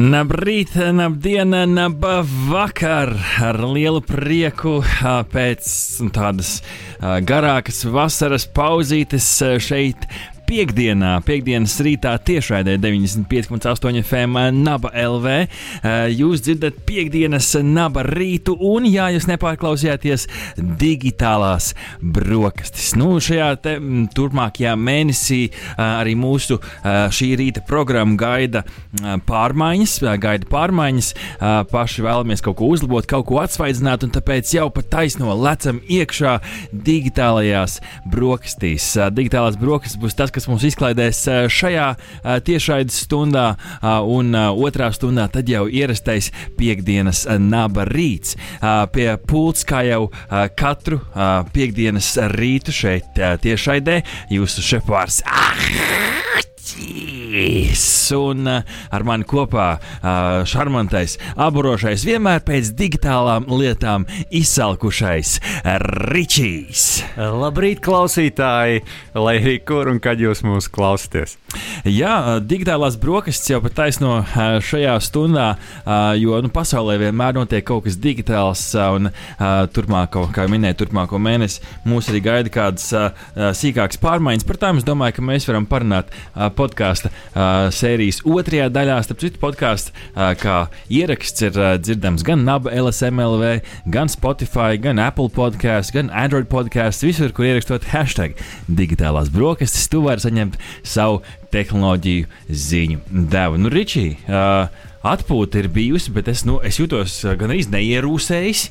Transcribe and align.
Labrīt, 0.00 0.70
labdien, 0.96 1.52
laba 1.76 2.22
vakar! 2.24 3.10
Ar 3.44 3.58
lielu 3.68 4.00
prieku 4.00 4.78
pēc 5.34 5.66
tādas 6.16 6.54
garākas 7.28 7.82
vasaras 7.84 8.46
pauzītes 8.48 9.26
šeit. 9.60 10.06
Piektdienā, 10.50 11.20
piekdienas 11.22 11.76
rītā 11.78 12.16
tiešraidē 12.26 12.72
95,8 12.82 14.00
FM 14.02 14.40
Naba 14.64 14.90
LV. 14.98 15.34
Ā, 15.86 15.92
Jūs 16.10 16.40
dzirdat 16.42 16.80
piekdienas 16.88 17.52
naba 17.62 18.02
rītu, 18.02 18.56
un, 18.58 18.88
ja 18.90 19.06
jūs 19.14 19.28
nepārklausījāties, 19.30 20.24
digitālās 20.80 21.68
brokastis. 22.02 22.96
Nu, 22.98 23.12
šajā 23.22 23.50
te, 23.62 23.76
turpmākajā 24.16 24.72
mēnesī 24.74 25.38
ā, 25.52 25.86
arī 26.00 26.16
mūsu 26.18 26.58
šī 26.82 27.30
rīta 27.38 27.62
programma 27.68 28.18
gaida 28.18 28.64
pārmaiņas, 29.30 29.94
gaida 30.18 30.50
pārmaiņas. 30.50 31.12
Paši 31.70 32.06
vēlamies 32.08 32.42
kaut 32.42 32.58
ko 32.58 32.72
uzlabot, 32.74 33.06
kaut 33.06 33.28
ko 33.30 33.38
atsvaidzināt, 33.44 34.02
un 34.02 34.16
tāpēc 34.18 34.50
jau 34.58 34.66
pat 34.74 34.90
taisno 34.96 35.30
lecam 35.38 35.78
iekšā 35.86 36.40
digitālajās 36.74 37.78
brokastīs. 38.10 38.90
Digitālās 39.14 39.54
brokastis 39.60 40.00
būs 40.00 40.18
tas, 40.18 40.34
kas 40.34 40.39
mums 40.48 40.64
izklaidēs 40.68 41.22
šajā 41.52 41.86
tiešraides 42.46 43.02
stundā, 43.04 43.46
un 43.82 44.34
otrā 44.34 44.90
stundā 44.94 45.26
tad 45.32 45.50
jau 45.50 45.66
ierastais 45.68 46.30
piekdienas 46.58 47.26
naba 47.42 47.84
rīts. 47.88 48.36
Pie 48.94 49.08
pults 49.28 49.66
kā 49.68 49.84
jau 49.88 50.02
katru 50.56 51.00
piekdienas 51.54 52.14
rītu 52.36 52.74
šeit 52.74 53.20
tiešraidē 53.44 54.00
jūsu 54.32 54.64
šefpārs. 54.72 55.22
Un 57.30 58.46
uh, 58.48 58.62
ar 58.90 59.04
mani 59.06 59.26
kopā 59.28 59.66
uh, 59.78 60.40
šarmantais, 60.48 61.14
apburošais, 61.38 62.02
vienmēr 62.08 62.42
pēc 62.46 62.72
digitālām 62.74 63.46
lietām 63.54 64.06
izsalkušais 64.34 65.36
Ričijs. 66.10 66.86
Labrīt, 67.16 67.82
klausītāji! 67.84 68.82
Lai 69.14 69.36
arī 69.38 69.56
kur 69.66 69.92
un 69.92 70.00
kad 70.02 70.18
jūs 70.18 70.42
mūs 70.46 70.66
klausāties. 70.72 71.36
Jā, 71.86 72.40
digitālās 72.42 72.98
brokastis 73.00 73.52
jau 73.52 73.60
pat 73.62 73.76
taisno 73.78 74.16
uh, 74.22 74.58
šajā 74.64 74.96
stundā, 75.04 75.52
jo 76.18 76.40
nu, 76.42 76.50
pasaulē 76.52 76.98
vienmēr 77.04 77.38
notiek 77.38 77.64
kaut 77.66 77.86
kas 77.86 77.98
digitāls, 78.00 78.64
un 78.74 79.10
turpmāko, 79.74 80.26
kā 80.34 80.46
jau 80.46 80.52
minēju, 80.52 80.80
turpmāko 80.82 81.20
mēnesi 81.22 81.62
mūs 81.88 82.10
arī 82.10 82.22
gaida 82.24 82.52
kādas 82.52 82.90
sīkākas 83.60 84.00
pārmaiņas. 84.02 84.46
Par 84.48 84.60
tām 84.60 84.80
es 84.80 84.86
domāju, 84.86 85.18
ka 85.18 85.26
mēs 85.30 85.46
varam 85.48 85.68
parunāt 85.70 86.10
podkāstu 86.58 87.12
uh, 87.34 87.68
sērijas 87.74 88.20
otrajā 88.26 88.68
daļā. 88.72 88.98
Starp 89.06 89.22
citu, 89.22 89.40
podkāsts 89.42 89.92
uh, 89.92 90.32
kā 90.40 90.56
ieraksts 90.92 91.46
ir 91.46 91.56
uh, 91.58 91.74
dzirdams 91.80 92.24
gan 92.26 92.44
NAB, 92.46 92.70
LSMLV, 92.72 93.60
gan 93.92 94.12
Spotify, 94.12 94.78
gan 94.80 95.02
Apple 95.02 95.30
podkāsts, 95.34 95.94
gan 95.94 96.12
Android 96.14 96.50
podkāsts. 96.52 97.04
Visur, 97.06 97.34
kur 97.36 97.48
ierakstot 97.48 97.88
hashtag 97.92 98.38
digitālās 98.68 99.32
brokastis, 99.32 99.88
tu 99.90 100.04
vari 100.06 100.22
saņemt 100.22 100.58
savu 100.86 101.22
tehnoloģiju 101.54 102.28
ziņu 102.48 103.26
devu. 103.32 103.58
Nu, 103.60 103.72
Ričī, 103.72 104.06
uh, 104.28 104.70
atpūta 105.06 105.62
ir 105.62 105.70
bijusi, 105.72 106.12
bet 106.14 106.28
es, 106.30 106.44
nu, 106.48 106.60
es 106.66 106.78
jūtos 106.80 107.22
gan 107.40 107.50
arī 107.52 107.64
neierūsējis. 107.72 108.68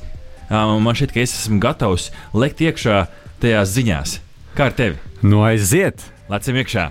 Uh, 0.50 0.76
man 0.82 0.96
šķiet, 0.98 1.14
ka 1.14 1.22
es 1.22 1.36
esmu 1.44 1.60
gatavs 1.62 2.08
lekt 2.34 2.62
iekšā 2.64 3.04
tajās 3.42 3.74
ziņās. 3.76 4.16
Kā 4.56 4.70
ar 4.70 4.74
tevi? 4.76 4.98
Nu, 5.22 5.44
aiziet! 5.46 6.02
Lecam 6.30 6.58
iekšā! 6.58 6.90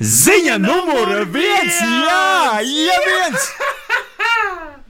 Ziņa 0.00 0.58
numur 0.58 1.12
viens! 1.30 1.78
Jā, 1.78 2.60
ja 2.64 2.98
viens! 3.06 3.50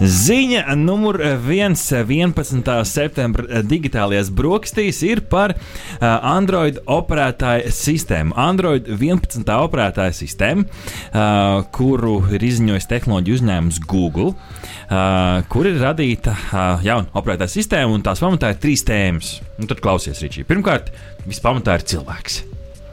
Ziņa 0.00 0.62
numur 0.80 1.18
1, 1.20 1.74
11. 1.76 2.70
septembra 2.88 3.60
digitālajās 3.68 4.30
brokastīs 4.32 5.02
ir 5.04 5.20
par 5.28 5.52
Android 6.00 6.78
operētāju 6.88 7.68
sistēmu. 7.76 8.32
Android 8.40 8.88
11. 8.88 9.44
operētāja 9.44 10.14
sistēma, 10.16 10.64
kuru 11.76 12.14
ir 12.32 12.46
izziņojis 12.48 12.88
tehnoloģiju 12.94 13.40
uzņēmums 13.42 13.82
Google, 13.90 14.32
kur 15.52 15.68
ir 15.68 15.82
radīta 15.84 16.32
jauna 16.86 17.12
operētāja 17.20 17.58
sistēma, 17.58 17.92
un 17.92 18.06
tās 18.06 18.24
pamatā 18.24 18.54
ir 18.54 18.62
trīs 18.64 18.86
tēmas. 18.88 19.36
Un 19.60 19.68
tad 19.68 19.84
klausies, 19.84 20.24
Ričī. 20.24 20.48
Pirmkārt, 20.48 20.88
vispamatā 21.28 21.76
ir 21.76 21.86
cilvēks. 21.92 22.40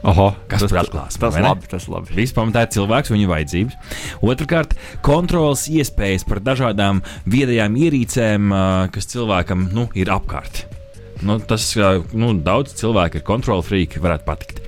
Oho, 0.06 0.28
Kas 0.50 0.62
tur 0.62 0.78
atklās? 0.78 1.18
Tas 1.18 1.34
ne? 1.34 1.42
labi, 1.42 1.66
tas 1.70 1.88
labi. 1.90 2.14
Vispār 2.14 2.46
ir 2.46 2.70
cilvēks, 2.76 3.10
viņa 3.14 3.30
vajadzības. 3.32 3.94
Otrakārt, 4.22 4.76
kontrolas 5.02 5.66
iespējas 5.72 6.26
par 6.28 6.42
dažādām 6.44 7.02
viedajām 7.26 7.78
ierīcēm, 7.82 8.52
kas 8.94 9.10
cilvēkam 9.10 9.70
nu, 9.74 9.88
ir 9.98 10.14
apkārt. 10.14 10.66
Nu, 11.26 11.38
tas 11.42 11.72
nu, 12.12 12.32
daudz 12.44 12.76
cilvēku 12.78 13.18
ir 13.20 13.26
kontrola 13.26 13.64
frīki, 13.66 14.02
varētu 14.02 14.26
patikt. 14.28 14.64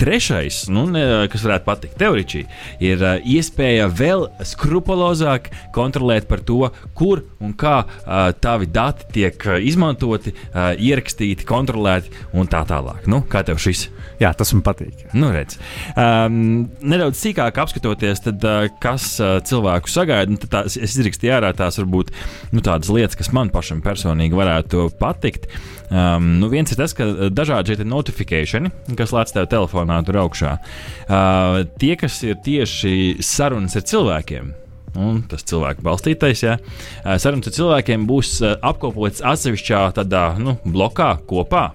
Trešais, 0.00 0.62
nu, 0.72 0.86
kas 1.28 1.42
varētu 1.44 1.66
patikt 1.66 1.98
teorētiski, 2.00 2.46
ir 2.80 3.02
iespēja 3.20 3.88
vēl 3.92 4.26
skrupulozāk 4.48 5.50
kontrolēt 5.76 6.24
par 6.30 6.40
to, 6.46 6.70
kur 6.96 7.20
un 7.44 7.52
kā 7.58 7.82
tavi 8.40 8.68
dati 8.72 9.10
tiek 9.18 9.44
izmantoti, 9.66 10.32
ierakstīti, 10.56 11.44
kontrolēti 11.48 12.24
un 12.32 12.48
tā 12.50 12.62
tālāk. 12.68 13.04
Nu, 13.10 13.20
kā 13.28 13.44
tev 13.46 13.60
šis? 13.62 13.86
Jā, 14.22 14.32
tas 14.32 14.54
man 14.56 14.64
patīk. 14.64 15.04
Nu, 15.12 15.28
redz. 15.34 15.58
um, 15.92 16.70
nedaudz 16.80 17.20
sīkāk 17.20 17.60
apskatoties, 17.60 18.24
tad, 18.24 18.46
kas 18.80 19.10
cilvēku 19.20 19.92
sagaida, 19.92 20.32
nu, 20.32 20.40
tad 20.40 20.54
tās, 20.54 20.80
es 20.80 20.96
izrakstīju 20.96 21.36
ārā 21.36 21.52
tās 21.56 21.76
varbūt 21.82 22.14
nu, 22.56 22.64
tādas 22.64 22.88
lietas, 22.88 23.18
kas 23.20 23.34
man 23.36 23.52
pašam 23.52 23.84
personīgi 23.84 24.38
varētu 24.38 24.88
patikt. 25.00 25.50
Um, 25.86 26.36
nu, 26.40 26.50
viens 26.50 26.72
ir 26.72 26.78
tas, 26.80 26.94
ka 26.96 27.30
dažādi 27.30 27.76
šie 27.76 27.86
notifikācijas, 27.86 28.70
kas 28.98 29.14
lēc 29.14 29.34
tev 29.36 29.48
telefonā 29.52 30.00
tur 30.06 30.18
augšā, 30.24 30.56
uh, 30.58 31.62
tie, 31.78 31.94
kas 32.00 32.18
ir 32.26 32.38
tieši 32.42 33.18
sarunas 33.24 33.78
ar 33.78 33.86
cilvēkiem. 33.86 34.54
Un 34.96 35.20
tas 35.28 35.44
cilvēku 35.44 35.84
balstītais, 35.84 36.40
ja 36.40 36.56
sarunas 37.20 37.50
ar 37.50 37.56
cilvēkiem 37.56 38.06
būs 38.08 38.38
ā, 38.40 38.54
apkopots 38.64 39.20
atsevišķā 39.20 39.82
tādā 39.98 40.30
nu, 40.40 40.56
blokā 40.64 41.12
kopā. 41.28 41.68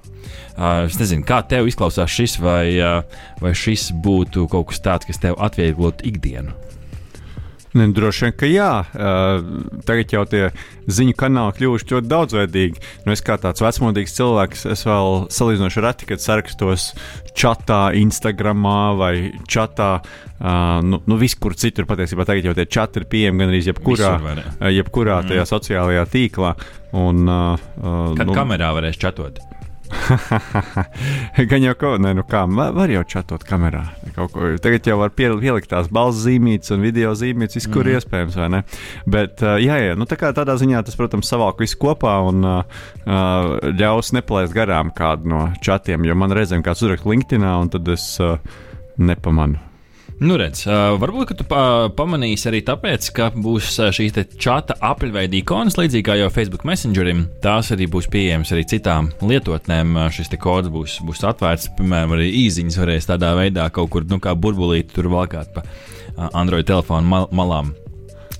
Ā, 0.57 0.71
Es 0.87 0.97
nezinu, 0.99 1.25
kā 1.27 1.41
tev 1.47 1.69
izklausās 1.69 2.11
šis, 2.11 2.39
vai, 2.41 2.73
ā, 2.81 2.95
vai 3.41 3.53
šis 3.57 3.91
būtu 4.03 4.47
kaut 4.51 4.71
kas 4.71 4.81
tāds, 4.83 5.09
kas 5.09 5.21
tev 5.21 5.37
atvieglotu 5.41 6.07
ikdienu. 6.09 6.57
Ne, 7.77 7.85
droši 7.95 8.25
vien, 8.25 8.33
ka 8.35 8.47
jā. 8.51 8.71
Uh, 8.91 9.77
tagad 9.87 10.11
jau 10.11 10.23
tie 10.27 10.49
ziņu 10.91 11.15
kanāli 11.19 11.55
kļuvuši 11.55 11.87
ļoti 11.93 12.11
daudzveidīgi. 12.11 12.81
Nu, 13.05 13.13
es 13.15 13.23
kā 13.23 13.37
tāds 13.39 13.63
vecmodīgs 13.63 14.15
cilvēks, 14.17 14.65
es 14.73 14.83
vēl 14.87 15.29
salīdzinoši 15.31 15.83
reti, 15.85 16.09
kad 16.09 16.23
sarakstos 16.23 16.89
čatā, 17.37 17.93
Instagramā 17.95 18.81
vai 18.99 19.13
čatā. 19.47 19.93
Uh, 20.41 20.81
nu, 20.83 20.99
nu 21.07 21.19
viskur 21.21 21.55
citur 21.55 21.87
patiesībā 21.87 22.25
tagad 22.27 22.49
jau 22.49 22.57
tie 22.57 22.67
čati 22.67 22.99
ir 22.99 23.07
pieejami 23.07 23.43
gan 23.43 23.53
arī 23.53 23.63
jebkurā, 23.63 24.11
jebkurā 24.73 25.21
tajā 25.29 25.47
sociālajā 25.47 26.05
tīklā. 26.11 26.55
Un, 26.97 27.23
uh, 27.23 27.55
uh, 27.79 28.11
Kad 28.17 28.25
nu, 28.25 28.33
nu, 28.33 28.35
kamerā 28.35 28.73
varēs 28.75 28.99
čatot. 28.99 29.39
Gan 31.51 31.65
jau 31.65 31.73
kaut 31.75 32.01
kā, 32.01 32.13
nu 32.15 32.25
kā, 32.27 32.43
var, 32.49 32.73
var 32.75 32.93
jau 32.93 33.03
čatot 33.15 33.43
kamerā. 33.47 33.83
Ko. 34.15 34.27
Tagad 34.61 34.87
jau 34.91 34.97
var 35.01 35.13
pie- 35.15 35.31
pielikt 35.41 35.71
tās 35.71 35.89
balss 35.93 36.23
zīmītes 36.25 36.73
un 36.75 36.83
video 36.85 37.13
zīmītes, 37.17 37.59
viskur 37.61 37.87
mm. 37.87 37.99
iespējams, 37.99 38.37
vai 38.41 38.49
ne? 38.57 38.61
Bet, 39.09 39.43
jā, 39.63 39.79
jā, 39.85 39.95
nu 39.99 40.07
tā 40.09 40.19
kā 40.19 40.33
tādā 40.35 40.57
ziņā 40.59 40.83
tas, 40.87 40.97
protams, 40.99 41.31
savāk 41.31 41.63
visu 41.63 41.79
kopā 41.81 42.17
un 42.27 42.45
uh, 42.47 42.85
ļaus 43.71 44.13
nepalaist 44.17 44.55
garām 44.55 44.93
kādu 44.95 45.31
no 45.31 45.47
čatiem, 45.63 46.07
jo 46.07 46.17
man 46.19 46.35
reizēm 46.35 46.65
kāds 46.65 46.83
uzrakst 46.85 47.09
LinkedIn, 47.09 47.47
un 47.47 47.71
tad 47.73 47.91
es 47.95 48.13
uh, 48.23 48.37
nepamanu. 49.01 49.70
Nu, 50.21 50.35
redz, 50.37 50.67
varbūt 51.01 51.31
tu 51.39 51.45
pa, 51.49 51.89
pamanīsi 51.97 52.45
arī 52.51 52.59
tāpēc, 52.61 53.07
ka 53.17 53.31
būs 53.33 53.71
šīs 53.97 54.13
te 54.13 54.23
čata 54.29 54.75
apaļveida 54.91 55.33
ikonas, 55.39 55.79
līdzīgi 55.79 56.05
kā 56.05 56.19
jau 56.19 56.27
Facebook 56.29 56.61
Messengerim. 56.69 57.23
Tās 57.41 57.71
arī 57.73 57.87
būs 57.89 58.05
pieejamas 58.13 58.53
arī 58.53 58.67
citām 58.69 59.09
lietotnēm. 59.25 59.97
Šis 60.13 60.29
kods 60.37 60.69
būs, 60.69 60.99
būs 61.07 61.25
atvērts, 61.25 61.71
piemēram, 61.79 62.13
arī 62.19 62.29
īsiņas 62.43 62.77
varēs 62.83 63.09
tādā 63.09 63.33
veidā 63.39 63.65
kaut 63.73 63.89
kur, 63.95 64.05
nu, 64.13 64.21
kā 64.21 64.35
burbulīti 64.37 64.93
tur 64.93 65.09
valkāt 65.09 65.55
pa 65.57 65.65
Android 66.37 66.69
telefonu 66.69 67.09
mal 67.09 67.25
malām. 67.33 67.73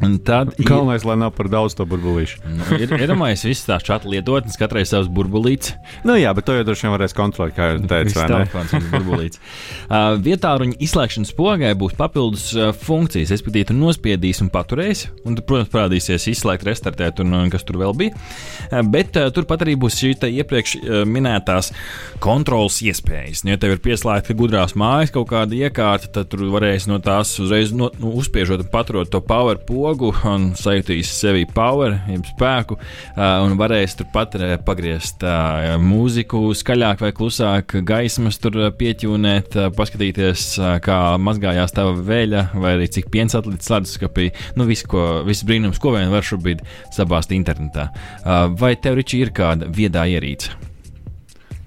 Un 0.01 0.17
tad 0.25 0.55
ir, 0.57 0.65
Galvenais, 0.65 1.05
lai 1.05 1.17
nav 1.21 1.33
par 1.37 1.49
daudz 1.51 1.75
to 1.77 1.85
burbulīšu. 1.89 2.41
nu, 2.47 2.67
ir, 2.79 2.89
ir 2.97 3.11
domājis, 3.11 3.45
visas 3.45 3.67
tās 3.67 3.85
čata 3.85 4.09
lietotnes, 4.09 4.57
katrai 4.59 4.83
savs 4.89 5.09
burbulīts. 5.13 5.75
Nu, 6.07 6.15
jā, 6.17 6.31
bet 6.37 6.47
to 6.47 6.55
jau 6.57 6.65
droši 6.65 6.87
vien 6.87 6.95
varēs 6.95 7.15
kontrolēt, 7.17 7.55
kā 7.57 7.69
jau 7.73 7.83
teicu. 7.91 8.17
Telefons 8.17 8.75
ir 8.77 8.89
burbulīts. 8.93 9.41
Uh, 9.91 10.13
vietā 10.23 10.53
ruņa 10.55 10.77
izslēgšanas 10.85 11.33
pogai 11.35 11.73
būs 11.75 11.97
papildus 11.99 12.45
uh, 12.55 12.69
funkcijas. 12.71 13.33
Respektīvi, 13.33 13.67
tu 13.67 13.75
nospiedīsi 13.75 14.45
un 14.45 14.51
paturēsi, 14.53 15.09
un, 15.27 15.35
tu, 15.35 15.43
protams, 15.43 15.67
parādīsies 15.73 16.29
izslēgt, 16.31 16.63
restartēt, 16.63 17.19
un, 17.19 17.33
un 17.35 17.51
kas 17.51 17.65
tur 17.67 17.75
vēl 17.81 17.91
bija. 17.99 18.15
Uh, 18.69 18.79
bet 18.87 19.19
uh, 19.19 19.27
turpat 19.35 19.65
arī 19.65 19.75
būs 19.81 19.97
šī 19.99 20.13
iepriekš 20.29 20.77
uh, 20.77 21.01
minētās 21.03 21.73
kontrolas 22.23 22.79
iespējas. 22.85 23.43
Nu, 23.43 23.51
Ja 23.51 23.59
tev 23.59 23.75
ir 23.75 23.81
pieslēgta 23.83 24.31
gudrās 24.39 24.77
mājas 24.79 25.11
kaut 25.11 25.27
kāda 25.33 25.59
iekārta, 25.59 26.07
tad 26.15 26.31
tur 26.31 26.45
varēs 26.53 26.87
no 26.87 27.01
tās 27.03 27.33
uzreiz 27.43 27.73
no, 27.75 27.89
nu, 27.99 28.13
uzspiežot 28.21 28.63
un 28.63 28.71
paturot 28.71 29.11
to 29.11 29.19
power 29.19 29.59
pogu 29.59 29.90
un 29.99 30.51
sajutīs 30.57 31.09
sevi 31.11 31.43
power, 31.49 31.97
jeb 32.07 32.23
spēku, 32.29 32.77
un 33.17 33.57
varēs 33.59 33.97
turpat 33.99 34.37
pagriezt 34.65 35.25
mūziku 35.81 36.53
skaļāk 36.55 37.03
vai 37.03 37.11
klusāk, 37.17 37.75
gaismas 37.87 38.39
tur 38.41 38.57
pieķūnēt, 38.79 39.59
paskatīties, 39.75 40.47
kā 40.85 40.99
mazgājās 41.19 41.75
tava 41.75 41.93
vēļa, 41.99 42.47
vai 42.55 42.77
arī 42.77 42.89
cik 42.95 43.11
piens 43.11 43.35
atlicis 43.37 43.73
leduskapī. 43.75 44.31
Nu, 44.55 44.65
viss, 44.69 44.87
ko, 44.87 45.21
viss 45.27 45.43
brīnums, 45.43 45.81
ko 45.81 45.97
vien 45.97 46.11
var 46.13 46.23
šobrīd 46.25 46.63
sabāzt 46.95 47.35
internetā. 47.35 47.91
Vai 48.57 48.77
tev, 48.79 49.01
Riči, 49.01 49.25
ir 49.25 49.35
kāda 49.35 49.67
viedā 49.67 50.07
ierīce? 50.07 50.70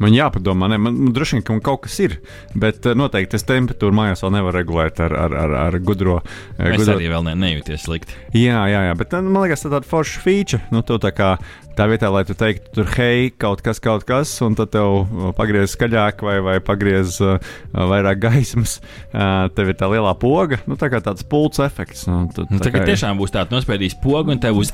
Man 0.02 0.14
jāpadomā, 0.16 0.68
ne, 0.72 0.78
man, 0.82 0.96
man 1.06 1.12
droši 1.14 1.36
vien 1.38 1.44
ka 1.46 1.52
man 1.54 1.60
kaut 1.62 1.84
kas 1.86 1.98
ir, 2.02 2.16
bet 2.58 2.86
eh, 2.90 2.96
noteikti 2.98 3.38
es 3.38 3.44
temperatūru 3.46 3.94
mājās 3.94 4.24
vēl 4.24 4.32
nevaru 4.38 4.58
regulēt 4.58 4.98
ar, 5.04 5.12
ar, 5.14 5.34
ar, 5.44 5.54
ar 5.68 5.78
gudro. 5.78 6.16
eh, 6.58 6.72
Es 6.72 6.80
gudro 6.82 6.96
arī 6.98 7.10
vēl 7.12 7.26
ne, 7.28 7.34
nejūties 7.44 7.84
slikti. 7.86 8.16
Jā, 8.34 8.64
jā, 8.72 8.80
jā, 8.88 8.96
bet 8.98 9.14
eh, 9.14 9.22
man 9.22 9.44
liekas, 9.46 9.62
tā 9.66 9.70
tāda 9.76 9.86
forša 9.86 10.24
feature. 10.24 10.62
Nu, 10.74 10.82
tu 10.82 10.98
tā 10.98 11.12
kā 11.14 11.36
tā 11.74 11.86
vietā, 11.90 12.06
lai 12.14 12.22
tu 12.26 12.34
teiktu, 12.38 12.70
tur 12.76 12.90
hei, 12.98 13.30
kaut 13.34 13.62
kas, 13.66 13.80
kaut 13.82 14.04
kas, 14.06 14.30
un 14.46 14.54
tad 14.54 14.70
tev 14.70 14.92
uh, 15.02 15.30
pagriez 15.34 15.72
skaļāk 15.74 16.20
vai, 16.22 16.36
vai 16.46 16.54
pagriez 16.62 17.16
uh, 17.22 17.38
vairāk 17.74 18.20
gaismas, 18.22 18.76
uh, 19.10 19.48
tev 19.54 19.72
ir 19.72 19.78
tā 19.80 19.88
lielā 19.90 20.12
poga, 20.22 20.60
nu, 20.70 20.76
tā 20.78 20.86
kā 20.92 21.00
tāds 21.02 21.26
pults 21.26 21.58
efekts. 21.64 22.06
Nu, 22.06 22.28
tu, 22.30 22.46
Nu, 22.46 22.60
tā 22.62 22.68
tagad 22.68 22.84
kā- 22.84 22.92
tiešām 22.92 23.18
būs 23.18 23.34
tāds 23.34 23.50
nospēdījis 23.50 23.98
pogu, 24.04 24.30
un 24.36 24.38
tev 24.42 24.54
būs 24.60 24.70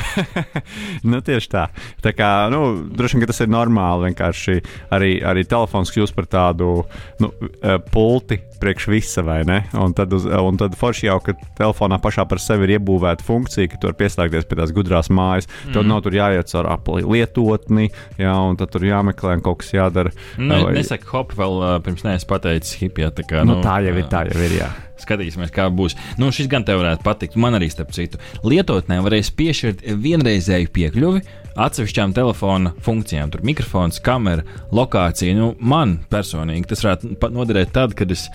nu, 1.10 1.20
tieši 1.24 1.50
tā. 1.52 1.66
Tā 2.04 2.12
kā, 2.16 2.30
nu, 2.52 2.62
droši 2.92 3.20
vien 3.20 3.30
tas 3.30 3.42
ir 3.44 3.52
normāli. 3.52 4.10
Vienkārši 4.10 4.56
arī, 4.94 5.12
arī 5.26 5.44
telefons 5.48 5.92
kļūst 5.94 6.16
par 6.16 6.28
tādu 6.30 6.72
nu, 7.22 7.32
eh, 7.60 7.78
pulti 7.92 8.40
priekš 8.62 8.86
visa, 8.92 9.24
vai 9.26 9.40
ne? 9.48 9.58
Un 9.78 9.94
tad, 9.96 10.12
uz, 10.14 10.26
un 10.26 10.58
tad 10.60 10.76
forši 10.78 11.08
jau, 11.08 11.18
ka 11.24 11.34
telefonā 11.58 11.98
pašā 12.02 12.26
par 12.30 12.40
sevi 12.42 12.68
ir 12.68 12.76
iebūvēta 12.76 13.26
funkcija, 13.26 13.70
ka 13.72 13.80
tu 13.80 13.90
vari 13.90 13.98
pieslēgties 14.04 14.46
pie 14.46 14.60
tās 14.60 14.74
gudrās 14.74 15.10
mājas. 15.10 15.50
Mm. 15.66 15.74
Tad 15.76 15.90
nav 15.90 16.04
tur 16.06 16.16
jāiet 16.16 16.54
ar 16.60 16.70
apli 16.76 17.02
lietotni, 17.02 17.90
jā, 18.22 18.36
un 18.46 18.58
tad 18.60 18.70
tur 18.74 18.86
jāmeklē 18.86 19.38
un 19.38 19.44
kaut 19.44 19.62
kas 19.64 19.74
jādara. 19.74 20.14
Ne, 20.38 20.62
Vai- 20.62 20.76
nesaka, 20.78 21.10
hop, 21.10 21.34
vēl 21.38 21.58
uh, 21.58 21.74
pirms 21.82 22.06
neesmu 22.06 22.30
pateicis 22.30 22.78
hipijā. 22.82 23.10
Tā, 23.16 23.26
kā, 23.26 23.42
nu, 23.48 23.58
tā 23.64 23.80
jau 23.82 23.96
ir, 23.98 24.08
tā 24.12 24.26
jau 24.30 24.38
ir. 24.46 24.58
Jā. 24.62 24.70
Skatīsimies, 25.02 25.52
kā 25.54 25.68
būs. 25.72 25.96
Nu, 26.20 26.30
šis 26.34 26.50
gan 26.52 26.66
tev 26.68 26.82
varētu 26.82 27.06
patikt. 27.06 27.38
Man 27.40 27.58
arī, 27.58 27.68
starp 27.72 27.92
citu, 27.96 28.20
lietotnē 28.46 29.00
varēs 29.04 29.32
piešķirt 29.38 29.86
vienreizēju 30.02 30.72
piekļuvi 30.74 31.24
atsevišķām 31.62 32.14
telefona 32.16 32.72
funkcijām. 32.84 33.32
Tur 33.32 33.44
mikrofons, 33.46 34.00
kamera, 34.04 34.44
lokācija. 34.74 35.36
Nu, 35.36 35.52
man 35.60 35.98
personīgi 36.12 36.70
tas 36.72 36.84
varētu 36.86 37.16
noderēt 37.32 37.74
tad, 37.76 37.96
kad 37.98 38.14
es. 38.14 38.28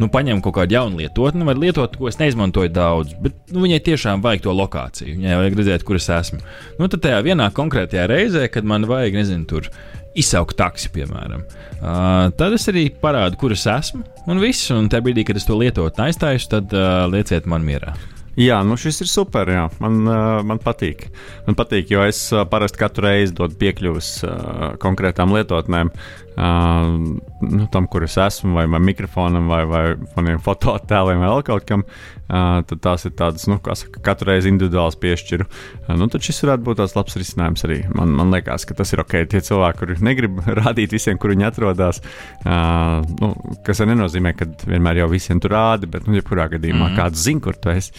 Nu, 0.00 0.10
paņem 0.12 0.42
kaut 0.44 0.58
kādu 0.58 0.76
jaunu 0.76 1.00
lietotni, 1.00 1.44
vai 1.48 1.54
lietotni, 1.56 1.98
ko 2.00 2.10
es 2.10 2.18
neizmantoju 2.20 2.72
daudz, 2.74 3.14
bet 3.22 3.36
nu, 3.54 3.62
viņai 3.64 3.78
tiešām 3.86 4.24
vajag 4.24 4.44
to 4.44 4.56
lokāciju. 4.56 5.14
Viņai 5.16 5.38
vajag 5.40 5.60
redzēt, 5.60 5.86
kur 5.88 5.96
es 5.96 6.08
esmu. 6.12 6.40
Nu, 6.80 6.88
tad 6.92 7.00
tajā 7.06 7.22
vienā 7.24 7.48
konkrētajā 7.56 8.04
reizē, 8.10 8.44
kad 8.52 8.68
man 8.68 8.84
vajag, 8.88 9.16
nezinu, 9.16 9.46
tur 9.48 9.70
izsaukt 10.16 10.56
taksi, 10.60 10.90
piemēram. 10.92 11.46
Uh, 11.76 12.28
tad 12.36 12.56
es 12.56 12.68
arī 12.72 12.88
parādu, 13.00 13.40
kur 13.40 13.56
es 13.56 13.64
esmu, 13.68 14.04
un 14.28 14.42
viss. 14.42 14.68
Un 14.74 14.90
tajā 14.92 15.06
brīdī, 15.06 15.24
kad 15.28 15.40
es 15.40 15.48
to 15.48 15.56
lietotni 15.56 16.08
aizstāju, 16.10 16.44
tad 16.52 16.76
uh, 16.76 17.06
lieciet 17.12 17.48
man 17.48 17.64
mierā. 17.64 17.96
Jā, 18.36 18.58
nu 18.68 18.76
šis 18.76 19.00
ir 19.00 19.08
super. 19.08 19.48
Jā. 19.48 19.64
Man, 19.80 20.02
uh, 20.04 20.42
man 20.44 20.60
patīk. 20.60 21.06
Man 21.46 21.56
patīk, 21.56 21.88
jo 21.94 22.04
es 22.04 22.20
uh, 22.34 22.44
parasti 22.48 22.82
katru 22.82 23.06
reizi 23.08 23.32
dodu 23.36 23.56
piekļuvis 23.62 24.10
uh, 24.28 24.34
konkrētām 24.82 25.32
lietotnēm. 25.32 25.88
Uh, 25.88 26.25
nu, 26.36 27.66
tam, 27.72 27.86
kur 27.88 28.04
es 28.04 28.16
esmu, 28.20 28.52
vai, 28.58 28.66
vai 28.68 28.80
mikrofonam, 28.84 29.48
vai, 29.48 29.62
vai 29.68 29.82
maniem 30.16 30.40
fototēliem, 30.44 31.22
vai 31.24 31.42
kaut 31.46 31.64
kam. 31.68 31.86
Uh, 32.26 32.58
tad 32.66 32.80
tās 32.82 33.04
ir 33.06 33.12
tādas, 33.14 33.44
nu, 33.46 33.60
saka, 33.62 34.00
katru 34.02 34.32
reizi 34.32 34.50
individuāls 34.50 34.96
piešķiru. 34.98 35.44
Uh, 35.46 35.92
nu, 36.00 36.08
tad 36.10 36.26
šis 36.26 36.42
varētu 36.42 36.66
būt 36.66 36.80
tāds 36.80 36.96
labs 36.96 37.14
risinājums 37.20 37.62
arī. 37.68 37.76
Man, 37.94 38.16
man 38.18 38.34
liekas, 38.34 38.66
ka 38.66 38.74
tas 38.74 38.90
ir 38.92 39.04
ok. 39.04 39.14
Tie 39.30 39.40
cilvēki, 39.46 39.78
kuri 39.78 39.98
negrib 40.02 40.40
rādīt 40.60 40.96
visiem, 40.96 41.20
kur 41.22 41.30
viņi 41.30 41.46
atrodas, 41.46 42.02
uh, 42.42 42.98
nu, 43.22 43.30
kas 43.66 43.84
nenozīmē, 43.86 44.34
ka 44.34 44.50
vienmēr 44.66 45.04
jau 45.04 45.12
visiem 45.12 45.38
tur 45.42 45.54
rādi, 45.54 45.86
bet, 45.92 46.10
nu, 46.10 46.18
jebkurā 46.18 46.50
gadījumā 46.56 46.82
mm 46.82 46.88
-hmm. 46.90 46.98
kāds 46.98 47.22
zina, 47.28 47.44
kur 47.46 47.54
tu 47.54 47.70
esi. 47.70 47.94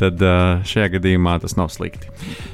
Tad 0.00 0.22
šajā 0.66 0.94
gadījumā 0.96 1.36
tas 1.42 1.58
nav 1.58 1.68
slikti. 1.74 2.08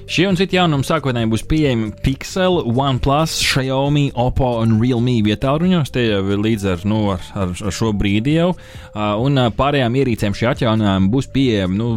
Šie 0.07 0.29
un 0.29 0.37
citi 0.39 0.55
jaunumi 0.55 0.87
sākotnēji 0.87 1.29
būs 1.33 1.43
pieejami 1.51 1.89
Pixel, 2.03 2.61
OnePlus, 2.71 3.41
Xiaomi, 3.43 4.05
Oppo 4.23 4.53
un 4.61 4.77
Realme 4.79 5.17
vietā 5.27 5.57
ruņos. 5.59 5.91
Tie 5.95 6.05
jau 6.05 6.21
ir 6.31 6.43
līdz 6.43 6.67
ar, 6.71 6.85
nu, 6.87 7.01
ar, 7.17 7.25
ar, 7.35 7.51
ar 7.55 7.75
šo 7.75 7.91
brīdi 7.97 8.37
jau. 8.37 8.53
Un 8.95 9.41
pārējām 9.59 9.99
ierīcēm 9.99 10.37
šie 10.39 10.47
atjauninājumi 10.53 11.11
būs 11.11 11.27
pieejami 11.35 11.79
nu, 11.81 11.89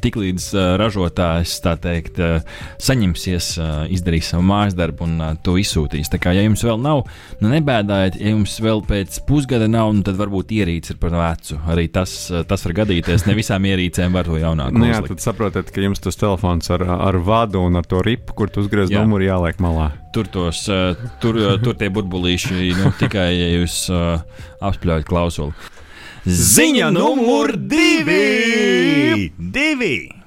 tiklīdz 0.00 0.46
ražotājs 0.80 1.58
tā 1.64 1.74
teikt, 1.80 2.20
saņemsies, 2.80 3.50
izdarīs 3.92 4.32
savu 4.32 4.46
mājas 4.48 4.76
darbu 4.78 5.04
un 5.04 5.20
to 5.44 5.58
izsūtīs. 5.60 6.08
Tā 6.12 6.20
kā, 6.22 6.32
ja 6.36 6.46
jums 6.46 6.64
vēl 6.64 6.80
nav, 6.84 7.04
nu 7.42 7.52
nebēdājiet, 7.52 8.16
ja 8.22 8.32
jums 8.32 8.56
vēl 8.64 8.80
pēc 8.88 9.20
pusgada 9.28 9.68
nav, 9.68 9.92
nu, 9.92 10.06
tad 10.06 10.16
varbūt 10.20 10.56
ierīce 10.56 10.94
ir 10.94 11.02
par 11.04 11.12
vecu. 11.20 11.60
Arī 11.68 11.88
tas, 11.92 12.16
tas 12.48 12.64
var 12.64 12.78
gadīties. 12.80 13.28
Ne 13.28 13.36
visām 13.36 13.68
ierīcēm 13.68 14.16
var 14.16 14.28
to 14.28 14.40
jaunāku. 14.40 14.80
Nu, 14.80 14.88
jā, 14.88 14.97
uzlikt. 15.04 15.18
tad 15.18 15.24
saprotat, 15.24 15.72
ka 15.74 15.84
jums 15.84 16.02
tas 16.04 16.18
telefons 16.18 16.70
ar, 16.74 16.84
ar 16.84 17.18
vadu 17.24 17.62
un 17.66 17.80
ar 17.80 17.86
to 17.88 18.02
ripu, 18.04 18.34
kur 18.38 18.52
tu 18.52 18.64
uzgriez 18.64 18.92
Jā. 18.92 19.02
numuru, 19.04 19.26
jāliek 19.28 19.60
malā. 19.62 19.90
Tur, 20.14 20.28
tos, 20.32 20.64
uh, 20.72 20.98
tur, 21.22 21.38
uh, 21.38 21.56
tur 21.62 21.78
tie 21.78 21.90
burbulīši 21.94 22.72
nu, 22.78 22.92
tikai, 23.00 23.30
ja 23.38 23.48
jūs 23.58 23.80
uh, 23.94 24.20
apspļaujat 24.60 25.08
klausuli. 25.08 25.74
Ziņa 26.28 26.90
numur 26.92 27.54
divi! 27.56 29.32
divi. 29.38 30.17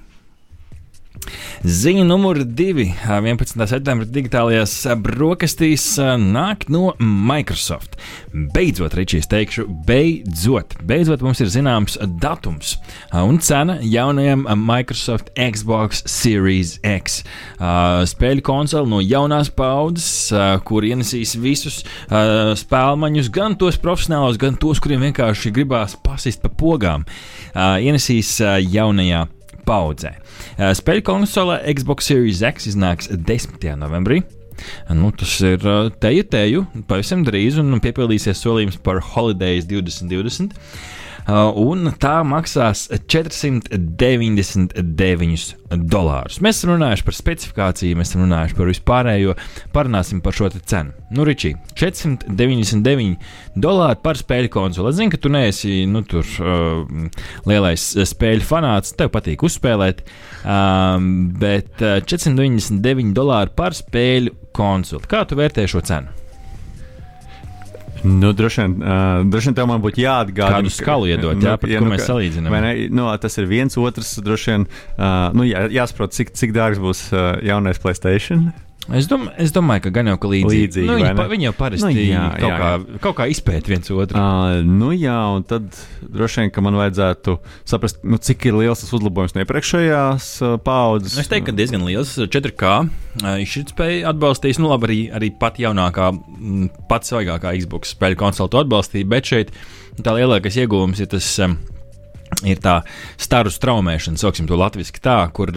Ziņa 1.62 2.04
numur 2.08 2.40
divi. 2.44 2.88
ā, 3.06 3.20
11. 3.22 3.60
septembrī 3.70 4.08
digitālajās 4.10 4.74
brokastīs 5.04 5.84
nāk 6.18 6.66
no 6.74 6.96
Microsoft. 7.00 7.98
Beidzot, 8.34 8.96
Ričijs, 8.98 9.28
teikšu, 9.30 9.68
beidzot, 9.88 10.74
beidzot 10.88 11.22
mums 11.22 11.42
ir 11.44 11.52
zināms 11.54 12.00
datums 12.24 12.78
un 13.14 13.38
cena 13.44 13.78
jaunajam 13.86 14.48
Microsoft 14.58 15.30
Xbox 15.38 16.02
Series 16.10 16.78
X. 16.88 17.22
Spēļu 17.60 18.46
konsoli 18.48 18.90
no 18.90 19.02
jaunās 19.04 19.52
paudzes, 19.54 20.32
kur 20.66 20.88
ienesīs 20.88 21.36
visus 21.42 21.82
spēlmaņus, 22.10 23.30
gan 23.34 23.60
tos 23.60 23.78
profesionālos, 23.82 24.42
gan 24.42 24.58
tos, 24.58 24.82
kuriem 24.82 25.06
vienkārši 25.10 25.54
gribās 25.54 25.98
pasist 26.02 26.42
pa 26.42 26.50
pogām. 26.50 27.06
Ienesīs 27.54 28.40
jaunajā 28.42 29.28
paudzē. 29.68 30.16
Uh, 30.58 30.72
Spēļu 30.78 31.06
konsolē 31.08 31.60
Xbox 31.78 32.10
Series 32.12 32.44
X 32.46 32.70
iznāks 32.74 33.12
10. 33.12 33.66
novembrī. 33.82 34.22
Nu, 34.94 35.10
tas 35.18 35.34
ir 35.46 35.64
uh, 35.66 35.90
teju, 36.04 36.26
teju, 36.30 36.66
pavisam 36.90 37.24
drīz, 37.26 37.58
un 37.62 37.80
piepildīsies 37.82 38.42
solījums 38.44 38.78
par 38.84 39.02
Holidays 39.14 39.68
2020. 39.70 40.58
Uh, 41.22 41.54
un 41.54 41.86
tā 42.02 42.26
maksās 42.26 42.88
499 42.90 45.54
dolārus. 45.92 46.40
Mēs 46.44 46.58
esam 46.60 46.72
runājuši 46.74 47.06
par 47.08 47.16
specifikāciju, 47.16 47.98
mēs 48.00 48.10
esam 48.12 48.24
runājuši 48.26 48.58
par 48.58 48.68
vispārējo, 48.72 49.32
parunāsim 49.76 50.20
par 50.26 50.34
šo 50.36 50.48
cenu. 50.58 50.92
Nu, 51.14 51.22
Ričī, 51.28 51.52
499 51.78 53.16
dolāri 53.62 54.00
par 54.04 54.16
spēļu 54.20 54.50
konsoli. 54.54 54.90
Es 54.92 54.98
zinu, 54.98 55.12
ka 55.14 55.20
tu 55.22 55.30
neesi 55.34 55.72
nu, 55.90 56.00
tur, 56.08 56.26
uh, 56.42 56.82
lielais 57.50 57.84
uh, 57.96 58.02
spēļu 58.08 58.44
fanāts, 58.48 58.96
tev 58.98 59.08
patīk 59.14 59.40
uzspēlēt, 59.46 59.98
um, 60.42 61.04
bet 61.42 61.72
uh, 61.86 61.90
499 62.02 63.14
dolāri 63.18 63.52
par 63.56 63.72
spēļu 63.78 64.32
konsoli. 64.58 65.10
Kā 65.12 65.20
tu 65.28 65.34
vērtē 65.40 65.64
šo 65.70 65.82
cenu? 65.86 66.21
Nu, 68.04 68.32
droši 68.34 68.62
vien, 68.64 68.76
uh, 68.82 69.22
droši 69.30 69.52
vien 69.52 69.58
tev 69.60 69.68
man 69.70 69.82
būtu 69.84 70.02
jāatgādina. 70.02 70.58
Kādu 70.58 70.74
skalu 70.74 71.10
iedot, 71.12 71.38
jā, 71.38 71.54
par 71.62 71.70
ko 71.70 71.86
mēs 71.92 72.02
ka- 72.04 72.10
salīdzinām? 72.14 72.56
Ne, 72.66 72.74
nu, 72.90 73.06
tas 73.22 73.38
ir 73.38 73.46
viens 73.50 73.78
otrs, 73.78 74.16
droši 74.26 74.52
vien. 74.56 74.68
Uh, 74.98 75.30
nu, 75.38 75.46
jā, 75.46 75.68
jāsaprot, 75.70 76.16
cik, 76.18 76.34
cik 76.38 76.56
dārgs 76.58 76.82
būs 76.82 77.08
uh, 77.14 77.38
jaunais 77.46 77.80
Playstation. 77.82 78.50
Es, 78.90 79.06
dom, 79.06 79.28
es 79.38 79.52
domāju, 79.54 79.84
ka 79.86 79.92
gan 79.94 80.08
jau 80.10 80.16
ka 80.18 80.30
līdzīgi. 80.32 80.62
Līdzīgi, 80.66 80.88
nu, 80.90 80.96
viņi, 80.98 81.12
pa, 81.20 81.26
viņi 81.30 81.46
jau 81.46 81.52
parasti 81.54 81.86
Nu, 81.86 81.92
nu, 81.94 82.02
jā, 82.02 82.08
jā, 82.12 82.22
kaut, 82.34 82.50
jā, 82.50 82.56
kā, 82.58 83.00
kaut 83.04 83.16
kā 83.20 83.28
izpēt 83.30 83.70
viens 83.70 83.92
otru. 83.94 84.18
Uh, 84.18 84.66
nu 84.66 84.90
jā, 84.98 85.18
un 85.36 85.46
tad 85.46 85.68
droši 86.02 86.42
vien, 86.42 86.52
ka 86.56 86.64
man 86.66 86.80
vajadzētu 86.80 87.36
saprast, 87.70 88.02
nu, 88.02 88.18
cik 88.18 88.48
ir 88.50 88.58
liels 88.58 88.82
tas 88.82 88.96
uzlabojums 88.98 89.36
no 89.38 89.46
iepriekšējās 89.46 90.30
uh, 90.42 90.56
paudzes. 90.66 91.20
Es 91.22 91.30
teiktu, 91.30 91.52
ka 91.52 91.58
diezgan 91.60 91.86
liels 91.86 92.16
4K 92.18 92.74
izšķirtspēja 93.46 94.10
atbalstīs. 94.16 94.60
Nu, 94.62 94.72
labi, 94.74 94.90
arī, 94.90 95.00
arī 95.20 95.30
pat 95.38 95.62
jaunākā, 95.62 96.10
mm, 96.18 96.88
pats 96.90 97.14
svaigākā 97.14 97.54
Xbox 97.62 97.94
spēļu 97.94 98.18
konsole 98.24 98.50
to 98.50 98.64
atbalstīja, 98.66 99.12
bet 99.14 99.30
šeit 99.30 99.54
tā 100.02 100.18
lielākais 100.18 100.58
ieguvums 100.64 101.06
ir 101.06 101.14
tas. 101.14 101.30
Um, 101.46 101.60
Ir 102.48 102.58
tā 102.64 102.80
staru 103.22 103.52
straumēšana, 103.54 104.18
sauksim 104.18 104.48
to 104.50 104.58
latviešu 104.58 105.02
tā, 105.04 105.18
kur, 105.36 105.52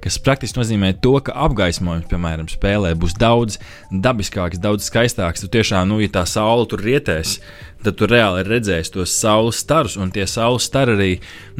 kas 0.00 0.20
praktiski 0.22 0.60
nozīmē 0.60 0.94
to, 1.04 1.16
ka 1.24 1.34
apgaismojums, 1.44 2.06
piemēram, 2.08 2.48
spēlē 2.48 2.94
būs 2.96 3.18
daudz 3.20 3.58
dabiskāks, 3.90 4.62
daudz 4.62 4.86
skaistāks. 4.88 5.44
Tu 5.44 5.50
tiešām, 5.52 5.90
nu, 5.90 5.98
ja 6.00 6.08
tā 6.14 6.22
saule 6.30 6.64
tur 6.70 6.80
rietēs, 6.80 7.36
tad 7.84 7.96
tu 7.98 8.06
reāli 8.10 8.44
redzēsi 8.46 8.94
tos 8.94 9.12
saules 9.14 9.58
starus, 9.62 9.96
un 10.00 10.12
tie 10.14 10.24
saules 10.30 10.66
stari 10.68 10.94
arī 10.96 11.10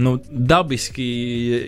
nu, 0.03 0.15
dabiski 0.31 1.07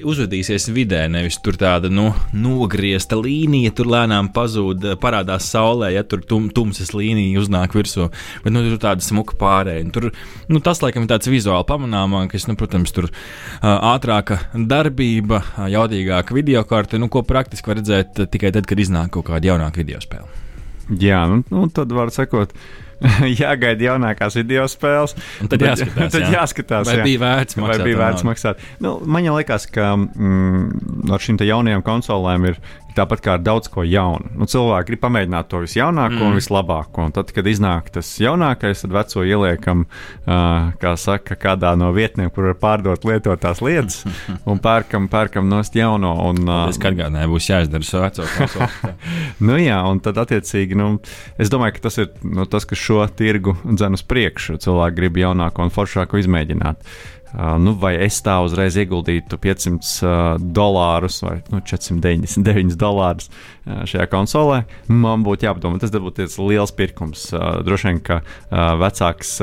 uzvedīsies 0.06 0.68
vidē. 0.74 1.04
Nevis 1.12 1.38
tur 1.44 1.58
tāda 1.60 1.90
nu, 1.92 2.10
nogriezta 2.36 3.18
līnija, 3.18 3.72
tur 3.76 3.90
lēnām 3.92 4.30
pazūd, 4.34 4.86
parādās 5.02 5.48
saulē, 5.52 5.90
ja 5.94 6.04
tur 6.06 6.24
tum, 6.28 6.48
tumsas 6.54 6.94
līnija 6.96 7.42
uznāk 7.42 7.76
virsū. 7.76 8.08
Bet 8.44 8.54
nu, 8.54 8.64
tur 8.68 8.80
tāda 8.82 9.04
smuka 9.04 9.38
pārējai. 9.40 9.88
Tur, 9.94 10.10
nu, 10.50 10.62
tas, 10.64 10.82
laikam, 10.84 11.06
ir 11.06 11.12
tāds 11.14 11.30
vizuāli 11.30 11.68
pamanāmākais, 11.68 12.48
nu, 12.50 12.58
protams, 12.60 12.94
tur 12.94 13.10
uh, 13.10 13.68
ātrāka 13.94 14.40
darbība, 14.54 15.42
uh, 15.44 15.68
jaudīgāka 15.72 16.36
video 16.36 16.64
karte, 16.68 17.00
nu, 17.02 17.10
ko 17.12 17.24
praktiski 17.26 17.72
var 17.72 17.82
redzēt 17.82 18.24
uh, 18.24 18.30
tikai 18.30 18.54
tad, 18.54 18.68
kad 18.70 18.80
iznāk 18.80 19.12
kaut 19.14 19.28
kāda 19.30 19.52
jaunāka 19.52 19.82
video 19.82 20.00
spēle. 20.04 20.30
Jā, 21.00 21.24
nu, 21.30 21.40
nu 21.48 21.68
tad 21.72 21.92
var 21.96 22.12
sakot. 22.12 22.52
jāgaida 23.42 23.88
jaunākās 23.90 24.38
video 24.38 24.66
spēles. 24.70 25.16
Un 25.42 25.50
tad 25.52 25.64
jāskatās, 25.64 26.14
tad 26.14 26.26
jā. 26.26 26.30
jāskatās 26.38 26.88
Vai 26.88 26.96
jā. 27.00 27.06
bija 27.08 27.22
vērts 27.24 27.58
Vai 27.58 27.64
maksāt 27.66 27.84
bija 27.88 27.96
to 27.98 28.02
vērts 28.02 28.22
naudu? 28.22 28.30
maksāt? 28.30 28.64
Nu, 28.84 28.94
man 29.06 29.26
liekas, 29.40 29.66
ka 29.74 29.90
mm, 29.96 31.10
ar 31.14 31.26
šīm 31.26 31.40
jaunajām 31.44 31.84
konsolēm 31.86 32.50
ir 32.52 32.60
tāpat 32.96 33.22
kā 33.24 33.34
ar 33.36 33.42
daudz 33.44 33.70
ko 33.72 33.84
jaunu. 33.86 34.30
Nu, 34.38 34.48
cilvēki 34.50 34.92
grib 34.92 35.02
pamēģināt 35.02 35.48
to 35.50 35.60
visjaunāko 35.64 36.16
mm. 36.18 36.26
un 36.28 36.38
vislabāko. 36.38 37.06
Un 37.08 37.14
tad, 37.16 37.32
kad 37.34 37.48
iznāk 37.50 37.90
tas 37.94 38.08
jaunākais, 38.22 38.84
tad 38.84 38.94
veco 38.94 39.24
ieliekam, 39.26 39.84
uh, 39.86 40.70
kā 40.80 40.94
saka, 41.00 41.36
kādā 41.40 41.74
no 41.78 41.90
vietnēm, 41.96 42.30
kur 42.34 42.50
var 42.50 42.58
pārdot 42.62 43.06
lietotās 43.08 43.62
lietas, 43.64 44.02
un 44.50 44.60
pērkam, 44.62 45.08
pērkam 45.12 45.48
nost 45.50 45.76
jauno. 45.78 46.14
Un, 46.30 46.42
uh, 46.48 46.66
Es 46.70 46.80
kā 46.80 46.92
atgādināju, 46.92 47.32
būs 47.34 47.50
jāizdara 47.50 48.04
veco 48.06 48.28
konsoli. 48.36 48.94
Nu, 49.44 49.58
jā, 49.60 49.80
un 49.90 50.00
tad, 50.04 50.20
attiecīgi, 50.24 50.78
nu, 50.78 50.94
es 51.40 51.52
domāju, 51.52 51.78
ka 51.78 51.88
tas 51.88 52.00
ir 52.02 52.12
nu, 52.24 52.46
tas, 52.50 52.66
kas 52.68 52.80
šo 52.80 53.02
tirgu 53.16 53.56
dzen 53.66 53.98
uz 53.98 54.04
priekšu. 54.06 54.58
Cilvēki 54.64 55.00
grib 55.00 55.20
jaunāko 55.20 55.66
un 55.66 55.74
foršāko 55.74 56.20
izmēģināt. 56.22 56.94
Uh, 57.34 57.56
nu, 57.58 57.72
vai 57.74 57.96
es 58.04 58.20
tā 58.22 58.36
uzreiz 58.46 58.76
ieguldītu 58.78 59.34
500 59.42 59.74
uh, 60.06 60.18
dolārus 60.38 61.16
vai 61.24 61.40
nu, 61.50 61.58
499 61.66 62.76
dolārus 62.78 63.26
uh, 63.26 63.82
šajā 63.90 64.06
konsolē? 64.12 64.60
Man 64.86 65.24
būtu 65.26 65.48
jāpadomā, 65.48 65.80
tas 65.82 65.90
būtu 65.90 66.28
liels 66.46 66.70
pirkums. 66.78 67.26
Droši 67.34 67.88
vien, 67.88 67.98
ka 68.04 68.20
vecāks 68.78 69.36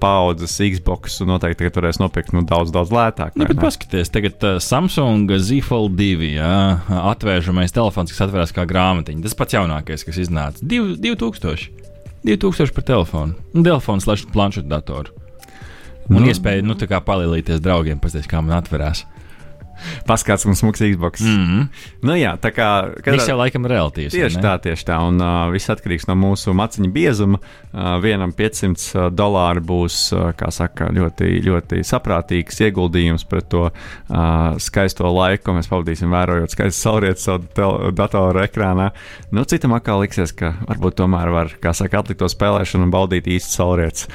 paudzes 0.00 0.54
Xbox 0.56 1.18
noteikti 1.26 1.68
varēs 1.74 2.00
nopirkt 2.00 2.32
nu, 2.32 2.44
daudz, 2.48 2.72
daudz 2.72 2.92
lētāk. 2.94 3.36
Nu, 3.36 3.44
bet 3.50 3.58
ne? 3.58 3.64
paskatieties, 3.66 4.12
tagad 4.14 4.46
Samsung 4.64 5.28
Z 5.36 5.60
Fold 5.66 5.98
2 6.00 6.30
jā, 6.38 6.54
atvēršamais 7.12 7.76
telefons, 7.76 8.14
kas 8.14 8.24
atverās 8.28 8.54
kā 8.56 8.64
grāmatiņa. 8.70 9.26
Tas 9.26 9.36
pats 9.36 9.58
jaunākais, 9.58 10.06
kas 10.08 10.22
iznāca. 10.24 10.64
Div, 10.64 10.94
2000. 11.02 11.68
2000 12.24 12.72
par 12.72 12.88
telefonu. 12.88 13.36
Un 13.52 13.66
telefons, 13.66 14.08
lai 14.08 14.16
planšetu 14.32 14.70
datoru. 14.70 15.23
Un 16.10 16.20
Nu. 16.22 16.28
iespēja, 16.28 16.62
nu, 16.62 16.74
palīdzēties 17.00 17.62
draugiem, 17.64 17.98
pasties, 17.98 18.26
kā 18.28 18.42
man 18.44 18.58
atverās. 18.58 19.04
Paskats 20.06 20.46
man 20.48 20.58
smags 20.58 20.82
Xbox. 20.82 21.20
Mm. 21.20 21.34
Mm 21.34 21.46
-hmm. 21.50 21.66
Nu, 22.02 22.12
jā, 22.12 22.36
tā 22.38 22.50
kā. 22.50 22.68
Tas 23.04 23.28
jau 23.28 23.38
laikam 23.38 23.64
ir 23.64 23.70
relatīvs. 23.70 24.12
Tieši 24.12 24.40
tā, 24.40 24.58
tieši 24.60 24.84
tā. 24.84 24.98
Un 25.08 25.20
uh, 25.20 25.52
viss 25.52 25.70
atkarīgs 25.70 26.08
no 26.08 26.14
mūsu 26.14 26.54
maciņa 26.54 26.90
biezuma. 26.92 27.38
Uh, 27.72 27.98
vienam 28.02 28.32
500 28.32 29.10
dolāri 29.10 29.60
būs 29.60 30.12
uh, 30.14 30.32
kā 30.38 30.50
saka, 30.50 30.86
ļoti, 30.94 31.42
ļoti 31.42 31.82
saprātīgs 31.82 32.60
ieguldījums 32.60 33.24
pret 33.24 33.48
to 33.50 33.64
uh, 33.66 34.58
skaisto 34.58 35.10
laiku, 35.10 35.44
ko 35.44 35.52
mēs 35.58 35.68
pavadīsim 35.68 36.10
vērojot 36.10 36.54
skaistu 36.54 36.80
saulrietu 36.80 37.20
savu 37.20 37.90
datoru 37.90 38.44
ekrānā. 38.44 38.90
Nu, 39.30 39.44
citam 39.44 39.72
atkal 39.72 40.00
liksies, 40.00 40.32
ka 40.32 40.54
varbūt 40.68 40.94
tomēr 41.02 41.32
var, 41.34 41.50
kā 41.60 41.74
saka, 41.74 41.98
atlikt 41.98 42.22
to 42.22 42.28
spēlēšanu 42.30 42.86
un 42.86 42.94
baudīt 42.94 43.26
īsti 43.26 43.50
saulrietas. 43.50 44.06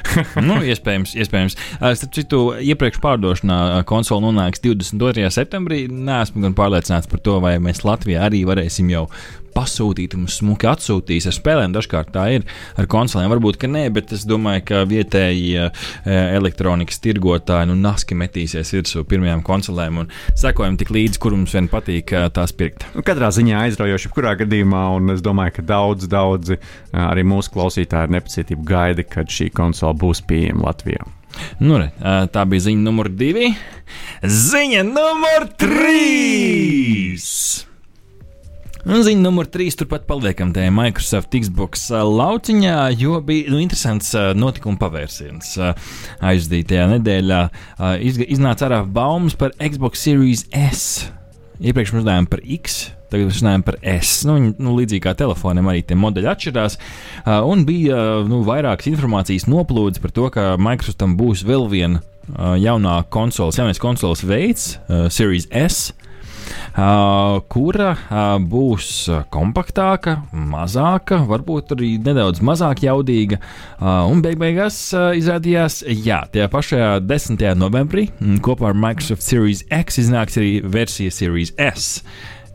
nu, 0.48 0.56
iespējams, 0.64 1.14
iespējams. 1.20 1.58
Uh, 1.80 1.92
Starp 1.94 2.14
citu, 2.16 2.40
iepriekš 2.56 3.00
pārdošanā 3.04 3.84
konsole 3.84 4.24
nonāks 4.24 4.62
22. 4.64 5.28
septembrī. 5.28 5.49
Nē, 5.50 6.22
esmu 6.22 6.44
gan 6.46 6.56
pārliecināts 6.58 7.10
par 7.10 7.22
to, 7.24 7.38
vai 7.42 7.56
mēs 7.62 7.84
Latvijā 7.86 8.24
arī 8.28 8.44
varēsim 8.48 8.90
jau 8.92 9.06
pasūtīt 9.54 10.14
un 10.14 10.28
smuki 10.30 10.68
atsūtīt 10.70 11.26
ar 11.28 11.34
spēlēm. 11.34 11.74
Dažkārt 11.74 12.12
tā 12.14 12.26
ir 12.36 12.46
ar 12.78 12.88
konsolēm. 12.90 13.30
Varbūt, 13.34 13.58
ka 13.60 13.70
nē, 13.70 13.86
bet 13.94 14.14
es 14.16 14.24
domāju, 14.28 14.64
ka 14.70 14.82
vietēji 14.88 15.52
uh, 15.64 15.84
elektronikas 16.06 17.02
tirgotāji 17.04 17.70
nu 17.70 17.76
naski 17.78 18.18
metīsies 18.18 18.74
virsū 18.76 19.04
pirmajām 19.10 19.44
konsolēm 19.46 20.02
un 20.04 20.10
sekojam 20.38 20.78
tik 20.80 20.94
līdzi, 20.94 21.20
kur 21.22 21.36
mums 21.36 21.54
vien 21.56 21.70
patīk 21.72 22.14
uh, 22.16 22.28
tās 22.34 22.54
pirkt. 22.56 22.86
Nu, 22.94 23.04
katrā 23.06 23.32
ziņā 23.34 23.66
aizraujoši, 23.66 24.08
jebkurā 24.08 24.36
gadījumā, 24.44 24.86
un 24.98 25.16
es 25.16 25.24
domāju, 25.24 25.58
ka 25.58 25.68
daudz, 25.74 26.10
daudzi 26.10 26.58
ā, 26.58 27.10
arī 27.10 27.26
mūsu 27.26 27.54
klausītāji 27.56 28.08
ar 28.08 28.18
nepacietību 28.18 28.68
gaida, 28.70 29.06
kad 29.06 29.30
šī 29.30 29.50
konsole 29.54 29.98
būs 30.00 30.22
pieejama 30.30 30.70
Latvijā. 30.70 31.10
Nu, 31.60 31.78
re, 31.80 31.90
tā 32.32 32.44
bija 32.48 32.66
ziņa 32.68 32.84
numur 32.84 33.10
divi. 33.12 33.52
Ziņa 34.22 34.84
numur 34.88 35.48
trīs! 35.60 37.26
Un 38.80 39.02
ziņa 39.04 39.20
numur 39.20 39.44
trīs 39.52 39.76
turpat 39.76 40.06
paliekam 40.08 40.54
tajā 40.56 40.70
Microsoft 40.72 41.34
Xbox 41.36 41.90
lauciņā, 41.92 42.76
jo 42.96 43.18
bija 43.24 43.52
nu, 43.52 43.58
interesants 43.60 44.14
notikuma 44.40 44.80
pavērsiens 44.80 45.52
aizdītajā 46.24 46.86
nedēļā. 46.94 47.40
Iznāca 48.24 48.70
ārā 48.70 48.80
baumas 48.88 49.36
par 49.36 49.52
Xbox 49.60 50.00
Series 50.06 50.46
S. 50.56 51.10
Iepriekš 51.60 51.92
mēs 51.92 52.06
runājām 52.06 52.30
par 52.32 52.40
X, 52.56 52.80
tagad 53.12 53.30
mēs 53.30 53.40
runājam 53.42 53.66
par 53.66 53.78
S. 53.82 54.20
Nu, 54.28 54.36
viņi, 54.38 54.52
nu, 54.62 54.74
līdzīgi 54.78 55.04
kā 55.04 55.14
telefoniem, 55.18 55.70
arī 55.70 55.82
tie 55.86 55.98
modeļi 55.98 56.30
atšķirās. 56.32 56.78
Uh, 57.24 57.38
un 57.50 57.64
bija 57.68 57.98
uh, 57.98 58.28
nu, 58.30 58.42
vairākas 58.46 58.90
informācijas 58.92 59.48
noplūdes 59.50 60.02
par 60.02 60.14
to, 60.16 60.28
ka 60.34 60.52
Microsoftam 60.60 61.16
būs 61.20 61.44
vēl 61.48 61.68
viena 61.72 62.02
uh, 62.02 62.54
jaunā 62.60 63.00
konsoles, 63.12 63.60
jaunais 63.60 63.82
konsoles 63.82 64.24
veids, 64.26 64.76
uh, 64.88 65.08
Series 65.12 65.50
S. 65.50 65.90
Uh, 66.70 67.40
kura 67.50 67.90
uh, 67.92 68.36
būs 68.38 68.88
kompaktāka, 69.32 70.20
mazāka, 70.32 71.20
varbūt 71.28 71.74
arī 71.74 71.90
nedaudz 72.02 72.42
mazāk 72.46 72.84
jaudīga. 72.86 73.40
Uh, 73.78 74.06
un 74.10 74.22
beig 74.24 74.38
beigās 74.40 74.78
izrādījās, 74.94 75.80
jā, 76.06 76.22
tajā 76.32 76.50
pašā 76.52 76.90
10. 77.02 77.42
novembrī 77.58 78.08
mm, 78.12 78.38
kopā 78.46 78.70
ar 78.70 78.78
Microsoft 78.78 79.26
Series 79.26 79.64
X 79.70 80.00
iznāks 80.04 80.38
arī 80.40 80.60
versija 80.62 81.14
Series 81.14 81.54
S. 81.58 82.04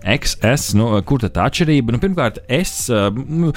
XS, 0.06 0.76
nu, 0.78 0.92
kur 1.08 1.24
tad 1.24 1.36
tā 1.36 1.50
atšķirība? 1.50 1.96
Nu, 1.96 2.02
pirmkārt, 2.04 2.42
S. 2.62 2.88
Uh, 2.94 3.12
nu, 3.14 3.54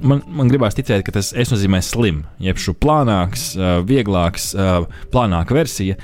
Man, 0.00 0.22
man 0.32 0.48
gribās 0.48 0.72
ticēt, 0.72 1.02
ka 1.04 1.12
tas 1.12 1.26
es 1.36 1.50
nozīmē 1.52 1.82
slim, 1.84 2.22
jeb 2.40 2.56
šo 2.56 2.72
plānāks, 2.72 3.50
uh, 3.58 3.82
vieglāks, 3.84 4.46
uh, 4.56 4.86
plānāka 5.12 5.52
versija. 5.52 5.98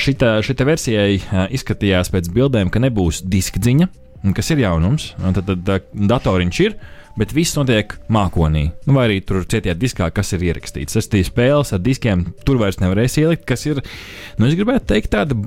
Šita, 0.00 0.38
šita 0.42 0.64
versijai 0.66 1.18
izskatījās 1.54 2.08
pēc 2.10 2.30
bildēm, 2.32 2.72
ka 2.72 2.80
nebūs 2.82 3.20
diskdziņa, 3.28 3.86
kas 4.34 4.48
ir 4.50 4.64
jaunums. 4.64 5.10
Un 5.20 5.36
Tad, 5.36 5.52
tad 5.52 5.92
datoriņš 5.94 6.62
ir, 6.64 6.78
bet 7.18 7.34
viss 7.34 7.56
notiek 7.58 7.94
mākonī. 8.12 8.68
Nu, 8.88 8.96
vai 8.96 9.08
arī 9.08 9.18
tur 9.26 9.44
cietajā 9.46 9.76
diskā, 9.78 10.10
kas 10.14 10.34
ir 10.36 10.46
ierakstīts. 10.50 10.98
Tas 10.98 11.10
tie 11.10 11.22
spēles 11.26 11.74
ar 11.74 11.82
diskiem 11.84 12.26
tur 12.46 12.60
vairs 12.62 12.80
nevarēs 12.82 13.18
ielikt, 13.22 13.46
kas 13.48 13.66
ir, 13.70 13.82
nu, 14.38 14.48
es 14.48 14.56
gribētu 14.58 14.90
teikt, 14.94 15.12
tāda 15.14 15.38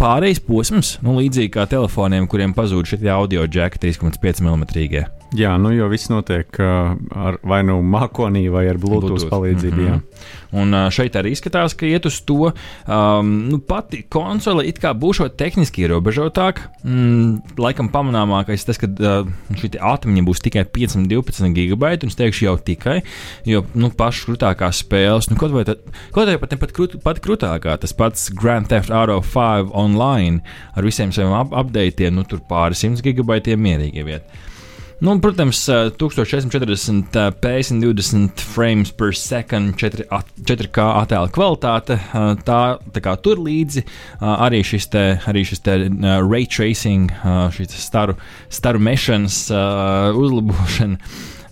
pārejas 0.00 0.42
posms, 0.44 0.96
nu, 1.04 1.18
līdzīgi 1.20 1.54
kā 1.56 1.68
telefoniem, 1.70 2.28
kuriem 2.30 2.56
pazūd 2.56 2.92
šie 2.92 3.00
audio 3.12 3.46
jack 3.48 3.80
3,5 3.82 4.44
mm. 4.44 5.17
Jā, 5.36 5.50
nu 5.60 5.74
jau 5.76 5.90
viss 5.92 6.08
notiek 6.08 6.56
uh, 6.62 6.94
ar 7.12 7.36
vai 7.44 7.60
nu 7.66 7.82
mākonī, 7.84 8.46
vai 8.52 8.64
ar 8.70 8.78
Bluetooth, 8.80 9.12
Bluetooth. 9.12 9.32
Palīdzību. 9.32 9.76
Mm 9.76 9.88
Mhm. 9.88 9.94
-hmm. 9.94 10.36
Un 10.52 10.72
ā, 10.72 10.86
šeit 10.90 11.12
arī 11.12 11.34
izskatās, 11.34 11.74
ka 11.76 11.86
iet 11.86 12.06
uz 12.08 12.20
to. 12.24 12.52
Um, 12.88 13.48
nu, 13.50 13.58
pati 13.58 14.02
konsole 14.08 14.64
it 14.66 14.78
kā 14.80 14.94
būs 14.96 15.20
tehniski 15.36 15.84
ierobežotāka. 15.84 16.70
Mm, 16.84 17.42
laikam 17.58 17.90
pamanāmākais 17.92 18.64
tas, 18.64 18.78
ka 18.78 18.86
uh, 18.86 19.28
šī 19.52 19.76
atmiņa 19.76 20.24
būs 20.24 20.40
tikai 20.40 20.64
512 20.64 21.52
gigabaiti, 21.52 22.06
un 22.06 22.08
es 22.08 22.16
teikšu 22.16 22.44
jau 22.44 22.56
tikai, 22.56 23.02
jo 23.44 23.64
nu, 23.74 23.90
pašas 23.90 24.24
krūtākās 24.28 24.82
spēles, 24.84 25.30
nu, 25.30 25.36
kaut 25.36 25.52
vai, 25.52 25.64
tad, 25.64 25.84
kaut 26.12 26.26
vai 26.26 26.38
pat 26.38 26.58
pat 26.58 26.72
krūt, 26.72 27.02
pati 27.02 27.20
krūtākā, 27.20 27.78
tas 27.78 27.92
pats 27.92 28.30
Grand 28.32 28.66
Theft 28.66 28.90
Auto 28.90 29.20
5 29.20 29.70
online 29.72 30.40
ar 30.74 30.82
visiem 30.82 31.12
saviem 31.12 31.32
ap 31.32 31.52
updatiem, 31.52 32.14
nu, 32.14 32.24
tur 32.24 32.40
pāris 32.48 32.80
simts 32.80 33.02
gigabaitiem 33.04 33.60
mierīgi 33.60 34.04
vietā. 34.04 34.47
Nu, 34.98 35.18
protams, 35.22 35.60
uh, 35.68 35.74
1440 35.94 37.14
uh, 37.14 37.30
p120 37.40 38.42
frames 38.42 38.90
per 38.90 39.14
second, 39.14 39.76
4, 39.78 40.08
4K 40.42 40.86
attēla 41.04 41.30
kvalitāte. 41.30 42.00
Tā, 42.42 42.58
tā 42.82 43.02
kā 43.04 43.14
tur 43.22 43.38
līdzi 43.44 43.84
arī 44.18 44.64
šis 44.66 44.90
te, 44.90 45.04
arī 45.30 45.44
šis 45.46 45.62
te 45.62 45.78
ray 46.26 46.50
tracing, 46.50 47.14
šis 47.54 47.78
staru, 47.78 48.18
staru 48.50 48.82
mešanas 48.82 49.44
uzlabošana. 50.18 50.98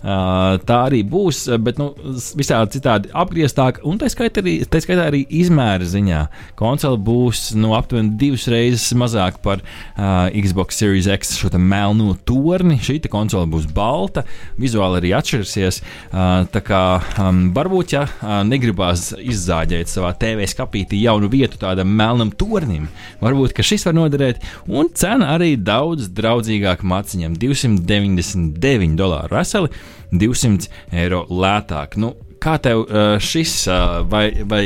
Tā 0.01 0.77
arī 0.85 1.01
būs, 1.07 1.47
bet 1.63 1.79
nu, 1.81 1.89
visādi 2.37 2.77
citādi 2.77 3.09
apgrieztāk, 3.17 3.79
un 3.87 3.97
tā 3.99 4.09
skaitā 4.11 4.43
arī, 4.43 4.59
tā 4.69 4.81
skaitā 4.83 5.07
arī 5.09 5.23
izmēra 5.39 5.87
ziņā. 5.89 6.21
Konsole 6.59 6.99
būs 7.01 7.51
nu, 7.57 7.73
aptuveni 7.77 8.13
divas 8.19 8.45
reizes 8.51 8.93
mazāka 8.97 9.41
par 9.43 9.63
uh, 9.63 10.29
Xbox 10.29 10.77
Series 10.77 11.09
X 11.09 11.35
šo 11.41 11.49
melno 11.57 12.13
torni. 12.27 12.77
Šī 12.83 12.99
konsole 13.09 13.49
būs 13.49 13.67
balta, 13.73 14.23
vizuāli 14.59 15.01
arī 15.01 15.13
atšķirsies. 15.17 15.81
Uh, 16.11 16.45
tā 16.53 16.61
kā 16.65 16.83
um, 17.23 17.47
varbūt, 17.55 17.97
ja 17.97 18.05
uh, 18.05 18.39
negribās 18.47 19.09
izzāģēt 19.17 19.91
savā 19.91 20.13
TV 20.19 20.47
skapītī 20.49 21.01
jaunu 21.01 21.29
vietu 21.31 21.59
tādam 21.61 21.89
melnam 21.97 22.31
tornim, 22.37 22.87
varbūt 23.23 23.57
šis 23.67 23.87
var 23.89 23.97
noderēt, 23.97 24.43
un 24.69 24.91
cena 24.95 25.33
arī 25.33 25.55
daudz 25.59 26.11
draudzīgāka 26.15 26.85
maciņam- 26.87 27.35
299 27.41 28.95
dolāru 28.99 29.39
veseli. 29.39 29.73
200 30.11 30.69
eiro 30.95 31.25
lētāk. 31.29 31.97
Nu, 32.01 32.13
kā 32.43 32.57
tev 32.61 32.85
uh, 32.85 33.17
šis 33.21 33.53
uh, 33.69 34.01
vai, 34.09 34.29
vai, 34.47 34.61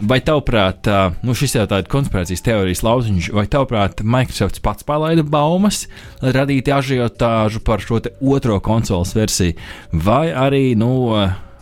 vai 0.00 0.20
tavuprāt, 0.24 0.88
uh, 0.90 1.16
nu 1.26 1.36
šis 1.36 1.56
jau 1.58 1.64
tāds 1.70 1.90
konspirācijas 1.92 2.44
teorijas 2.44 2.84
lauciņš, 2.86 3.30
vai 3.36 3.46
tavuprāt, 3.50 4.04
Microsoft 4.04 4.60
pats 4.64 4.86
palaida 4.86 5.24
baumas, 5.26 5.84
lai 6.22 6.34
radītu 6.36 6.74
ažiotāžu 6.76 7.64
par 7.64 7.84
šo 7.84 8.02
otro 8.20 8.60
konsoles 8.64 9.14
versiju, 9.16 9.56
vai 9.92 10.28
arī, 10.30 10.66
nu, 10.78 10.92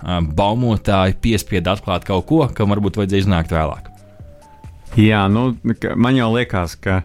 baumotāji 0.03 1.15
piespieda 1.23 1.77
atklāt 1.77 2.07
kaut 2.09 2.27
ko, 2.27 2.41
kam 2.51 2.73
varbūt 2.75 2.99
vajadzēja 2.99 3.23
iznākt 3.23 3.55
vēlāk? 3.55 3.93
Jā, 4.99 5.25
nu, 5.33 5.53
man 5.97 6.19
jau 6.19 6.33
liekas, 6.35 6.75
ka 6.77 7.03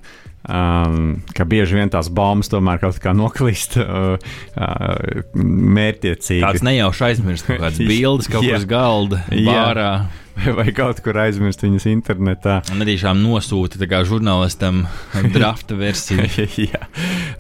Um, 0.48 1.18
ka 1.36 1.44
bieži 1.44 1.76
vien 1.76 1.90
tās 1.92 2.08
baumas 2.08 2.48
tomēr 2.48 2.80
kaut 2.80 3.02
kā 3.04 3.12
noklīst 3.12 3.76
uh, 3.82 4.16
uh, 4.56 5.26
mērķiecīgi. 5.36 6.40
Tāds 6.46 6.64
nejauši 6.64 7.10
aizmirst 7.10 7.50
kaut 7.50 7.60
kādas 7.66 7.82
bildes, 7.92 8.32
kaut 8.32 8.48
kas 8.48 8.64
galda, 8.70 9.26
bārā. 9.28 9.92
Vai, 10.58 10.68
kaut 10.76 11.00
kur 11.02 11.18
aizmirst 11.18 11.64
viņas 11.66 11.88
internetā. 11.90 12.60
Un 12.74 12.84
arī 12.86 12.98
šām 13.02 13.20
nosūta 13.24 13.88
kā 13.90 14.04
žurnālistam 14.08 14.84
drafta 15.36 15.78
versiju. 15.78 16.28
Jā, 16.68 16.84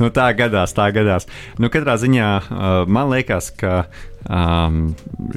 nu, 0.01 0.09
tā 0.13 0.31
gadās, 0.37 0.73
tā 0.77 0.89
gadās. 0.95 1.29
Nu, 1.61 1.71
katrā 1.73 1.97
ziņā 2.01 2.29
uh, 2.41 2.67
man 2.89 3.11
liekas, 3.13 3.51
ka 3.55 3.85
Um, 4.27 4.89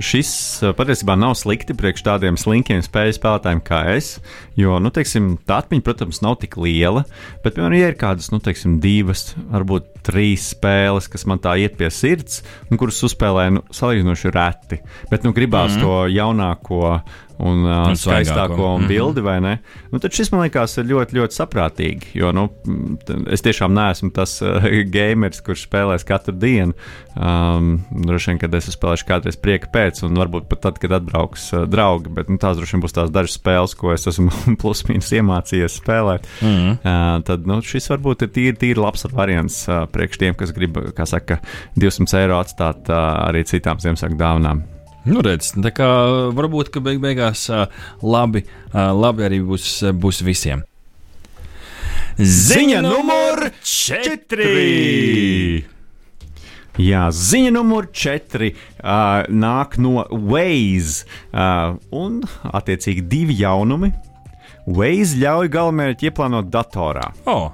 šis 0.03 0.31
uh, 0.65 0.73
patiesībā 0.75 1.15
nav 1.21 1.37
slikti 1.39 1.77
priekš 1.79 2.03
tādiem 2.07 2.39
slinkiem 2.41 2.81
spēļu 2.83 3.15
spēlētājiem 3.19 3.63
kā 3.67 3.83
es. 3.93 4.17
Jo, 4.59 4.81
nu, 4.83 4.91
teiksim, 4.95 5.35
tā 5.47 5.61
atmiņa, 5.63 5.85
protams, 5.87 6.23
nav 6.25 6.41
tik 6.43 6.57
liela. 6.59 7.05
Bet, 7.45 7.55
piemēram, 7.55 7.79
ja 7.79 7.93
ir 7.93 7.99
kādas, 8.01 8.33
nu, 8.35 8.41
teiksim, 8.43 8.81
divas, 8.83 9.31
varbūt 9.53 10.01
trīs 10.07 10.51
spēles, 10.57 11.11
kas 11.13 11.27
man 11.31 11.43
tā 11.45 11.55
iet 11.61 11.77
pie 11.79 11.91
sirds, 11.95 12.41
un 12.71 12.81
kuras 12.81 12.99
uzspēlēju 13.07 13.59
nu, 13.59 13.65
salīdzinoši 13.77 14.35
reti. 14.35 14.81
Bet, 15.13 15.27
nu, 15.27 15.37
gribās 15.37 15.77
mm 15.77 15.81
-hmm. 15.81 15.85
to 15.85 16.07
jaunāko 16.17 17.01
un, 17.41 17.65
uh, 17.65 17.91
skaistāko 17.97 18.59
un 18.75 18.83
mhm. 18.83 18.89
bildi, 18.91 19.25
vai 19.25 19.39
ne? 19.43 19.55
Nu, 19.91 20.01
tad 20.03 20.15
šis 20.17 20.31
man 20.33 20.45
liekas 20.45 20.77
ļoti, 20.85 21.17
ļoti 21.19 21.37
saprātīgi. 21.37 22.13
Jo 22.19 22.33
nu, 22.37 22.47
es 23.33 23.45
tiešām 23.47 23.75
neesmu 23.77 24.13
tas 24.17 24.39
uh, 24.45 24.67
gameris, 24.97 25.43
kurš 25.45 25.67
spēlēs 25.69 26.07
katru 26.09 26.37
dienu. 26.37 26.77
Um, 27.17 27.81
droši 27.91 28.33
vien, 28.33 28.43
kad 28.45 28.55
es 28.55 28.70
spēlēšu 28.75 29.07
kādreiz 29.09 29.39
prieka 29.41 29.71
pēc, 29.73 30.03
un 30.07 30.19
varbūt 30.19 30.49
pat 30.51 30.63
tad, 30.67 30.81
kad 30.83 30.95
atbrauks 30.99 31.51
uh, 31.55 31.67
draugi. 31.71 32.13
Bet 32.17 32.31
nu, 32.33 32.39
tās 32.41 32.59
droši 32.59 32.77
vien 32.77 32.85
būs 32.85 32.97
tās 32.97 33.13
dažas 33.15 33.37
spēles, 33.39 33.77
ko 33.79 33.93
es 33.95 34.09
esmu 34.11 34.33
plus-minus 34.61 35.13
iemācījies 35.19 35.79
spēlēt. 35.81 36.29
Mm 36.41 36.57
-hmm. 36.57 36.81
uh, 36.81 37.13
tad 37.27 37.47
nu, 37.51 37.61
šis 37.65 37.91
varbūt 37.93 38.27
ir 38.27 38.33
tīri, 38.37 38.57
tīri 38.61 38.81
labs 38.81 39.07
variants 39.13 39.63
uh, 39.69 39.85
priekš 39.93 40.19
tiem, 40.19 40.35
kas 40.35 40.55
grib, 40.57 40.79
kā 40.97 41.07
saka, 41.07 41.41
200 41.77 42.23
eiro 42.23 42.41
atstāt 42.41 42.91
uh, 42.91 43.29
arī 43.29 43.45
citām 43.45 43.81
Ziemassvētku 43.81 44.19
dāvanām. 44.19 44.65
Nu, 45.05 45.23
redz, 45.25 45.55
tā 45.57 45.71
kā 45.73 45.87
varbūt, 46.37 46.69
ka 46.69 46.81
beig 46.85 47.01
beigās 47.01 47.47
labi, 48.03 48.45
labi 48.75 49.25
arī 49.25 49.39
būs, 49.41 49.79
būs 49.97 50.21
visiem. 50.21 50.61
Ziņa 52.21 52.83
numur 52.85 53.49
4! 53.65 55.80
Jā, 56.81 57.09
ziņa 57.13 57.51
numur 57.53 57.91
4 57.93 58.47
uh, 58.49 59.27
nāk 59.29 59.77
no 59.83 60.07
Waze. 60.31 61.05
Uh, 61.29 61.77
un, 61.93 62.21
attiecīgi, 62.47 63.05
divi 63.11 63.37
jaunumi. 63.43 63.91
Waze 64.71 65.19
ļauj 65.21 65.51
galamērķi 65.53 66.09
ieplānot 66.09 66.49
datorā. 66.53 67.11
Oh, 67.29 67.51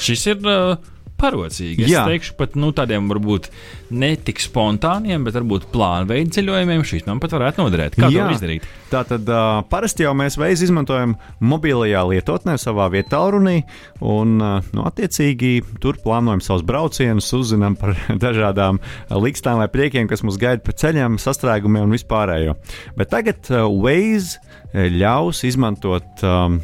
šis 0.00 0.24
ir 0.32 0.48
uh, 0.48 0.78
parocīgi. 1.22 1.86
Es 1.86 1.92
Jā. 1.92 2.04
teikšu, 2.10 2.34
pat 2.38 2.56
nu, 2.58 2.72
tādiem 2.76 3.08
varbūt 3.10 3.48
ne 3.94 4.12
tik 4.20 4.42
spontāniem, 4.42 5.24
bet 5.26 5.36
varbūt 5.38 5.68
plānveida 5.72 6.36
ceļojumiem 6.36 6.84
šīs 6.88 7.06
man 7.08 7.22
pat 7.22 7.36
varētu 7.36 7.62
noderēt. 7.62 7.98
Kā 7.98 8.10
Jā. 8.12 8.26
to 8.28 8.36
izdarīt? 8.36 8.66
Tātad 8.92 9.28
uh, 9.32 9.62
parasti 9.72 10.04
jau 10.04 10.12
mēs 10.18 10.36
veids 10.40 10.64
izmantojam 10.66 11.14
mobilajā 11.40 12.02
lietotnē 12.10 12.58
savā 12.60 12.88
vietā 12.92 13.22
runī, 13.32 13.62
un 14.04 14.36
uh, 14.42 14.72
nu, 14.76 14.84
attiecīgi 14.88 15.54
tur 15.82 16.00
plānojam 16.02 16.42
savus 16.44 16.66
braucienus, 16.68 17.30
uzzinām 17.38 17.78
par 17.80 17.96
dažādām 18.26 18.82
likstām 19.22 19.62
vai 19.62 19.70
priekiem, 19.72 20.10
kas 20.10 20.24
mūs 20.26 20.40
gaida 20.40 20.64
pa 20.64 20.76
ceļam, 20.76 21.20
sastrēgumiem 21.22 21.86
un 21.86 21.96
vispārējo. 21.96 22.58
Bet 22.98 23.12
tagad 23.14 23.48
uh, 23.52 23.64
Waze 23.72 24.40
ļaus 24.72 25.42
izmantot, 25.44 26.22
um, 26.24 26.60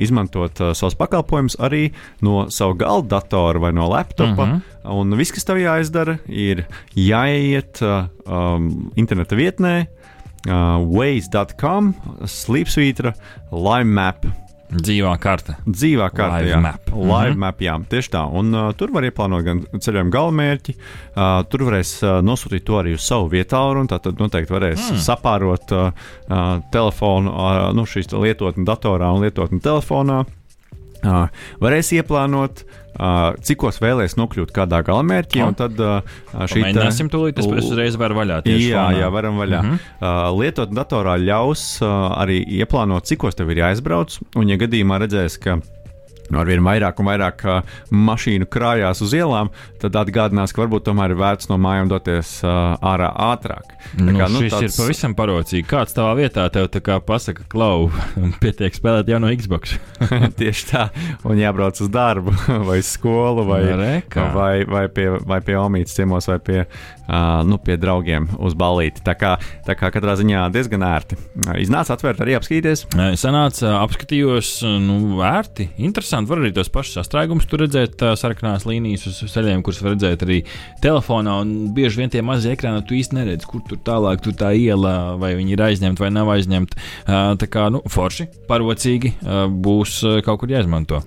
izmantot 0.00 0.60
uh, 0.60 0.72
savus 0.76 0.96
pakalpojumus 0.96 1.58
arī 1.60 1.90
no 2.24 2.46
sava 2.48 2.76
galda 2.80 3.18
datora 3.18 3.60
vai 3.66 3.72
no 3.76 3.88
laptopa. 3.90 4.32
Uh 4.32 4.48
mhm. 4.48 4.54
-huh. 4.54 4.70
Un 4.84 5.16
viss, 5.16 5.32
kas 5.32 5.44
tev 5.44 5.56
jāizdara, 5.56 6.18
ir 6.28 6.66
jāiet 6.94 7.80
uh, 7.82 8.08
um, 8.26 8.90
interneta 8.96 9.36
vietnē, 9.36 9.86
uh, 10.48 10.76
waze.com, 10.84 11.94
slīpsvītra, 12.20 13.14
lime 13.50 13.92
map 13.92 14.26
Dzīvā 14.72 15.12
karte. 15.20 15.56
Dzīvā 15.66 16.08
karte, 16.14 16.40
Live 16.42 16.50
jā. 16.50 16.60
Map. 16.62 16.88
Live 16.88 17.04
mm 17.04 17.32
-hmm. 17.34 17.38
map, 17.38 17.60
jā, 17.60 17.74
tieši 17.88 18.10
tā. 18.10 18.22
Un 18.32 18.54
uh, 18.54 18.72
tur 18.72 18.92
var 18.92 19.04
ieplānot 19.04 19.44
gan 19.44 19.60
ceļojumu 19.78 20.10
galamērķi, 20.10 20.74
uh, 21.16 21.42
tur 21.48 21.60
varēs 21.68 22.02
uh, 22.02 22.22
nosūtīt 22.24 22.64
to 22.64 22.78
arī 22.80 22.94
uz 22.94 23.02
savu 23.02 23.28
vietu, 23.28 23.56
un 23.56 23.86
tā 23.88 24.00
tad 24.00 24.18
noteikti 24.18 24.52
varēs 24.52 24.90
mm. 24.90 24.96
sapārot 24.96 25.72
uh, 25.72 25.92
uh, 26.30 26.60
telefonu, 26.72 27.30
uh, 27.30 27.74
nu, 27.74 27.84
šīs 27.84 28.12
lietotni 28.12 28.64
datorā 28.64 29.12
un 29.14 29.20
lietotni 29.20 29.60
telefonā. 29.60 30.20
Uh, 30.20 30.43
varēs 31.60 31.92
ieplānot 31.98 32.64
uh, 32.64 32.80
Uh, 32.94 33.32
cikos 33.42 33.80
vēlēs 33.82 34.14
nokļūt 34.14 34.52
kādā 34.54 34.78
galamērķī. 34.86 35.40
Oh. 35.42 35.50
Tad 35.58 35.80
uh, 35.82 36.12
šī 36.46 36.60
Mēģināsim 36.62 37.08
tūlīt, 37.10 37.34
tas 37.34 37.48
pēc 37.50 37.66
uzreiz 37.66 37.96
var 37.98 38.14
vaļā. 38.14 38.36
Jā, 38.46 38.84
fonā. 38.86 39.00
jā, 39.00 39.08
varam 39.10 39.40
vaļā. 39.42 39.62
Mm 39.64 39.72
-hmm. 39.72 39.96
uh, 39.98 40.28
lietot 40.38 40.70
datorā 40.70 41.16
ļaus 41.18 41.64
uh, 41.82 42.14
arī 42.22 42.38
ieplānot, 42.60 43.08
cikos 43.10 43.34
tev 43.34 43.50
ir 43.50 43.64
jāizbrauc. 43.64 44.14
Un, 44.38 44.46
ja 44.52 44.60
gadījumā 44.62 45.00
redzēs, 45.02 45.40
ka 45.42 45.58
nu, 46.30 46.40
ar 46.40 46.48
vien 46.48 46.64
vairāk 46.64 47.00
un 47.00 47.08
vairāk 47.10 47.44
uh, 47.46 47.76
mašīnu 47.92 48.48
krājās 48.50 49.02
uz 49.04 49.14
ielām, 49.16 49.50
tad 49.82 49.96
atgādinās, 50.00 50.54
ka 50.54 50.64
varbūt 50.64 50.86
tomēr 50.88 51.14
ir 51.14 51.20
vērts 51.20 51.50
no 51.50 51.58
mājām 51.60 51.90
doties 51.92 52.36
uh, 52.44 52.74
ārā 52.84 53.10
ātrāk. 53.32 53.74
Tā 53.94 54.06
nu, 54.06 54.16
kā, 54.16 54.28
nu, 54.32 54.42
šis 54.44 54.54
tāds... 54.54 54.66
ir 54.66 54.82
pavisam 54.82 55.16
parocīgi. 55.18 55.66
Kāds 55.70 55.96
tavā 55.96 56.14
vietā 56.18 56.46
tev 56.52 56.70
pasaka, 57.06 57.44
klau, 57.52 57.90
pietiek 58.42 58.74
spēlēt 58.76 59.10
jau 59.12 59.20
no 59.22 59.30
Xbox? 59.34 59.76
Tieši 60.40 60.68
tā, 60.70 60.86
un 61.28 61.40
jābrauc 61.40 61.78
uz 61.84 61.92
darbu, 61.92 62.34
vai 62.68 62.80
skolu, 62.86 63.46
vai, 63.48 63.62
Reka. 63.80 64.30
vai, 64.34 64.54
vai 64.68 64.86
pie, 64.92 65.10
vai 65.24 65.40
pie 65.44 65.58
omītas 65.60 65.96
ciemos, 65.98 66.28
vai 66.30 66.40
pie, 66.42 66.64
nu, 67.44 67.58
pie 67.60 67.76
draugiem 67.80 68.26
uz 68.38 68.54
balīti. 68.58 69.02
Tā 69.04 69.14
kā, 69.18 69.34
tā 69.66 69.76
kā 69.78 69.90
katrā 69.94 70.14
ziņā 70.18 70.46
diezgan 70.54 70.84
ērti. 70.86 71.18
Iznāca 71.60 71.96
atvērt 71.96 72.22
arī 72.24 72.36
apskatīties. 72.38 72.86
Sanāca, 73.20 73.74
apskatījos, 73.82 74.52
nu, 74.84 75.18
ērti, 75.24 75.68
interesanti. 75.84 76.30
Var 76.30 76.42
arī 76.42 76.52
tos 76.56 76.72
pašus 76.72 77.00
sastrēgumus 77.00 77.48
tur 77.50 77.64
redzēt, 77.64 78.00
sarkanās 78.20 78.64
līnijas 78.68 79.06
uz 79.10 79.20
ceļiem, 79.34 79.64
kuras 79.66 79.82
var 79.84 79.94
redzēt 79.96 80.24
arī 80.26 80.40
telefonā. 80.84 81.36
Un 81.44 81.74
bieži 81.76 82.00
vien 82.00 82.12
tie 82.12 82.24
mazie 82.24 82.54
ekrāni 82.56 82.84
tu 82.88 82.96
īsti 82.96 83.20
neredz, 83.20 83.48
kur 83.48 83.64
tur 83.68 83.80
tālāk 83.84 84.24
tur 84.24 84.36
tā 84.38 84.54
iela, 84.56 85.14
vai 85.20 85.34
viņi 85.38 85.56
ir 85.56 85.66
aizņemti 85.68 86.04
vai 86.04 86.10
nav 86.14 86.32
aizņemti. 86.38 86.80
Tā 87.40 87.50
kā 87.50 87.68
nu, 87.74 87.84
forši, 87.90 88.30
parocīgi 88.48 89.16
būs 89.64 90.00
kaut 90.24 90.42
kur 90.42 90.56
jāizmanto. 90.56 91.04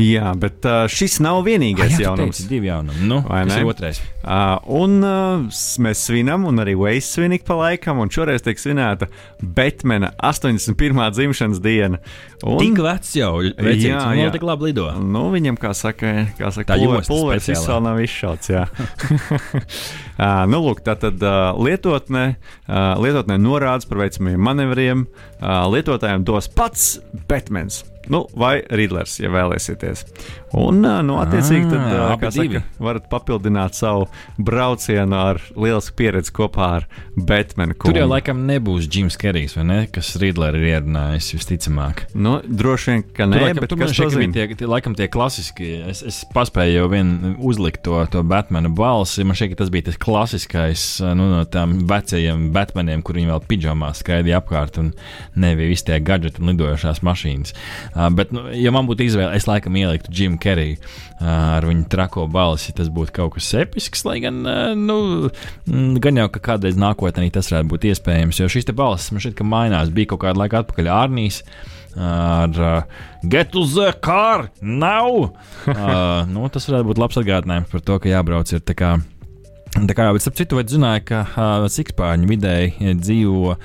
Jā, 0.00 0.30
bet 0.40 0.64
uh, 0.64 0.86
šis 0.88 1.18
nav 1.20 1.42
vienīgais 1.44 1.90
ah, 1.92 1.98
jā, 2.00 2.04
jaunums. 2.06 2.38
Teici, 2.38 2.46
divi 2.48 2.70
jaunumi. 2.70 3.02
Nu, 3.10 3.18
tas 3.28 3.58
ir 3.60 3.66
otrais. 3.68 3.98
Uh, 4.22 4.56
un 4.80 4.94
uh, 5.04 5.42
mēs 5.84 6.04
svinam, 6.06 6.46
un 6.48 6.62
arī 6.62 6.72
Veis 6.80 7.10
svinīgi 7.12 7.44
pa 7.44 7.58
laikam, 7.58 8.00
un 8.00 8.08
šoreiz 8.08 8.40
tiek 8.46 8.56
svinēta 8.56 9.10
Batmana 9.42 10.14
81. 10.24 11.02
dzimšanas 11.12 11.60
diena. 11.60 12.00
Un, 12.40 12.56
Tik 12.62 12.80
vecs 12.82 13.12
jau, 13.20 13.34
vecīgs, 13.44 13.84
Jā, 13.90 14.00
jā. 14.16 14.30
tik 14.32 14.48
labi 14.48 14.70
lido. 14.70 14.88
Nu, 14.96 15.26
viņam, 15.34 15.60
kā 15.60 15.74
saka, 15.76 16.14
kā 16.40 16.48
saka 16.56 16.72
Tā 16.72 16.80
pulver- 16.80 17.04
pulveris 17.12 17.44
speciālā. 17.50 17.68
vēl 17.68 17.84
nav 17.90 18.00
izšauts. 18.06 18.48
jā. 18.50 18.64
Ā, 20.22 20.32
nu, 20.48 20.62
lūk, 20.70 20.80
tā 20.88 20.96
tad 21.04 21.20
uh, 21.20 21.52
lietotnē, 21.60 22.24
uh, 22.64 22.96
lietotnē 23.02 23.36
norādes 23.44 23.88
par 23.90 24.00
veicamiem 24.06 24.40
manevriem 24.40 25.04
uh, 25.04 25.66
lietotājiem 25.72 26.24
dos 26.26 26.48
pats 26.48 26.94
Batmans. 27.28 27.82
Nu, 28.10 28.24
vai 28.34 28.56
Rīdlers, 28.66 29.18
ja 29.22 29.30
vēlēsieties. 29.30 30.04
Un, 30.58 30.82
nu, 30.82 31.16
attiecīgi, 31.22 31.68
tad, 31.70 31.80
Ah, 32.02 32.16
kā 32.20 32.28
saka, 32.34 32.60
varat 32.82 33.06
papildināt 33.08 33.76
savu 33.78 34.08
braucienu 34.36 35.16
ar 35.16 35.38
lielisku 35.56 35.94
pieredzi 35.96 36.32
kopā 36.34 36.66
ar 36.80 36.86
Batmanu. 37.16 37.76
Tur 37.80 37.96
jau 37.96 38.08
laikam 38.10 38.42
nebūs 38.48 38.88
Jims 38.92 39.16
Kerijs, 39.20 39.54
vai 39.56 39.64
ne? 39.68 39.78
Kas 39.92 40.12
Rīdlers 40.20 40.58
ir 40.58 40.66
ierunājis 40.74 41.30
visticamāk. 41.36 42.04
Nu, 42.14 42.34
droši 42.44 42.90
vien, 42.92 43.04
ka 43.06 43.24
Tur 43.24 43.32
nē, 43.32 43.42
laikam, 43.46 43.62
bet 43.64 43.72
tur 43.72 43.80
man 43.80 43.94
ka 43.96 44.08
bija 44.12 44.32
tie, 44.36 44.58
tie, 44.60 44.68
laikam 44.68 44.96
tie 44.98 45.08
klasiski. 45.12 45.70
Es, 45.92 46.02
es 46.10 46.20
paspēju 46.34 46.76
jau 46.82 46.88
vien 46.92 47.12
uzlikt 47.38 47.82
to, 47.86 47.96
to 48.12 48.24
Batmana 48.26 48.72
balsi. 48.72 49.24
Man 49.24 49.38
šķiet, 49.38 49.54
ka 49.54 49.62
tas 49.62 49.72
bija 49.72 49.88
tas 49.88 50.00
klasiskais 50.02 50.84
nu, 51.16 51.30
no 51.32 51.42
tām 51.48 51.78
vecajiem 51.88 52.50
Batmaniem, 52.54 53.04
kur 53.06 53.16
viņi 53.20 53.32
vēl 53.32 53.44
pidžamā 53.48 53.92
skraidīja 53.96 54.42
apkārt 54.42 54.78
un 54.82 54.92
nebija 55.38 55.72
visi 55.72 55.88
tie 55.88 56.00
gadgeti 56.04 56.42
un 56.42 56.52
lidojošās 56.52 57.02
mašīnas. 57.06 57.56
Uh, 57.92 58.08
bet, 58.16 58.30
nu, 58.32 58.46
ja 58.56 58.72
man 58.72 58.88
būtu 58.88 59.04
izvēle, 59.04 59.34
es 59.36 59.44
laikam 59.48 59.76
ieliktu 59.76 60.14
Jimu 60.16 60.38
Keriju 60.40 60.78
uh, 60.78 61.26
ar 61.58 61.66
viņu 61.68 61.84
trako 61.92 62.24
balsi. 62.32 62.72
Tas 62.76 62.88
būtu 62.92 63.12
kaut 63.18 63.36
kas 63.36 63.50
episks, 63.60 64.06
lai 64.08 64.18
gan, 64.24 64.40
uh, 64.48 64.72
nu, 64.78 65.28
mm, 65.68 66.00
gan 66.02 66.22
jau 66.22 66.30
ka 66.32 66.40
kādreiz 66.52 66.80
nākotnē 66.80 67.28
tas 67.34 67.52
varētu 67.52 67.72
būt 67.74 67.86
iespējams. 67.92 68.40
Jo 68.40 68.48
te 68.48 68.76
balss 68.76 69.12
man 69.12 69.24
šķiet, 69.24 69.36
ka 69.36 69.46
mainās. 69.46 69.92
Bija 69.92 70.14
kaut 70.14 70.24
kāda 70.24 70.40
laika 70.40 70.62
atpakaļ 70.62 70.90
Ārnijas 70.96 71.42
ar 71.92 72.48
uh, 72.56 72.82
Get 73.28 73.52
to 73.52 73.66
the 73.66 73.92
car 74.00 74.50
now! 74.60 75.34
uh, 75.68 76.24
nu, 76.32 76.48
tas 76.48 76.64
varētu 76.68 76.88
būt 76.88 77.02
labs 77.02 77.20
atgādinājums 77.20 77.70
par 77.70 77.84
to, 77.84 77.98
ka 78.00 78.08
jābrauc 78.08 78.52
ir 78.52 78.64
tā 78.64 78.76
kā. 78.78 78.96
Tā 79.72 79.94
kā 79.96 80.08
jau 80.08 80.16
es 80.18 80.28
citu 80.36 80.58
veidu 80.58 80.74
zināju, 80.76 81.04
ka 81.08 81.22
uh, 81.28 81.68
sikspārņi 81.72 82.28
vidēji 82.28 82.96
dzīvo 83.00 83.54
uh, 83.54 83.60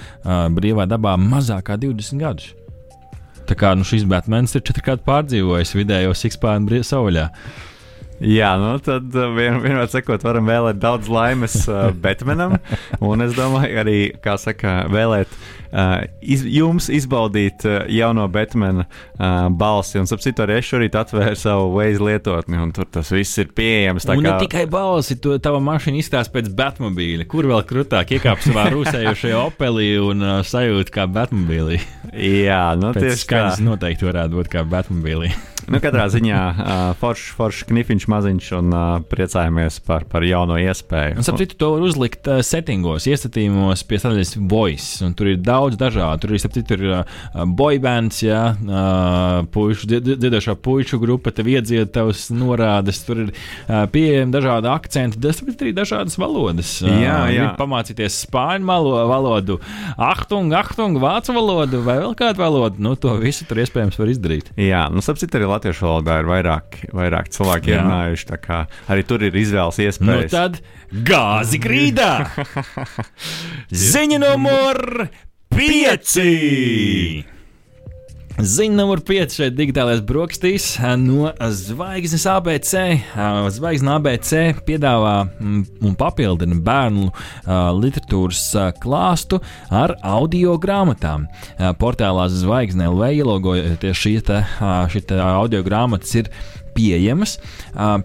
brīvā 0.56 0.86
dabā 0.88 1.18
mazāk 1.20 1.68
kā 1.72 1.80
20 1.80 2.24
gadus. 2.24 2.54
Tā 3.48 3.56
kā 3.56 3.72
nu, 3.80 3.86
šis 3.88 4.04
Batmans 4.10 4.58
ir 4.58 4.64
četrkārt 4.68 5.06
pārdzīvojis 5.08 5.76
vidējo 5.78 6.16
sikspārņu 6.18 6.84
savvaļā. 6.84 7.28
Jā, 8.18 8.56
nu 8.58 8.72
tad 8.82 9.14
uh, 9.14 9.28
vien, 9.38 9.60
vienmēr 9.62 9.90
sakot, 9.94 10.24
varam 10.26 10.48
vēlēt 10.50 10.80
daudz 10.82 11.06
laimes 11.12 11.60
uh, 11.70 11.92
Batmanam. 12.02 12.56
Un 13.06 13.22
es 13.22 13.36
domāju, 13.38 13.76
arī, 13.78 13.98
kā 14.24 14.34
saka, 14.42 14.88
vēlēt 14.90 15.30
uh, 15.70 16.02
iz, 16.26 16.42
jums 16.50 16.88
izbaudīt 16.90 17.62
uh, 17.70 17.84
jauno 17.94 18.26
Batmana 18.34 18.88
uh, 18.88 19.50
balsi. 19.54 20.00
Un, 20.02 20.10
sapcīt, 20.10 20.42
arī 20.42 20.58
es 20.64 20.70
šorīt 20.72 20.98
atvēru 20.98 21.38
savu 21.38 21.68
Waze 21.76 22.02
lietotni, 22.02 22.58
un 22.58 22.72
tur 22.74 22.90
tas 22.90 23.12
viss 23.14 23.38
ir 23.44 23.52
pieejams. 23.54 24.08
tā 24.10 24.16
Un 24.18 24.26
kā- 24.26 24.32
ne 24.34 24.48
tikai 24.48 24.66
balsi, 24.74 25.20
to 25.22 25.38
tava 25.38 25.62
mašīna 25.62 26.02
izstāsta 26.02 26.34
pēc 26.40 26.50
Batmobīļa. 26.58 27.28
Kur 27.30 27.46
vēl 27.52 27.62
krūtāk 27.70 28.16
iekāp 28.18 28.42
savā 28.42 28.66
rūsējošajā 28.76 29.44
opelī 29.46 29.92
un 30.02 30.26
uh, 30.26 30.40
sajūt 30.42 30.90
kā 30.96 31.06
Batmobīlī? 31.06 31.78
Jā, 32.18 32.64
nu 32.82 32.96
tieši 32.98 33.14
tā. 33.14 33.22
skaņas 33.28 33.62
noteikti 33.62 34.10
varētu 34.10 34.42
būt 34.42 34.52
kā 34.58 34.66
Batmobīlī. 34.74 35.30
Nu, 35.68 35.80
katrā 35.84 36.06
ziņā 36.14 36.42
uh, 36.54 36.74
foršs 37.02 37.34
forš 37.38 37.62
knifiņš 37.68 38.06
maziņš 38.12 38.46
un 38.60 38.70
uh, 38.72 38.84
priecājamies 39.12 39.80
par, 39.88 40.06
par 40.08 40.24
jauno 40.24 40.56
iespēju. 40.62 41.18
Un, 41.20 41.26
sapratu, 41.28 41.58
to 41.60 41.72
var 41.74 41.86
uzlikt 41.88 42.30
uh, 42.32 42.40
settingos, 42.46 43.08
iestatījumos 43.12 43.84
pie 43.90 44.00
sadaļas 44.00 44.36
voice. 44.48 45.02
Un 45.04 45.16
tur 45.18 45.32
ir 45.34 45.42
daudz 45.44 45.76
dažādu. 45.80 46.22
Tur 46.24 46.36
ir, 46.38 46.42
sapratu, 46.44 46.78
ir 46.78 46.86
uh, 47.02 47.44
boybands, 47.60 48.22
jā, 48.24 48.44
uh, 48.56 49.42
puišu, 49.52 49.90
dzied- 49.92 50.14
dziedošā 50.22 50.56
puišu 50.64 51.02
grupa, 51.04 51.34
tev 51.36 51.50
iedzied 51.52 51.92
tavas 51.96 52.28
norādes. 52.32 53.02
Tur 53.08 53.26
ir 53.26 53.34
uh, 53.34 53.84
pieejami 53.92 54.32
dažādi 54.34 54.72
akcenti, 54.72 55.20
ir 55.20 55.60
arī 55.68 55.76
dažādas 55.78 56.16
valodas. 56.22 56.78
Uh, 56.84 56.96
Jā, 57.04 57.18
jā. 57.34 57.50
Pamācīties 57.60 58.22
spāņu 58.26 58.66
valodu, 59.12 59.60
ahtung, 60.00 60.52
ahtung, 60.56 60.98
vācu 61.02 61.36
valodu 61.36 61.82
vai 61.86 62.00
vēl 62.02 62.16
kādu 62.18 62.42
valodu. 62.42 62.82
Nu, 62.84 62.96
to 63.00 63.14
visu 63.22 63.46
tur 63.50 63.62
iespējams 63.64 63.98
var 64.00 64.12
izdarīt. 64.12 64.52
Jā, 64.60 64.86
nu, 64.94 65.04
sapcīt, 65.06 65.36
arī 65.38 65.48
latviešu 65.58 65.86
valodā 65.90 66.20
ir 66.22 66.30
vairāk, 66.32 66.80
vairāk 66.96 67.30
cilvēki 67.36 67.74
Jā. 67.74 67.82
ierunājuši. 67.82 68.40
Arī 68.94 69.06
tur 69.10 69.26
ir 69.28 69.36
izvēles 69.44 69.78
Nu, 69.82 69.88
iespējas. 69.90 70.32
tad 70.32 70.62
gāzi 71.12 71.60
grīdā! 71.60 72.12
Ziņa 73.92 74.22
numur 74.24 75.08
5! 75.54 77.37
Ziņa 78.38 78.78
numur 78.78 79.00
5 79.02 79.34
šeit 79.34 79.56
digitālais 79.58 80.04
brokastīs 80.06 80.68
no 81.02 81.32
zvaigznes 81.58 82.22
ABC. 82.30 82.76
Zvaigznes 83.56 83.96
ABC 83.96 84.62
piedāvā 84.68 85.14
mm, 85.26 85.64
un 85.90 85.96
papildina 85.98 86.60
bērnu 86.62 87.08
ā, 87.10 87.58
literatūras 87.74 88.44
klāstu 88.84 89.40
ar 89.74 89.96
audio 90.06 90.54
grāmatām. 90.62 91.26
Portālā 91.82 92.28
Zvaigzne 92.30 92.92
LV 92.92 93.10
ielogojoties 93.24 94.04
šī 94.06 94.14
te, 94.30 94.44
šī 94.94 95.02
te 95.10 95.18
audio 95.18 95.64
grāmatas 95.66 96.14
ir 96.22 96.30
pieejamas. 96.78 97.40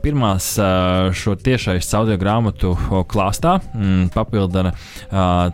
Pirmās 0.01 0.49
šo 1.21 1.37
tiešais 1.45 1.93
audio 1.99 2.17
grāmatu 2.17 2.73
klāstā 3.13 3.59
mm, 3.61 4.09
papildina 4.17 4.73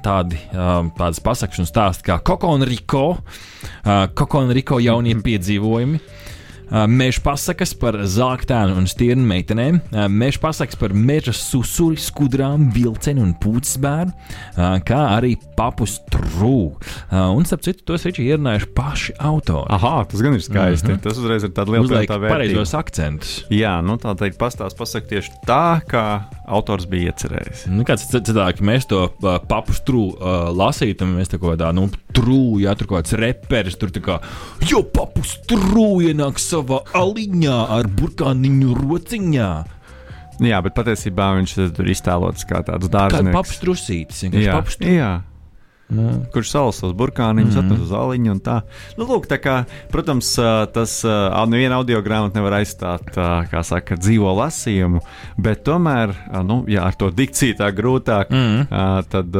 tādi, 0.07 0.39
tādas 0.55 1.19
pasakšanu 1.27 1.67
stāsti 1.67 2.13
kā 2.13 2.21
Kokonriko, 3.85 4.09
Kokonriko 4.15 4.79
jaunie 4.83 5.15
piedzīvojumi. 5.27 6.01
Uh, 6.69 6.85
Meža 6.85 7.23
pasakas 7.25 7.73
par 7.73 7.97
zeltainu 8.05 8.75
un 8.77 8.87
stirnu 8.91 9.25
meitenēm, 9.25 9.79
uh, 9.89 10.05
meža 10.13 10.41
pasakas 10.43 10.77
par 10.77 10.93
meža 10.93 11.33
susuri, 11.33 11.97
skudrām, 11.97 12.67
vilceni 12.75 13.23
un 13.25 13.33
pūces 13.41 13.79
bērnu, 13.81 14.13
uh, 14.13 14.77
kā 14.85 14.99
arī 15.15 15.35
papus 15.57 15.97
trūku. 16.13 16.79
Un, 17.11 17.47
starp 17.49 17.65
citu, 17.65 17.83
tos 17.89 18.05
ir 18.07 18.19
ierunājuši 18.23 18.69
paši 18.77 19.15
autori. 19.27 19.67
Aha, 19.75 20.05
tas 20.11 20.21
gan 20.23 20.37
ir 20.37 20.43
skaisti. 20.45 20.87
Mm 20.87 20.95
-hmm. 20.95 21.03
Tas 21.03 21.19
uzreiz 21.19 21.45
ir 21.45 21.51
tāds 21.51 21.73
liels 21.73 21.89
Uzliek 21.89 22.11
tā 22.11 22.19
vērtība. 22.19 22.29
pareizos 22.29 22.75
akcentus. 22.75 23.45
Jā, 23.51 23.83
nu 23.83 23.97
tā 23.97 24.15
teikt, 24.19 24.39
pastāst 24.39 24.77
pasaka 24.79 25.07
tieši 25.07 25.31
tā, 25.47 25.81
kā 25.89 26.21
autors 26.47 26.87
bija 26.87 27.13
iecerējis. 27.13 27.67
Nu, 27.67 27.85
kāds 27.85 28.07
cilvēks, 28.09 28.61
mēs 28.61 28.87
to 28.87 29.09
papu 29.49 29.73
strūku 29.73 30.17
uh, 30.17 30.49
lasītu, 30.57 31.05
un 31.05 31.17
mēs 31.19 31.29
tā 31.29 31.39
kā 31.39 31.57
tā, 31.57 31.73
nu, 31.75 31.89
trūku, 32.15 32.61
ja 32.61 32.75
tur 32.75 32.87
kāds 32.87 33.13
reperis, 33.13 33.77
tur 33.77 33.91
tā 33.91 34.01
kā, 34.01 34.19
jo 34.71 34.83
papu 34.83 35.23
strūku 35.27 36.09
ienāk 36.09 36.39
savā 36.59 36.83
aliņā 36.99 37.57
ar 37.79 37.89
burkāniņu 37.99 38.77
rociņā. 38.83 39.51
Jā, 40.39 40.61
bet 40.63 40.75
patiesībā 40.77 41.33
viņš 41.41 41.57
tur 41.75 41.89
iztēlots 41.91 42.45
kā 42.47 42.61
tāds 42.67 42.87
Kā 42.87 42.95
dārznieks. 42.95 43.57
strūsītis, 43.59 44.21
vienkārši 44.27 44.45
Jā, 44.45 44.55
papu 44.61 44.71
strūku. 44.77 44.93
Jā. 45.91 45.97
Nu, 45.99 46.27
Kurš 46.33 46.51
salas 46.53 46.81
tos 46.83 46.93
burkāniņus, 46.93 47.55
mm. 47.55 47.61
-hmm. 47.61 47.73
atnes 47.73 47.81
uz 47.87 47.93
aliņu 47.93 48.31
un 48.31 48.41
tā. 48.41 48.61
Nu, 48.99 49.05
lūk, 49.09 49.27
tā 49.27 49.39
kā, 49.41 49.65
protams, 49.91 50.35
tas 50.73 51.03
neviena 51.49 51.77
audio 51.77 52.03
grāmata 52.03 52.35
nevar 52.37 52.53
aizstāt, 52.61 53.09
kā 53.51 53.63
saka, 53.65 53.95
dzīvo 53.97 54.35
lasījumu, 54.37 55.01
bet 55.39 55.65
tomēr, 55.65 56.13
nu, 56.45 56.65
jā, 56.69 56.83
ar 56.85 56.95
to 56.95 57.11
dikciju 57.11 57.55
tā 57.57 57.73
grūtāk, 57.73 58.27
Mhm. 58.31 58.67
ā, 58.71 59.03
tad, 59.09 59.35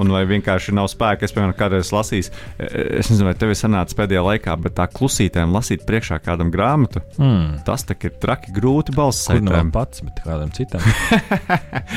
un 0.00 0.08
vai 0.08 0.24
vienkārši 0.24 0.72
nav 0.72 0.86
spēka, 0.88 1.22
es, 1.24 1.32
piemēram, 1.32 1.54
kādreiz 1.58 1.92
lasīju, 1.92 2.30
es 2.98 3.10
nezinu, 3.10 3.24
vai 3.24 3.34
tev 3.34 3.48
ir 3.52 3.60
sanācis 3.60 3.94
pēdējā 3.96 4.22
laikā, 4.24 4.56
bet 4.62 4.74
tā 4.74 4.86
klusītēm 4.88 5.52
lasīt 5.52 5.84
priekšā 5.86 6.18
kādam 6.24 6.50
grāmatu, 6.50 7.00
mm. 7.18 7.64
tas 7.64 7.84
tā 7.84 7.94
ir 8.04 8.10
traki 8.20 8.52
grūti 8.52 8.94
balss 8.96 9.28
nu 9.28 9.34
vēl 9.34 9.52
saitēm. 9.52 9.70
pats, 9.72 10.00
bet 10.00 10.20
kādam 10.24 10.50
citam. 10.56 10.80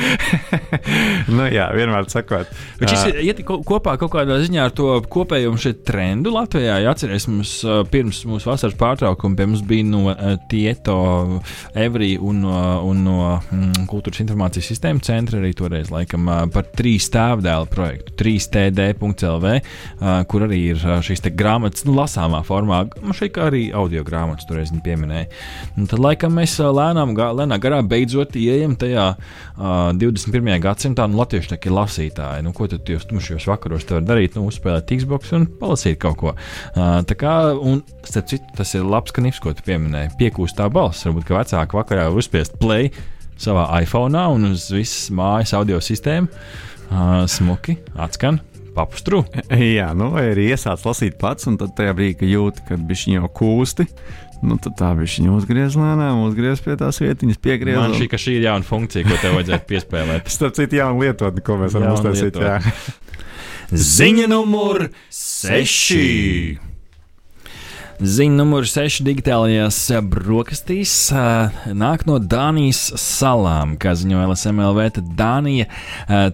nu, 1.27 1.45
jā, 1.51 1.67
vienmēr 1.75 2.07
sakot. 2.11 2.47
Bet 2.79 2.89
šis 2.89 3.05
ir 3.11 3.15
iet 3.23 3.41
ko- 3.47 3.61
kopā 3.93 4.08
kaut 4.10 4.13
kādā 4.15 4.39
ziņā 4.41 4.63
ar 4.67 4.71
to 4.73 4.88
kopējo 5.12 5.53
šeit 5.60 5.84
trendu 5.86 6.32
Latvijā. 6.34 6.79
Ja 6.82 6.93
atcerieties, 6.93 7.27
mums 7.29 7.51
uh, 7.65 7.82
pirms 7.89 8.23
mūsu 8.25 8.49
vasaras 8.49 8.75
pārtraukuma 8.79 9.38
pie 9.38 9.45
mums 9.49 9.62
bija 9.65 9.86
no 9.86 10.08
uh, 10.10 10.34
Tieto, 10.49 10.95
Evri 11.77 12.15
un 12.17 12.41
no, 12.43 12.56
un 12.88 13.03
no 13.06 13.17
mm, 13.38 13.86
Kultūras 13.89 14.23
informācijas 14.23 14.71
sistēmu 14.71 15.03
centra 15.06 15.39
arī 15.39 15.51
toreiz 15.58 15.91
laikam 15.93 16.29
par 16.53 16.69
trīs 16.73 17.10
tēvdēlu 17.13 17.69
projektu, 17.71 18.15
3td.lv, 18.17 19.53
uh, 19.60 20.23
kur 20.29 20.47
arī 20.47 20.62
ir 20.73 20.82
šīs 21.06 21.23
grāmatas, 21.38 21.86
nu, 21.88 21.95
lasāmā 21.97 22.41
formā. 22.47 22.84
Man 23.03 23.17
šeit 23.17 23.38
arī 23.41 23.67
audio 23.75 24.06
grāmatas 24.08 24.49
toreiz 24.49 24.73
viņi 24.73 24.84
pieminēja. 24.86 25.29
Un 25.77 25.89
tad 25.91 26.01
laikam 26.01 26.34
mēs 26.39 26.58
lēnām, 26.58 27.13
gā, 27.17 27.29
lēnām 27.41 27.62
garā 27.62 27.84
beidzot 27.86 28.38
ieejam 28.39 28.77
tajā 28.79 29.12
uh, 29.13 29.93
21. 30.01 30.51
gadsimtā, 30.63 31.08
nu, 31.10 31.21
latvieši 31.21 31.60
ir 31.62 31.77
lasītāji. 31.77 32.47
Nu, 32.47 32.56
ko 32.58 32.69
tad 32.71 32.89
jūs 32.89 33.08
tumšajos 33.10 33.49
vakaros 33.51 33.83
protams, 33.84 33.88
to 33.88 33.96
var 34.00 34.06
darīt, 34.08 34.36
nu, 34.38 34.48
uzspēlēt 34.50 34.93
Xbox 35.00 35.34
un 35.36 35.48
palasīt 35.60 36.00
kaut 36.02 36.17
ko. 36.19 36.34
Uh, 36.76 37.02
tā 37.08 37.17
kā, 37.19 37.54
un 37.56 37.82
starp 38.04 38.30
citu, 38.32 38.46
tas 38.58 38.74
ir 38.76 38.86
labs 38.88 39.13
kanīps, 39.15 39.41
ko 39.43 39.54
tu 39.54 39.65
pieminēji. 39.65 40.13
Piekūst 40.19 40.58
tā 40.58 40.69
balss, 40.74 41.06
varbūt, 41.06 41.28
ka 41.28 41.41
vecāki 41.41 41.80
vakarā 41.80 42.10
uzspiest 42.13 42.58
play 42.62 42.91
savā 43.38 43.67
iPhone 43.82 44.19
un 44.36 44.52
uz 44.54 44.69
visas 44.72 45.10
mājas 45.12 45.56
audio 45.58 45.82
sistēmu. 45.84 46.30
Uh, 46.93 47.24
smuki, 47.32 47.78
atskan, 47.98 48.38
papustru. 48.76 49.24
Jā, 49.50 49.93
nu, 49.98 50.12
vai 50.13 50.28
arī 50.34 50.52
iesāc 50.54 50.84
lasīt 50.86 51.17
pats, 51.22 51.48
un 51.50 51.58
tad 51.58 51.74
tajā 51.78 51.96
brīdī, 51.98 52.19
kad 52.19 52.30
jūti, 52.30 52.67
ka 52.67 52.78
viņš 52.78 53.08
jau 53.15 53.32
kūsti. 53.39 53.88
Nu, 54.43 54.58
tad 54.60 54.76
tā 54.76 54.89
bija 55.00 55.08
viņa 55.08 55.34
uzgriezta 55.38 55.80
lēnām, 55.80 56.26
uzgriezta 56.28 56.67
pie 56.67 56.76
tās 56.82 57.00
vietiņas, 57.00 57.39
piegriezta. 57.39 57.86
Man 57.88 57.96
šī, 57.96 58.10
šī 58.19 58.36
ir 58.41 58.50
jauna 58.50 58.67
funkcija, 58.67 59.08
ko 59.08 59.15
tev 59.22 59.38
vajadzētu 59.39 59.69
piespēlēt. 59.69 60.28
Starp 60.36 60.58
citu, 60.60 60.82
jaunu 60.82 61.00
lietotni, 61.06 61.46
ko 61.48 61.56
mēs 61.63 61.78
varam 61.80 61.96
uztaisīt. 61.96 62.38
Ziņa 63.73 64.27
numur 64.29 64.83
6. 65.09 66.59
Ziņa 68.03 68.36
numur 68.36 68.67
6 68.69 69.01
digitālajās 69.05 69.77
brokastīs 70.12 70.91
nāk 71.73 72.03
no 72.05 72.19
Dānijas 72.21 72.81
salām. 73.01 73.73
Kā 73.81 73.95
ziņoja 73.97 74.27
LSMLV, 74.27 74.99
Dānija 75.17 75.65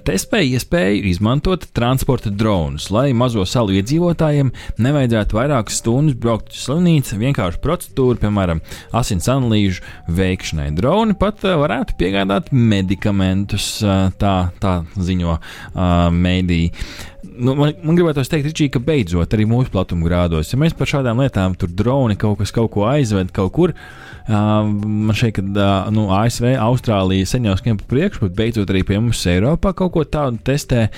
testēja 0.04 0.58
iespēju 0.58 1.06
izmantot 1.14 1.68
transporta 1.76 2.32
dronus, 2.34 2.90
lai 2.92 3.14
mazo 3.16 3.46
salu 3.48 3.78
iedzīvotājiem 3.78 4.52
nevajadzētu 4.82 5.40
vairākas 5.40 5.80
stundas 5.80 6.18
braukt 6.20 6.52
uz 6.52 6.66
slimnīcu, 6.66 7.22
vienkārši 7.22 7.62
procedūru, 7.64 8.20
piemēram, 8.24 8.64
asins 8.92 9.30
analīžu 9.32 9.86
veikšanai. 10.12 10.74
Droni 10.80 11.16
pat 11.22 11.46
varētu 11.46 11.96
piegādāt 12.02 12.52
medikamentus, 12.52 13.78
tā, 14.20 14.36
tā 14.60 14.76
ziņo 14.98 15.38
mēdī. 16.18 16.66
Nu, 17.40 17.54
man, 17.56 17.72
man 17.86 17.96
gribētu 17.96 18.24
teikt, 18.28 18.50
Ričī, 18.50 18.68
ka 18.74 18.82
beidzot 18.84 19.32
arī 19.36 19.46
mūsu 19.48 19.72
platuma 19.72 20.08
grādos, 20.08 20.52
ja 20.52 20.60
mēs 20.60 20.76
par 20.76 20.90
šādām 20.92 21.22
lietām 21.24 21.56
tur 21.60 21.72
droni 21.72 22.18
kaut 22.20 22.42
kas 22.42 22.52
kaut 22.56 22.72
ko 22.74 22.84
aizved 22.90 23.32
kaut 23.36 23.54
kur. 23.56 23.74
Uh, 24.30 24.68
man 24.68 25.16
šeit, 25.18 25.38
ka 25.38 25.46
uh, 25.46 25.88
nu, 25.96 26.10
ASV, 26.14 26.52
Austrālija 26.60 27.30
sen 27.30 27.48
jau 27.48 27.56
skrien 27.60 27.80
pa 27.80 27.88
priekšu, 27.90 28.28
bet 28.28 28.36
beidzot 28.38 28.74
arī 28.74 28.84
pie 28.88 29.00
mums 29.00 29.24
Eiropā 29.32 29.72
kaut 29.78 29.96
ko 29.96 30.04
tādu 30.04 30.42
testē. 30.46 30.90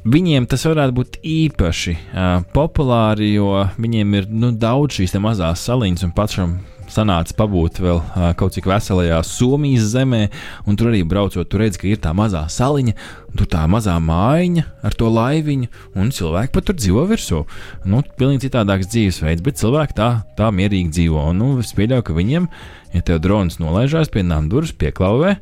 Viņiem 0.00 0.48
tas 0.48 0.64
varētu 0.64 0.96
būt 0.96 1.20
īpaši 1.28 1.96
uh, 1.98 2.30
populāri, 2.56 3.34
jo 3.36 3.52
viņiem 3.76 4.16
ir 4.22 4.30
nu, 4.32 4.54
daudz 4.56 5.02
šīs 5.02 5.18
mazās 5.20 5.68
saliņas 5.68 6.08
un 6.08 6.16
pašam 6.16 6.56
sanāca 6.94 7.36
pabūt 7.38 7.80
vēl 7.82 8.00
kaut 8.38 8.56
cik 8.56 8.68
veselajā 8.70 9.20
Somijas 9.26 9.90
zemē, 9.92 10.22
un 10.68 10.78
tur 10.78 10.90
arī 10.90 11.02
braucot, 11.06 11.48
tur 11.50 11.64
redz, 11.64 11.78
ka 11.80 11.88
ir 11.90 12.00
tā 12.02 12.12
mazā 12.16 12.42
saliņa, 12.50 12.94
tur 13.38 13.48
tā 13.50 13.64
mazā 13.70 13.96
mājiņa 14.02 14.66
ar 14.86 14.96
to 14.98 15.10
laiviņu, 15.14 15.70
un 16.00 16.12
cilvēki 16.14 16.54
pat 16.56 16.68
tur 16.68 16.78
dzīvo 16.80 17.06
virsū. 17.10 17.44
Nu, 17.88 18.02
pilnīgi 18.18 18.48
citādāks 18.48 18.90
dzīvesveids, 18.92 19.44
bet 19.46 19.60
cilvēki 19.62 19.98
tā, 19.98 20.10
tā 20.38 20.50
mierīgi 20.54 20.94
dzīvo. 20.98 21.24
Un, 21.30 21.42
nu, 21.42 21.52
es 21.62 21.74
pieļauju, 21.78 22.06
ka 22.06 22.16
viņiem, 22.16 22.50
ja 22.96 23.06
tev 23.06 23.22
drons 23.24 23.60
nolaižās 23.62 24.12
pie 24.12 24.26
nām 24.26 24.50
durvis, 24.52 24.74
pieklauvē, 24.76 25.36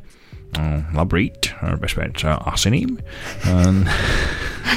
um, 0.59 0.75
labrīt, 0.97 1.53
ar 1.65 1.79
bezpēc 1.81 2.27
asinīm. 2.39 2.99
Un, 3.55 3.85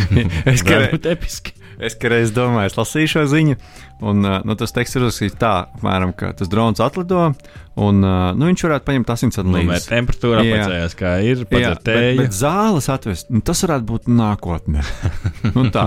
es 0.52 0.64
gribēju 0.64 0.96
būt 0.96 1.10
episki. 1.14 1.58
Es 1.82 1.96
kādreiz 1.98 2.30
domāju, 2.34 2.70
es 2.70 2.76
lasīju 2.78 3.10
šo 3.10 3.22
ziņu, 3.32 3.56
un 4.02 4.22
nu, 4.22 4.56
tas 4.58 4.74
teksts 4.74 4.98
ir 4.98 5.06
uzrakstīts 5.06 5.38
tā, 5.40 5.54
apmēram, 5.78 6.14
ka 6.18 6.32
tas 6.36 6.50
drons 6.52 6.82
atlido, 6.82 7.30
Un, 7.72 8.02
uh, 8.04 8.34
nu, 8.36 8.50
viņš 8.50 8.62
varētu 8.66 8.84
paņemt 8.84 9.10
asinsvadu 9.14 9.52
līdzi. 9.54 9.86
Temperatūra 9.88 10.42
apacējās, 10.42 10.94
kā 10.98 11.12
ir. 11.24 11.44
Jā, 11.56 11.70
bet, 11.80 12.18
bet 12.18 12.34
zāles 12.36 12.88
atvest, 12.92 13.30
nu, 13.32 13.40
tas 13.40 13.62
varētu 13.64 13.86
būt 13.88 14.10
nākotnē. 14.12 14.82
nu, 15.54 15.64
tā. 15.72 15.86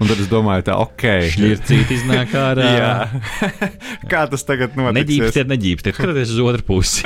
Un 0.00 0.08
tad 0.08 0.14
es 0.16 0.30
domāju, 0.32 0.64
tā, 0.70 0.78
ok. 0.80 1.04
Šķircīt 1.34 1.92
iznāk 1.98 2.32
ārā. 2.40 2.70
jā. 2.80 2.94
kā 4.12 4.22
tas 4.32 4.48
tagad 4.48 4.78
notiks? 4.80 4.96
Neģīpstiet, 4.96 5.50
neģīpstiet, 5.52 5.98
skaties 6.00 6.32
uz 6.32 6.40
otru 6.40 6.64
pusi. 6.72 7.04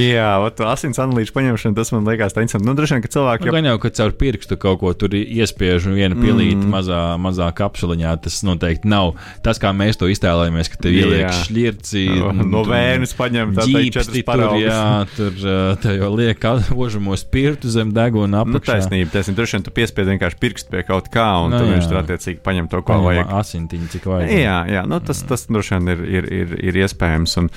jā, 0.00 0.30
ot, 0.40 0.64
asins 0.72 1.02
analīžu 1.04 1.36
paņemšana, 1.36 1.76
tas 1.76 1.92
man 1.92 2.08
liekas 2.08 2.32
tā 2.32 2.46
interesanti. 2.46 2.70
Nu, 2.70 2.76
droši 2.78 2.96
vien, 2.96 3.04
ka 3.04 3.12
cilvēki 3.18 3.44
nu, 3.44 3.50
jau... 3.50 3.56
Gan 3.58 3.68
jau, 3.68 3.76
ka 3.84 3.92
caur 4.00 4.16
pirkstu 4.24 4.60
kaut 4.64 4.80
ko 4.80 4.94
tur 4.96 5.12
iespiež 5.20 5.90
un 5.90 5.98
viena 6.00 6.16
pilīta 6.16 6.62
mm. 6.62 6.72
mazā, 6.72 7.04
mazā 7.20 7.52
kapsuliņā, 7.60 8.16
tas 8.24 8.40
noteikti 8.48 8.88
nav 8.88 9.12
tas, 9.44 9.60
kā 9.62 9.74
mēs 9.76 10.00
to 10.00 10.08
iztēlojamies, 10.12 10.72
ka 10.72 10.82
tev 10.86 10.98
ieliek 11.02 11.30
šķirci. 11.44 12.04
No, 12.24 12.30
no 12.46 12.60
vēja 12.66 12.94
mēnesis 12.94 13.16
paņem 13.18 13.52
četras 13.92 14.24
paraugus. 14.26 14.64
Jā, 14.64 15.06
tur 15.16 15.44
te 15.82 15.94
jau 15.98 16.10
liek 16.14 16.44
ožamo 16.74 17.16
spirtu 17.18 17.70
zem 17.72 17.92
deguna 17.94 18.42
apakšā. 18.44 18.54
Nu, 18.54 18.62
taisnība, 18.64 19.10
taisnība. 19.12 19.38
Droši 19.40 19.56
vien 19.56 19.66
tu 19.66 19.72
piespied 19.74 20.10
vienkārši 20.12 20.38
pirkstu 20.40 20.74
pie 20.74 20.82
kaut 20.86 21.10
kā, 21.12 21.26
un 21.44 21.52
no, 21.52 21.58
nu, 21.58 21.62
tad 21.62 21.72
viņš 21.72 21.88
tur 21.90 22.00
attiecīgi 22.00 22.42
paņem 22.44 22.70
to, 22.72 22.80
ko 22.82 22.92
paņem 22.92 23.06
vajag. 23.08 23.32
Asintiņu, 23.40 23.90
cik 23.94 24.08
vajag. 24.10 24.32
Jā, 24.44 24.56
jā 24.76 24.84
nu, 24.90 25.00
tas, 25.04 25.22
tas 25.28 25.46
droši 25.50 25.76
vien 25.76 25.92
ir, 25.94 26.04
ir, 26.18 26.28
ir, 26.40 26.54
ir 26.70 26.80
iespējams. 26.84 27.36
Un, 27.42 27.50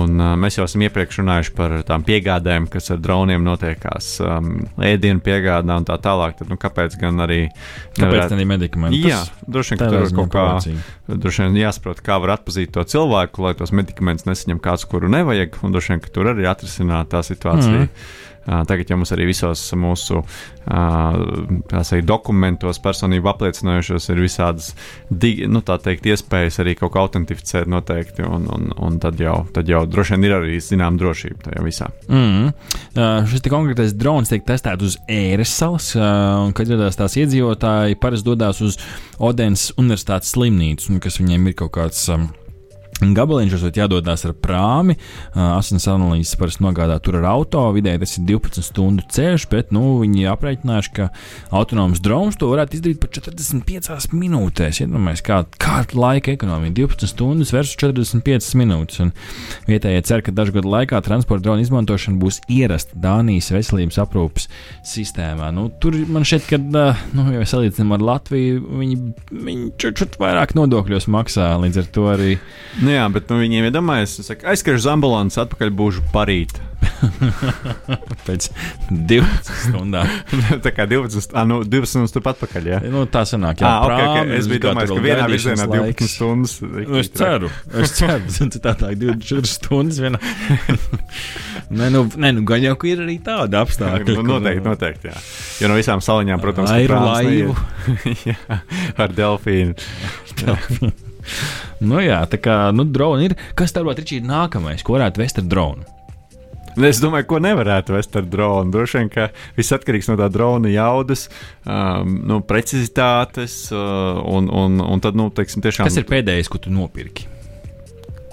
un 0.00 0.24
mēs 0.42 0.58
jau 0.58 0.66
esam 0.68 0.84
iepriekš 0.86 1.20
runājuši 1.22 1.54
par 1.58 1.76
tām 1.88 2.06
piegādēm, 2.06 2.68
kas 2.72 2.92
ar 2.94 3.02
droniem 3.02 3.44
notiekās, 3.46 4.12
um, 4.24 4.52
ēdienu 4.90 5.24
piegādā 5.24 5.80
un 5.80 5.88
tā 5.88 5.98
tālāk. 6.02 6.38
Tad, 6.40 6.50
nu, 6.52 6.58
kāpēc 6.60 6.96
gan 7.00 7.26
arī? 7.26 7.42
Kāpēc 7.98 8.36
arī 8.36 8.48
medikamenti? 8.48 9.02
Jā, 9.10 9.22
droši 9.46 9.76
vien, 9.76 9.82
ka 9.82 9.90
tur 9.92 10.06
ir 10.06 10.16
kaut 10.16 10.34
kā, 10.34 10.46
droši 11.16 11.46
vien 11.46 11.58
jāsaprot, 11.62 12.02
kā 12.04 12.18
var 12.22 12.36
atpazīt 12.36 12.72
to 12.74 12.84
cilvēku, 12.86 13.44
lai 13.44 13.54
tos 13.58 13.72
medikamentus 13.76 14.28
nesaņem 14.28 14.60
kāds, 14.62 14.86
kuru 14.90 15.10
nevajag, 15.12 15.60
un 15.66 15.74
droši 15.74 15.94
vien, 15.94 16.02
ka 16.04 16.12
tur 16.14 16.30
arī 16.32 16.46
atrisināt 16.50 17.10
tā 17.14 17.22
situācija. 17.26 17.86
Mm. 17.86 17.90
Tagad 18.46 18.88
jau 18.88 18.96
mums 18.96 19.12
arī 19.12 19.26
visos 19.28 19.62
mūsu 19.76 20.22
uh, 20.22 22.00
dokumentos, 22.08 22.80
personību 22.82 23.28
apliecinošos, 23.30 24.08
ir 24.10 24.22
visādas 24.24 24.70
nu, 25.10 25.60
teikt, 25.60 26.08
iespējas 26.08 26.60
arī 26.64 26.74
kaut 26.78 26.94
ko 26.94 27.04
autentificēt 27.04 27.68
noteikti, 27.70 28.24
un, 28.24 28.48
un, 28.50 28.72
un 28.80 28.98
tad, 29.02 29.20
jau, 29.20 29.42
tad 29.54 29.68
jau 29.68 29.84
droši 29.86 30.16
vien 30.16 30.26
ir 30.26 30.36
arī 30.38 30.58
zinām 30.64 30.98
drošība 31.00 31.50
tajā 31.50 31.66
visā. 31.66 31.90
Mm. 32.08 32.50
Uh, 32.96 33.28
šis 33.30 33.44
konkrētais 33.52 33.94
drons 33.98 34.32
tiek 34.32 34.46
testēts 34.48 34.88
uz 34.88 34.98
ēras 35.10 35.54
salas, 35.60 35.92
uh, 35.98 36.40
un 36.46 36.56
kad 36.56 36.70
ieradās 36.70 36.98
tās 36.98 37.18
iedzīvotāji, 37.20 38.00
parasti 38.00 38.30
dodas 38.32 38.64
uz 38.64 38.80
Odenas 39.20 39.68
Universitātes 39.76 40.32
slimnīcu, 40.34 40.96
kas 41.04 41.20
viņiem 41.20 41.50
ir 41.50 41.60
kaut 41.60 41.76
kāds. 41.76 42.06
Um, 42.10 42.30
Gabaliņš 43.00 43.54
esot 43.56 43.78
jādodas 43.80 44.26
ar 44.28 44.34
prāmi. 44.36 44.96
Asins 45.32 45.86
analīzes 45.88 46.36
parasti 46.40 46.64
nogādā 46.64 46.98
tur 47.00 47.16
ar 47.20 47.26
auto. 47.32 47.62
Vidēji 47.72 48.02
tas 48.02 48.16
ir 48.18 48.26
12 48.28 48.66
stundu 48.66 49.04
ceļš, 49.08 49.46
bet 49.52 49.72
nu, 49.74 49.96
viņi 50.02 50.28
aprēķinājuši, 50.34 50.92
ka 50.98 51.08
autonoms 51.56 52.02
drons 52.04 52.36
to 52.40 52.50
varētu 52.52 52.76
izdarīt 52.76 53.00
pat 53.00 53.16
45 53.16 54.12
minūtēs. 54.12 54.82
Iedomājieties, 54.84 55.24
kā, 55.24 55.40
kāda 55.60 55.96
laika 55.96 56.34
ekonomija- 56.36 56.76
12 56.80 57.08
stundas 57.08 57.54
versus 57.56 57.76
45 57.80 58.52
minūtes. 58.60 59.00
Un 59.00 59.12
vietējie 59.68 60.04
cer, 60.04 60.22
ka 60.22 60.32
dažu 60.32 60.52
gadu 60.58 60.68
laikā 60.68 61.00
transporta 61.02 61.48
drona 61.48 61.64
izmantošana 61.64 62.20
būs 62.20 62.40
ierasta 62.48 63.00
Dānijas 63.00 63.50
veselības 63.50 63.96
aprūpes 64.04 64.48
sistēmā. 64.84 65.52
Nu, 65.54 65.70
tur 65.80 65.96
man 66.06 66.22
šķiet, 66.22 66.48
ka, 66.50 66.58
nu, 67.16 67.26
ja 67.32 67.40
salīdzinām 67.48 67.96
ar 67.96 68.00
Latviju, 68.10 68.60
viņi, 68.60 68.96
viņi 69.32 69.70
čut 69.78 70.18
vairāk 70.20 70.54
nodokļos 70.58 71.08
maksā 71.08 71.54
līdz 71.64 71.82
ar 71.82 71.90
to 71.94 72.08
arī. 72.12 72.38
Nu 72.90 72.96
jā, 72.96 73.04
bet 73.14 73.28
nu, 73.30 73.36
viņiem 73.38 73.68
iedomājas, 73.68 74.16
ka 74.34 74.48
aizskaršu 74.50 74.82
uz 74.82 74.86
ambulances, 74.90 75.38
atpakaļ 75.38 75.70
būšu 75.78 76.00
parīt. 76.10 76.56
Pēc 78.26 78.48
12 78.90 79.50
stundām. 79.60 80.08
tā 80.64 80.72
kā 80.74 80.88
12, 80.90 81.30
ah, 81.38 81.44
nu, 81.46 81.60
12 81.62 81.92
stundas 81.92 82.14
turpat 82.16 82.40
pakaļ. 82.40 82.66
Ja? 82.66 82.80
Nu, 82.90 83.04
tā 83.06 83.22
sanāk, 83.30 83.62
jā, 83.62 83.70
ah, 83.70 83.86
okay, 83.86 84.08
okay. 84.08 84.32
Es 84.40 84.48
biju 84.50 84.64
domājis, 84.64 84.90
ka 84.96 85.04
vienā 85.04 85.28
virzienā 85.30 85.68
12 85.70 86.10
stundas. 86.10 86.56
Nu, 86.66 86.98
es 86.98 87.12
ceru, 87.14 87.52
es 87.78 87.94
ceru, 88.00 88.48
tā 88.66 88.74
tā 88.82 88.90
24 89.04 89.52
stundas 89.52 90.00
vienā. 90.02 90.18
nē, 91.70 91.92
nu, 91.94 92.02
nē, 92.10 92.32
nu, 92.40 92.46
gan 92.50 92.66
jau, 92.66 92.74
ka 92.74 92.90
ir 92.90 93.04
arī 93.06 93.20
tāda 93.22 93.62
apstākļa. 93.62 94.16
nu, 94.18 94.26
noteikti, 94.32 94.66
noteikti, 94.66 95.12
jā. 95.12 95.22
Jo 95.62 95.70
no 95.70 95.78
visām 95.78 96.02
saliņām, 96.02 96.42
protams, 96.42 96.74
ir 96.74 96.96
laivu. 96.96 97.54
jā, 98.26 98.58
ar 98.98 99.14
delfīnu. 99.14 99.78
Nu, 101.80 102.00
jā, 102.04 102.20
tā 102.30 102.40
kā 102.42 102.58
nu, 102.76 102.84
droni 102.84 103.30
ir. 103.30 103.36
Kas 103.58 103.72
tev 103.76 103.88
ir 103.90 104.22
nākamais, 104.26 104.84
ko 104.84 104.98
varētu 104.98 105.22
vest 105.22 105.40
ar 105.42 105.48
dronu? 105.48 105.86
Es 106.78 107.00
domāju, 107.02 107.26
ko 107.32 107.38
nevarētu 107.42 107.96
vest 107.96 108.14
ar 108.16 108.26
dronu. 108.30 108.70
Droši 108.70 109.00
vien, 109.00 109.08
ka 109.10 109.28
viss 109.56 109.74
atkarīgs 109.74 110.08
no 110.10 110.16
tā 110.20 110.28
drona 110.30 110.70
jaudas, 110.70 111.26
um, 111.66 112.20
no 112.30 112.40
precizitātes. 112.46 113.72
Uh, 113.74 114.20
un, 114.30 114.46
un, 114.48 114.78
un 114.84 115.02
tad, 115.02 115.18
nu, 115.18 115.28
teiksim, 115.34 115.64
tiešām. 115.64 115.88
Kas 115.90 115.98
ir 115.98 116.06
pēdējais, 116.08 116.50
ko 116.52 116.62
tu 116.62 116.72
nopirki? 116.74 117.26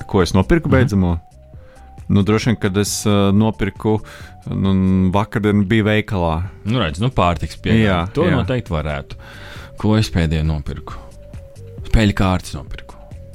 Ko 0.07 0.21
es 0.23 0.35
nopirku 0.37 0.69
beidzamo? 0.69 1.15
Mm 1.15 1.17
-hmm. 1.17 1.23
Nu, 2.07 2.23
droši 2.23 2.49
vien, 2.49 2.55
kad 2.55 2.77
es 2.77 3.05
uh, 3.05 3.35
nopirku, 3.35 3.99
nu, 4.45 4.73
vakardien 5.11 5.65
bija 5.67 5.83
veikalā. 5.83 6.43
Nu, 6.63 6.79
redz, 6.79 7.01
nu, 7.03 7.09
pārtiks 7.09 7.59
pieejams. 7.59 8.13
To 8.15 8.23
jā. 8.23 8.35
noteikti 8.35 8.71
varētu. 8.71 9.15
Ko 9.77 9.97
es 9.97 10.11
pēdējo 10.11 10.45
nopirku? 10.47 10.93
Spēļu 11.89 12.13
kārtas 12.13 12.55
nopirku. 12.55 12.86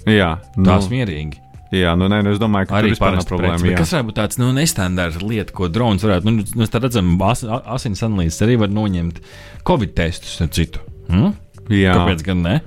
Jā, 0.09 0.35
nu, 0.57 0.67
tās 0.67 0.88
mierīgi. 0.93 1.38
Jā, 1.73 1.95
nu, 1.97 2.05
nē, 2.12 2.19
nu, 2.27 2.35
es 2.35 2.41
domāju, 2.41 2.69
ka 2.69 2.81
Arī 2.83 2.91
vispār 2.93 3.15
nav 3.17 3.25
problēma. 3.25 3.57
preci. 3.62 3.79
Kas 3.79 3.95
varētu 3.95 4.09
būt 4.11 4.17
tāds 4.19 4.38
nu, 4.43 4.51
nestandarts 4.53 5.23
lieta, 5.25 5.55
ko 5.57 5.71
drons 5.73 6.05
varētu? 6.05 6.29
Nu, 6.29 6.45
mēs 6.61 6.73
tā 6.75 6.83
redzam, 6.85 7.15
as, 7.25 7.47
asins 7.49 8.03
analīzes 8.05 8.45
arī 8.45 8.59
var 8.61 8.69
noņemt 8.77 9.23
Covid 9.65 9.95
testus 9.97 10.35
un 10.45 10.53
citu. 10.53 10.83
Hmm? 11.09 11.33
Jā, 11.73 11.95
Kāpēc 11.97 12.27
gan 12.27 12.43
ne? 12.45 12.59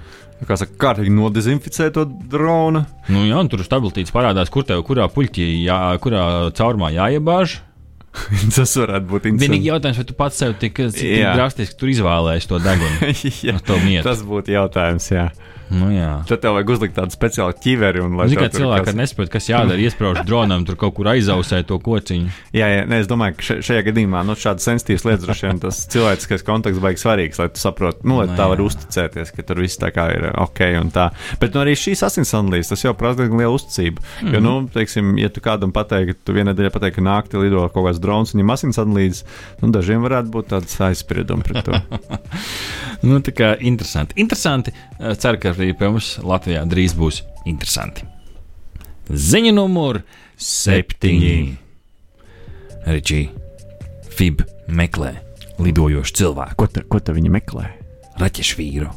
kā 0.46 0.58
saka, 0.60 0.76
kārtīgi 0.78 1.14
nodezinficēt 1.16 1.94
to 1.96 2.04
dronu. 2.30 2.84
Nu, 3.10 3.24
jā, 3.26 3.40
tur 3.50 3.64
stabilitātes 3.66 4.14
parādās, 4.14 4.52
kur 4.54 4.66
tev 4.68 4.84
kurā 4.86 5.08
puļķī, 5.10 5.46
jā, 5.66 5.78
kurā 6.04 6.26
caurumā 6.58 6.92
jāiebāž. 6.94 7.60
Tas 8.56 8.76
varētu 8.80 9.10
būt 9.10 9.26
Vienīgi 9.26 9.42
interesanti. 9.46 9.70
jautājums, 9.70 9.98
vai 10.02 10.06
tu 10.10 10.18
pats 10.18 10.38
sev 10.40 10.54
tik, 10.62 10.78
tik 10.96 11.24
drastiski 11.36 11.78
tur 11.80 11.92
izvēlējies 11.92 12.50
to 12.52 12.60
degunu? 12.64 13.10
jā, 13.50 13.58
to 13.66 13.80
mietu. 13.84 14.06
tas 14.08 14.22
būtu 14.28 14.54
jautājums. 14.56 15.10
Jā. 15.12 15.26
Nu, 15.70 15.88
jā. 15.90 16.24
Tad 16.30 16.42
tev 16.44 16.54
vajag 16.54 16.70
uzlikt 16.70 16.94
tādu 16.96 17.10
speciālu 17.16 17.54
ķiveri. 17.58 18.02
Un, 18.06 18.18
lai 18.20 18.28
Zini, 18.30 18.38
tev 18.42 18.50
kā 18.52 18.58
cilvēki 18.60 18.86
kas- 18.86 18.96
nesaprot, 18.96 19.30
kas 19.34 19.48
jādara, 19.50 19.80
iesprāž 19.82 20.20
dronam, 20.26 20.66
tur 20.66 20.76
kaut 20.76 20.94
kur 20.94 21.06
aizausē 21.06 21.64
to 21.66 21.80
kociņu. 21.80 22.30
Jā, 22.54 22.68
jā 22.70 22.84
nē, 22.86 23.00
es 23.02 23.08
domāju, 23.08 23.36
ka 23.36 23.42
še- 23.42 23.58
šajā 23.66 23.82
gadījumā 23.90 24.22
nu, 24.26 24.36
šādas 24.38 24.62
sensitīvas 24.70 25.06
lietas 25.10 25.26
droši 25.26 25.48
vien 25.48 25.60
tas 25.60 25.80
cilvēciskais 25.94 26.44
kontakts 26.46 26.80
baigs 26.80 27.02
svarīgs, 27.06 27.40
lai 27.42 27.50
tu 27.50 27.60
saprotu, 27.60 28.06
nu, 28.06 28.20
lai 28.22 28.28
Nu, 28.28 28.36
tā 28.38 28.46
jā. 28.46 28.50
var 28.54 28.62
uzticēties, 28.62 29.32
ka 29.36 29.42
tur 29.44 29.56
viss 29.66 29.78
tā 29.82 29.90
kā 29.92 30.06
ir 30.14 30.30
ok 30.38 30.62
un 30.82 30.92
tā. 30.92 31.10
Bet 31.40 31.54
nu, 31.54 31.62
arī 31.66 31.74
šīs 31.74 32.04
asins 32.06 32.34
analīzes, 32.38 32.70
tas 32.70 32.84
jau 32.86 32.94
prasa 32.94 33.24
diezgan 33.24 33.38
lielu 33.42 33.56
uzticību. 33.58 33.98
Mm 34.02 34.28
-hmm. 34.28 34.34
Jo, 34.34 34.40
nu, 34.40 34.70
teiksim, 34.74 35.18
ja 35.18 35.30
tu 35.30 35.42
kādam 35.42 35.72
pateiksi, 35.72 36.14
ka 36.14 36.20
tu 36.26 36.34
vienā 36.34 36.54
dienā 36.54 36.70
pateiksi, 36.70 36.96
ka 36.96 37.02
naktī 37.02 37.42
lido 37.42 37.68
kaut 37.70 37.86
kāds 37.90 38.00
drons 38.00 38.34
un 38.34 38.42
viņam 38.42 38.54
asins 38.54 38.78
analīzes, 38.78 39.24
nu, 39.62 39.72
dažiem 39.72 40.02
varētu 40.04 40.30
būt 40.30 40.46
tāds 40.48 40.78
aizspriedums 40.82 41.44
pret 41.44 41.66
to. 41.66 41.72
Nu, 43.06 43.20
tā 43.22 43.32
kā 43.38 43.52
interesanti. 43.62 44.18
Interesanti. 44.22 44.74
Eh, 45.00 45.14
Ceru, 45.22 45.40
ka 45.42 45.54
arī 45.54 45.72
pie 45.78 45.92
mums 45.92 46.16
Latvijā 46.26 46.66
drīz 46.70 46.96
būs 46.98 47.22
interesanti. 47.46 48.08
Ziņa 49.10 49.54
numur 49.54 50.02
septiņi. 50.42 51.38
Ričī, 52.86 53.22
Fib 54.16 54.42
meklē 54.68 55.16
lidojošu 55.60 56.14
cilvēku, 56.22 56.56
ko, 56.60 56.68
ta, 56.72 56.84
ko 56.88 57.00
ta 57.04 57.14
viņi 57.16 57.32
meklē? 57.34 57.66
raķešu 58.20 58.60
vīru, 58.60 58.92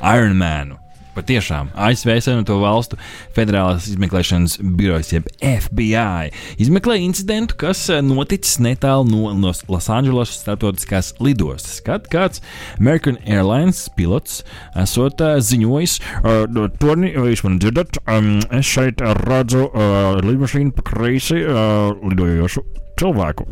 Ironmanu. 0.00 0.79
Patiešām 1.14 1.72
ASV 1.74 2.12
Savienoto 2.22 2.58
Valstu 2.62 2.98
Federālās 3.36 3.88
izmeklēšanas 3.90 4.58
birojas, 4.78 5.10
jeb 5.12 5.26
FBI, 5.42 6.30
izmeklē 6.62 7.00
incidentu, 7.02 7.56
kas 7.60 7.82
eh, 7.90 7.98
noticis 8.04 8.60
netālu 8.62 9.08
no 9.10 9.32
Los- 9.42 9.64
Losandželosas 9.70 10.42
starptautiskās 10.44 11.12
lidostas. 11.20 11.80
Kad 11.86 12.06
kāds 12.12 12.42
American 12.78 13.18
Airlines 13.26 13.82
pilots 13.96 14.42
esot 14.78 15.20
uh, 15.24 15.38
ziņojis, 15.42 15.98
uh, 16.22 16.68
Toni, 16.80 17.10
jūs 17.14 17.42
man 17.46 17.58
dzirdat, 17.62 17.98
um, 18.06 18.36
es 18.54 18.68
šeit 18.70 19.02
redzu 19.24 19.66
uh, 19.66 20.20
lidmašīnu 20.24 20.74
pa 20.76 20.86
kreisi 20.92 21.40
uh, 21.42 21.90
lidojošu 22.06 22.62
cilvēku. 23.00 23.48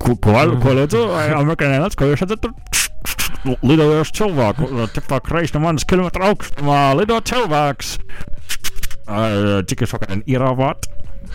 Ko, 0.00 0.14
ko, 0.16 0.32
ko 0.62 0.74
lūdzu? 0.78 1.06
American 1.36 1.74
Airlines, 1.76 1.96
ko 1.98 2.10
jūs 2.10 2.22
redzat? 2.24 2.50
Lidojošu 3.62 4.16
cilvēku. 4.20 4.68
Tikpat 4.94 5.26
kreisi 5.28 5.56
no 5.56 5.64
manas 5.66 5.86
kilometra 5.88 6.32
augstumā 6.32 6.80
lido 6.98 7.18
cilvēks. 7.20 7.96
Ā, 9.06 9.18
Cik 9.68 9.86
es 9.86 9.94
vakar 9.94 10.22
ieravāt? 10.26 10.88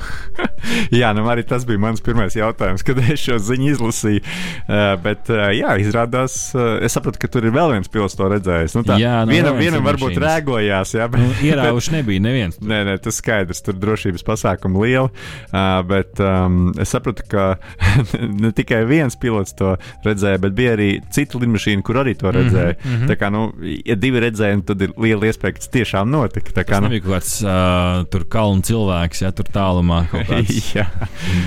Jā, 1.02 1.12
nu 1.16 1.26
arī 1.32 1.44
tas 1.48 1.66
bija 1.68 1.80
mans 1.82 2.02
pirmais 2.04 2.36
jautājums, 2.38 2.84
kad 2.86 3.00
es 3.02 3.20
šo 3.22 3.38
ziņu 3.42 3.70
izlasīju. 3.74 4.22
Uh, 4.22 4.94
bet, 5.04 5.30
uh, 5.32 5.50
jā, 5.56 5.76
izrādās, 5.82 6.36
uh, 6.56 6.78
es 6.86 6.94
sapratu, 6.96 7.20
ka 7.22 7.30
tur 7.32 7.46
ir 7.48 7.54
vēl 7.56 7.74
viens 7.76 7.92
pilots 7.92 8.16
to 8.18 8.28
redzējis. 8.32 8.76
Nu, 8.78 8.84
tā, 8.88 8.98
Jā, 9.02 9.22
no 9.26 9.34
vienam, 9.34 9.58
vienam 9.60 9.86
varbūt 9.86 10.14
lidmašīnas. 10.16 10.28
rēgojās, 10.28 10.94
jā, 10.98 11.08
bet, 11.12 11.22
Nu, 11.22 11.34
Ierauši 11.46 11.94
nebija 11.98 12.24
neviens. 12.24 12.58
Nē, 12.62 12.82
nē, 12.88 12.96
tas 13.04 13.20
skaidrs, 13.22 13.62
tur 13.66 13.76
drošības 13.82 14.24
pasākumi 14.26 14.82
lieli. 14.86 15.10
Uh, 15.52 15.82
bet 15.88 16.22
um, 16.24 16.72
es 16.82 16.94
sapratu, 16.94 17.26
ka 17.32 17.46
ne 18.44 18.52
tikai 18.56 18.82
viens 18.90 19.18
pilots 19.22 19.56
to 19.58 19.76
redzēja, 20.06 20.42
bet 20.42 20.56
bija 20.58 20.76
arī 20.78 20.90
cita 21.14 21.40
lidmašīna, 21.42 21.86
kur 21.86 22.02
arī 22.04 22.16
to 22.20 22.32
redzēja. 22.34 22.78
Mm 22.80 22.92
-hmm. 22.96 23.08
Tā 23.12 23.18
kā, 23.22 23.30
nu, 23.34 23.44
ja 23.86 23.96
divi 23.96 24.20
redzēja, 24.24 24.62
tad 24.66 24.82
ir 24.82 24.94
liela 24.98 25.30
iespēja, 25.30 25.54
ka 25.58 25.64
tas 25.66 25.70
tiešām 25.76 26.10
notika. 26.12 26.52
Tā 26.52 26.64
kā, 26.66 26.78
Tas 26.78 26.82
nu, 26.82 26.90
nebija 26.90 27.04
kaut 27.06 27.16
kāds 27.18 27.34
uh, 27.46 28.06
tur 28.12 28.26
kalnu 28.30 28.62
cilvēks, 28.62 29.22
ja 29.26 29.32
tur 29.32 29.46
tālumā 29.54 29.91
kaut 30.12 30.28
kāds 30.32 30.72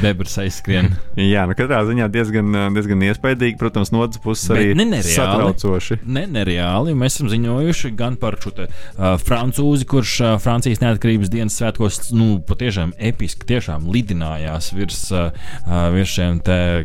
debrs 0.02 0.36
aizskrien. 0.42 0.90
jā, 1.18 1.44
nu 1.48 1.56
katrā 1.58 1.82
ziņā 1.88 2.08
diezgan, 2.12 2.50
diezgan 2.76 3.02
iespaidīgi. 3.08 3.58
Protams, 3.60 3.92
no 3.94 4.02
otras 4.04 4.20
puses 4.24 4.50
arī 4.52 4.72
ne 4.76 4.86
nereāli. 4.88 5.14
satraucoši. 5.16 5.98
Ne, 6.06 6.24
nereāli. 6.30 6.94
Mēs 6.98 7.16
esam 7.18 7.30
ziņojuši 7.32 7.92
gan 7.98 8.16
par 8.20 8.36
šo 8.42 8.52
te, 8.56 8.66
uh, 8.68 9.14
francūzi, 9.22 9.86
kurš 9.90 10.14
uh, 10.24 10.32
Francijas 10.42 10.80
neatkarības 10.82 11.30
dienas 11.32 11.56
svētkos 11.60 12.00
nu, 12.14 12.38
patiešām 12.48 12.92
episki 12.98 13.46
tiešām 13.48 13.86
lidinājās 13.94 14.70
virs, 14.76 15.00
uh, 15.14 15.30
uh, 15.64 15.88
virs 15.94 16.14
šiem 16.14 16.40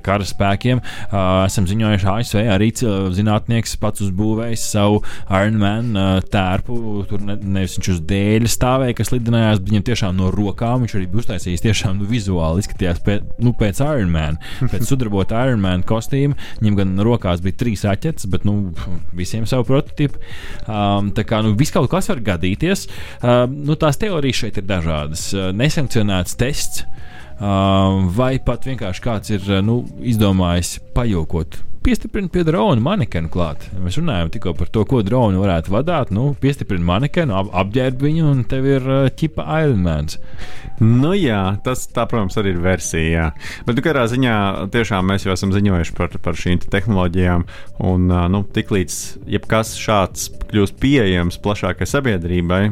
kara 0.06 0.26
spēkiem. 0.28 0.80
Uh, 1.10 1.46
esam 1.48 1.68
ziņojuši 1.70 2.10
ASV 2.14 2.44
arī 2.56 2.70
cil- 2.76 3.10
zinātnieks 3.16 3.76
pats 3.82 4.02
uzbūvējis 4.06 4.64
savu 4.74 5.02
Ironman 5.30 5.92
uh, 5.98 6.10
tērpu. 6.32 6.78
Tur 7.10 7.24
ne, 7.26 7.36
nevis 7.42 7.78
viņš 7.78 7.90
uz 7.96 8.00
dēļa 8.10 8.50
stāvēja, 8.54 8.98
kas 9.00 9.12
lidinājās, 9.14 9.60
bet 9.64 9.72
viņam 9.74 9.86
tiešām 9.90 10.18
no 10.20 10.30
rokām 10.34 10.84
viņš 10.86 10.96
arī 11.00 11.06
bija 11.10 11.24
uztaisījis 11.24 11.39
tiešām 11.46 12.00
nu, 12.02 12.08
vizuāli 12.10 12.64
izskatījās 12.64 13.02
pēc, 13.06 13.30
nu, 13.44 13.54
pēc 13.58 13.82
Ironman, 13.86 14.40
pēc 14.62 14.86
sudrabota 14.90 15.44
Ironman 15.48 15.86
kostīma. 15.88 16.38
Viņam 16.60 16.80
gan 16.80 17.06
rokās 17.08 17.44
bija 17.46 17.60
trīs 17.64 17.86
aķetes, 17.88 18.28
bet 18.32 18.48
nu, 18.48 18.74
visiem 19.16 19.48
savu 19.50 19.68
prototipu. 19.70 20.22
Um, 20.66 21.14
tā 21.16 21.26
kā 21.28 21.42
nu, 21.46 21.56
viss 21.60 21.76
kaut 21.76 21.90
kas 21.92 22.12
var 22.12 22.24
gadīties. 22.34 22.88
Um, 23.22 23.62
nu, 23.70 23.78
tās 23.80 24.00
teorijas 24.02 24.44
šeit 24.44 24.62
ir 24.62 24.68
dažādas. 24.70 25.30
Uh, 25.36 25.50
nesankcionēts 25.56 26.40
tests. 26.40 26.86
Um, 27.40 28.10
vai 28.12 28.34
pat 28.44 28.66
vienkārši 28.68 29.04
kāds 29.04 29.32
ir 29.32 29.46
uh, 29.48 29.62
nu, 29.64 29.80
izdomājis 30.04 30.76
pajokot, 30.92 31.62
piestiprināt 31.90 32.34
pie 32.34 32.44
drona 32.46 32.82
manekenu 32.84 33.32
klāt. 33.34 33.64
Mēs 33.82 33.98
runājam 33.98 34.30
tikko 34.34 34.54
par 34.60 34.70
to, 34.74 34.84
ko 34.86 35.02
droni 35.06 35.40
varētu 35.42 35.74
vadīt. 35.74 36.12
Nu, 36.14 36.30
piestiprināt 36.38 36.86
manekenu, 36.86 37.34
ap, 37.40 37.50
apģērb 37.64 38.04
viņu, 38.06 38.26
un 38.30 38.44
tev 38.50 38.68
ir 38.70 38.86
uh, 38.86 39.08
ķipa 39.10 39.46
Ironmans. 39.64 40.20
Nu, 40.84 41.16
jā, 41.18 41.42
tas, 41.66 41.88
tā, 41.92 42.06
protams, 42.10 42.38
arī 42.40 42.54
ir 42.54 42.62
versija. 42.64 43.08
Jā. 43.10 43.26
Bet, 43.66 43.80
nu, 43.80 43.84
katrā 43.86 44.06
ziņā, 44.12 44.36
tiešām 44.74 45.10
mēs 45.10 45.26
jau 45.26 45.34
esam 45.34 45.54
ziņojuši 45.56 45.96
par, 45.98 46.14
par 46.24 46.38
šīm 46.38 46.62
te 46.62 46.70
tehnoloģijām. 46.76 47.48
Un, 47.90 48.06
ā, 48.14 48.28
nu, 48.32 48.44
tiklīdz 48.56 49.00
jebkas 49.34 49.74
šāds 49.80 50.30
kļūst 50.52 50.78
pieejams 50.84 51.42
plašākai 51.42 51.90
sabiedrībai, 51.90 52.64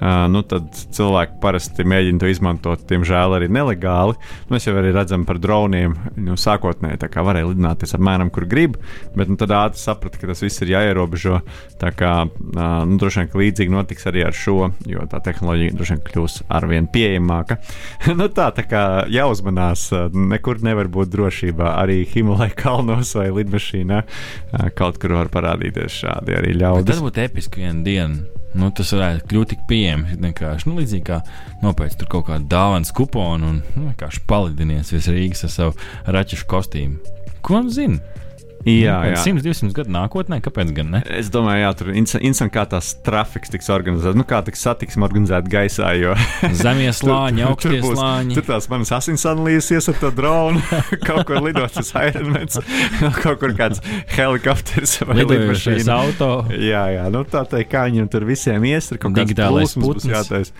ā, 0.00 0.26
nu, 0.32 0.42
tad 0.46 0.68
cilvēki 0.96 1.38
parasti 1.42 1.86
mēģina 1.88 2.22
to 2.22 2.30
izmantot, 2.30 2.84
diemžēl, 2.90 3.36
arī 3.38 3.48
nelegāli. 3.52 4.16
Mēs 4.52 4.68
jau 4.68 4.76
arī 4.78 4.92
redzam 4.94 5.26
par 5.28 5.40
droniem. 5.42 5.96
Nu, 6.16 6.36
sākotnēji 6.40 7.00
tā 7.02 7.10
kā 7.12 7.24
varēja 7.26 7.50
lidināties 7.50 7.96
apmēram, 7.96 8.30
kur 8.34 8.48
grib, 8.48 8.78
bet 9.16 9.30
nu, 9.32 9.38
tad 9.40 9.54
ātri 9.56 9.82
saprata, 9.82 10.20
ka 10.20 10.30
tas 10.30 10.42
viss 10.44 10.62
ir 10.64 10.74
jāierobežo. 10.74 11.40
Tā 11.80 11.92
kā 11.96 12.12
ā, 12.26 12.68
nu, 12.88 12.98
droši 13.00 13.24
vien 13.24 13.42
līdzīgi 13.42 13.74
notiks 13.74 14.08
arī 14.10 14.26
ar 14.26 14.36
šo, 14.36 14.70
jo 14.88 15.06
tā 15.10 15.22
tehnoloģija 15.26 15.76
droši 15.76 15.96
vien 15.96 16.04
kļūs 16.10 16.38
arvien 16.58 16.90
pieejamāka. 16.92 17.58
nu, 18.18 18.30
tā, 18.32 18.50
tā 18.56 18.66
kā 18.68 18.84
jāuzmanās, 19.12 19.88
nekur 20.14 20.62
nevar 20.66 20.90
būt 20.92 21.12
drošībā. 21.14 21.74
Arī 21.82 22.02
Himalaya 22.10 22.54
kalnos 22.56 23.14
vai 23.18 23.28
lidmašīnā 23.34 24.02
ā, 24.02 24.70
kaut 24.76 25.00
kur 25.02 25.16
var 25.18 25.32
parādīties 25.32 26.02
šādi 26.04 26.36
arī 26.38 26.56
ļaudis. 26.56 26.92
tas 26.94 27.04
būtu 27.04 27.24
episki 27.26 27.64
vienā 27.64 27.86
dienā. 27.86 28.35
Nu, 28.56 28.70
tas 28.72 28.92
varētu 28.96 29.28
kļūt 29.30 29.50
tik 29.52 29.64
pieejams. 29.68 30.14
Vienkārši 30.22 30.70
nu, 30.70 30.78
līdzīgi 30.80 31.04
kā 31.10 31.20
nopērts 31.62 31.98
kaut 32.08 32.28
kādu 32.30 32.48
dāvānu 32.50 32.92
kuponu 32.96 33.52
un 33.52 33.58
nu, 33.74 33.88
vienkārši 33.90 34.22
palidinies 34.30 34.92
virs 34.94 35.10
Rīgas 35.12 35.44
ar 35.44 35.52
savu 35.52 36.14
raķešu 36.16 36.48
kostīmu. 36.48 37.16
Ko 37.44 37.60
nu 37.62 37.74
zina? 37.74 38.00
Jā, 38.66 38.96
jā. 39.12 39.18
100, 39.22 39.42
200 39.46 39.72
gadu 39.76 39.92
nākotnē, 39.94 40.40
kāpēc 40.42 40.72
gan 40.74 40.88
ne? 40.96 41.00
Es 41.14 41.28
domāju, 41.30 41.60
jā, 41.62 41.68
tur 41.78 41.90
interesanti, 41.94 42.50
kā 42.56 42.64
tās 42.66 42.88
trafiks 43.06 43.52
tiks 43.52 43.68
organizēts. 43.70 44.16
Nu, 44.18 44.24
kā 44.26 44.40
tiks 44.46 44.64
satiksme 44.66 45.06
organizēta 45.06 45.46
gaisā. 45.52 45.92
Jo, 46.00 46.16
Zemie 46.62 46.90
slāņi, 46.90 47.44
augstie 47.46 47.70
tur 47.76 47.84
būs- 47.84 47.94
slāņi. 48.00 48.34
Tur 48.40 48.48
tās 48.48 48.66
manas 48.72 48.90
asins 48.98 49.22
analīzes 49.30 49.70
ies 49.76 49.86
ar 49.92 50.00
to 50.02 50.10
dronu. 50.18 50.62
kaut 51.08 51.22
kur 51.30 51.38
lidot 51.46 51.78
uz 51.78 51.92
Ironmans, 51.94 52.58
kaut 53.22 53.38
kur 53.44 53.54
kāds 53.56 53.78
helikopters 54.16 54.96
vai 55.06 55.20
lidmašīna. 55.22 55.86
auto. 55.94 56.30
Jā, 56.58 56.82
jā, 56.96 57.06
nu 57.12 57.22
tā 57.28 57.44
teikt, 57.48 57.70
kā 57.72 57.84
viņiem 57.86 58.10
tur 58.12 58.26
visiem 58.28 58.66
ies, 58.66 58.90
ir 58.92 58.98
kaut 59.02 59.14
kāds 59.16 59.36
būs 59.36 59.76
putns. 59.78 60.08
jātais. 60.10 60.50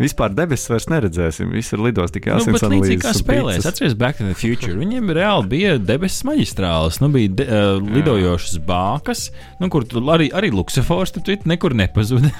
Vispār 0.00 0.34
debesis 0.36 0.70
vairs 0.70 0.86
neredzēsim, 0.92 1.50
viss 1.56 1.74
ir 1.74 1.82
lidos 1.82 2.14
tikai 2.14 2.34
Nu, 2.36 2.40
asins 2.44 2.62
līdzīgi 2.62 2.70
analīzes. 2.70 3.02
kā 3.02 3.12
un 3.14 3.20
spēlēs, 3.22 3.68
atceries 3.72 3.98
Back 3.98 4.18
to 4.20 4.28
the 4.30 4.38
Future. 4.38 4.74
Viņiem 4.78 5.10
reāli 5.16 5.48
bija 5.50 5.76
debesis 5.82 6.22
maģistrāls. 6.28 7.00
Nu, 7.02 7.10
bija 7.14 7.32
de, 7.42 7.46
uh, 7.56 7.80
lidojošas 7.80 8.58
bākas, 8.66 9.30
nu, 9.60 9.70
kur 9.72 9.86
tur 9.88 10.04
arī, 10.14 10.28
arī 10.36 10.52
Luksafors 10.54 11.14
nekur 11.48 11.74
nepazuda 11.76 12.30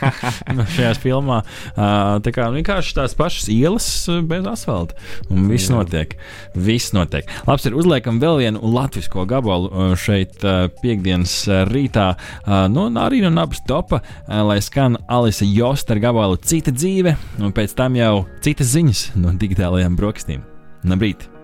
no 0.56 0.66
šajās 0.76 1.00
filmā. 1.02 1.40
Uh, 1.74 2.18
tā 2.24 2.32
kā 2.34 2.48
vienkārši 2.54 2.96
tās 3.00 3.16
pašas 3.18 3.50
ielas 3.52 3.88
bez 4.30 4.46
asfalta. 4.46 4.96
Un 5.30 5.48
viss 5.50 5.72
notiek. 5.72 6.16
Viss 6.54 6.94
notiek. 6.96 7.28
Labs 7.48 7.66
ir 7.68 7.76
uzliekam 7.78 8.20
vēl 8.22 8.40
vienu 8.44 8.72
latvisko 8.74 9.26
gabalu 9.30 9.94
šeit 10.00 10.44
uh, 10.44 10.68
piekdienas 10.82 11.34
rītā. 11.70 12.12
Uh, 12.44 12.64
no 12.70 12.88
arī 13.02 13.22
no 13.24 13.32
nabas 13.34 13.62
topa, 13.66 14.00
uh, 14.00 14.40
lai 14.46 14.60
skan 14.64 14.98
Alisa 15.10 15.48
Josta 15.48 15.98
gabalu 16.00 16.40
Cita 16.44 16.74
dzīve, 16.74 17.16
un 17.40 17.52
pēc 17.56 17.76
tam 17.78 17.98
jau 17.98 18.24
citas 18.44 18.72
ziņas 18.76 19.10
no 19.20 19.34
digitālajām 19.36 19.98
brokastīm. 19.98 20.46
Labrīt! 20.86 21.39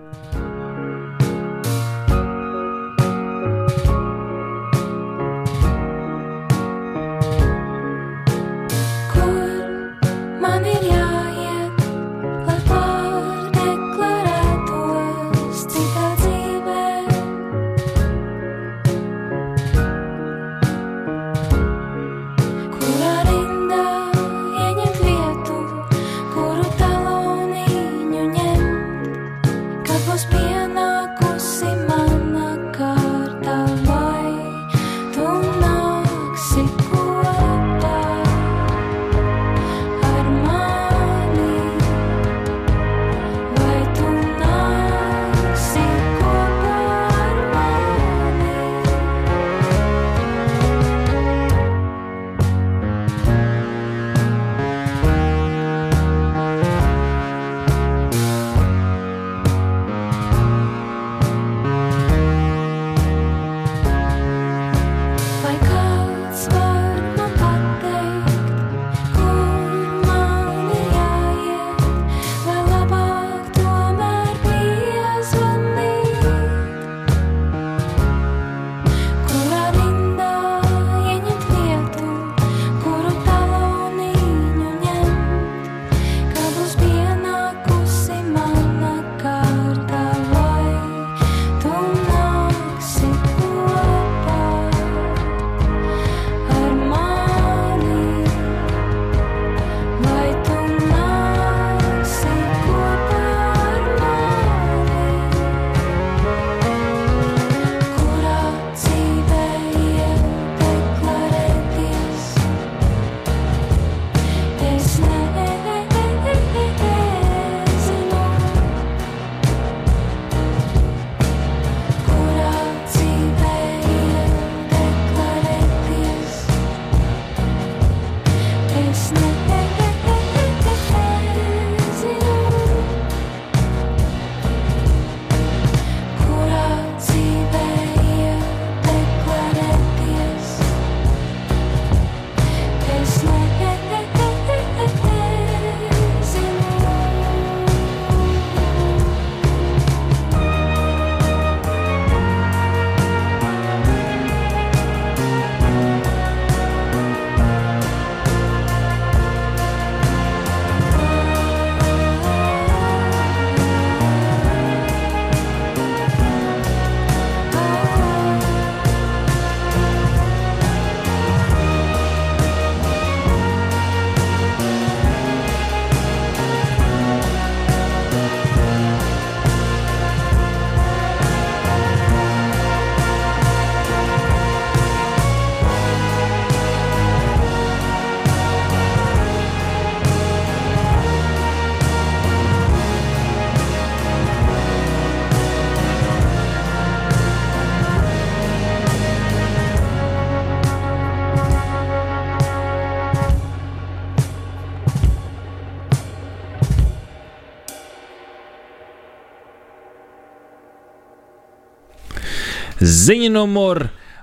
Ziņa 212.87 213.29
numur 213.33 213.81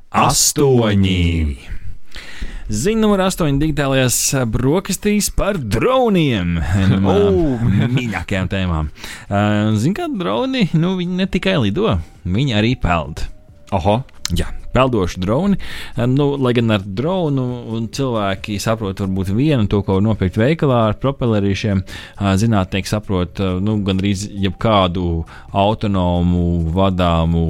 astoņi. 0.08 1.56
Ziņa 2.72 3.02
numur 3.02 3.20
8 3.20 3.58
digitālajās 3.60 4.16
brokastīs 4.48 5.28
par 5.36 5.58
droniem. 5.60 6.56
Oh. 7.04 7.60
mīļākajām 7.92 8.48
tēmām. 8.54 8.88
Ziniet, 9.76 9.98
kā 9.98 10.08
droni, 10.08 10.70
nu, 10.80 10.94
viņi 10.96 11.20
ne 11.20 11.28
tikai 11.28 11.58
lido, 11.66 11.98
viņi 12.24 12.56
arī 12.56 12.72
peld. 12.80 13.26
Oho! 13.76 14.00
Jā, 14.32 14.48
peldoši 14.74 15.22
droni. 15.22 15.58
Nu, 16.10 16.28
lai 16.40 16.54
gan 16.56 16.74
ar 16.74 16.84
dronu 16.84 17.84
cilvēki 17.94 18.58
saprot, 18.62 19.02
varbūt 19.04 19.32
vienu 19.34 19.68
to, 19.70 19.82
ko 19.86 20.00
nopirkt 20.04 20.38
veikalā 20.40 20.80
ar 20.90 20.98
propellerīšiem, 21.02 21.84
zinātnieki 22.42 22.90
saprot 22.90 23.42
nu, 23.64 23.78
gandrīz 23.86 24.26
jebkādu 24.44 25.24
autonomu 25.54 26.44
vadāmu 26.74 27.44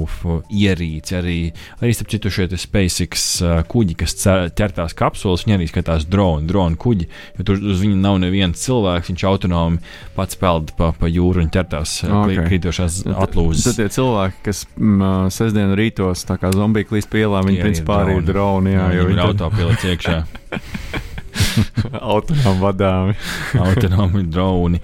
ierīci. 0.53 1.17
Arī, 1.17 1.39
arī 1.81 1.95
starp 1.95 2.13
citu, 2.13 2.33
šie 2.33 2.49
SpaceX 2.61 3.27
kuģi, 3.71 3.97
kas 3.99 4.17
ķertās 4.57 4.95
kapsulas, 4.97 5.45
viņi 5.45 5.57
arī 5.57 5.69
skatās 5.69 6.07
dronu, 6.09 6.45
dronu 6.49 6.79
kuģi, 6.79 7.09
jo 7.39 7.47
tur 7.47 7.61
uz 7.73 7.81
viņu 7.83 7.97
nav 8.01 8.19
neviens 8.23 8.61
cilvēks, 8.61 9.11
viņš 9.11 9.25
autonomi 9.29 9.81
pats 10.15 10.37
peld 10.39 10.73
pa, 10.77 10.91
pa 10.95 11.09
jūru 11.11 11.43
un 11.43 11.51
ķertās 11.53 11.97
okay. 12.05 12.39
krītošās 12.47 13.01
atlūzes. 13.25 13.65
Tad 13.67 13.79
tie 13.81 13.89
cilvēki, 13.97 14.41
kas 14.45 14.63
mm, 14.75 15.33
sestdien 15.33 15.73
rītos 15.77 16.25
tā 16.27 16.37
kā 16.41 16.51
zombija 16.55 16.89
klīst 16.89 17.11
pielā, 17.15 17.41
viņi 17.47 17.63
principā 17.63 18.03
arī 18.03 18.19
ir 18.19 18.27
droni. 18.27 18.75
Jā, 18.75 18.91
viņi 18.93 19.17
ir 19.17 19.25
autopilots 19.29 19.89
iekšā. 19.93 20.21
Autonomi 22.15 22.59
vadāmi. 22.61 23.15
Autonomi 23.59 24.23
droni. 24.23 24.79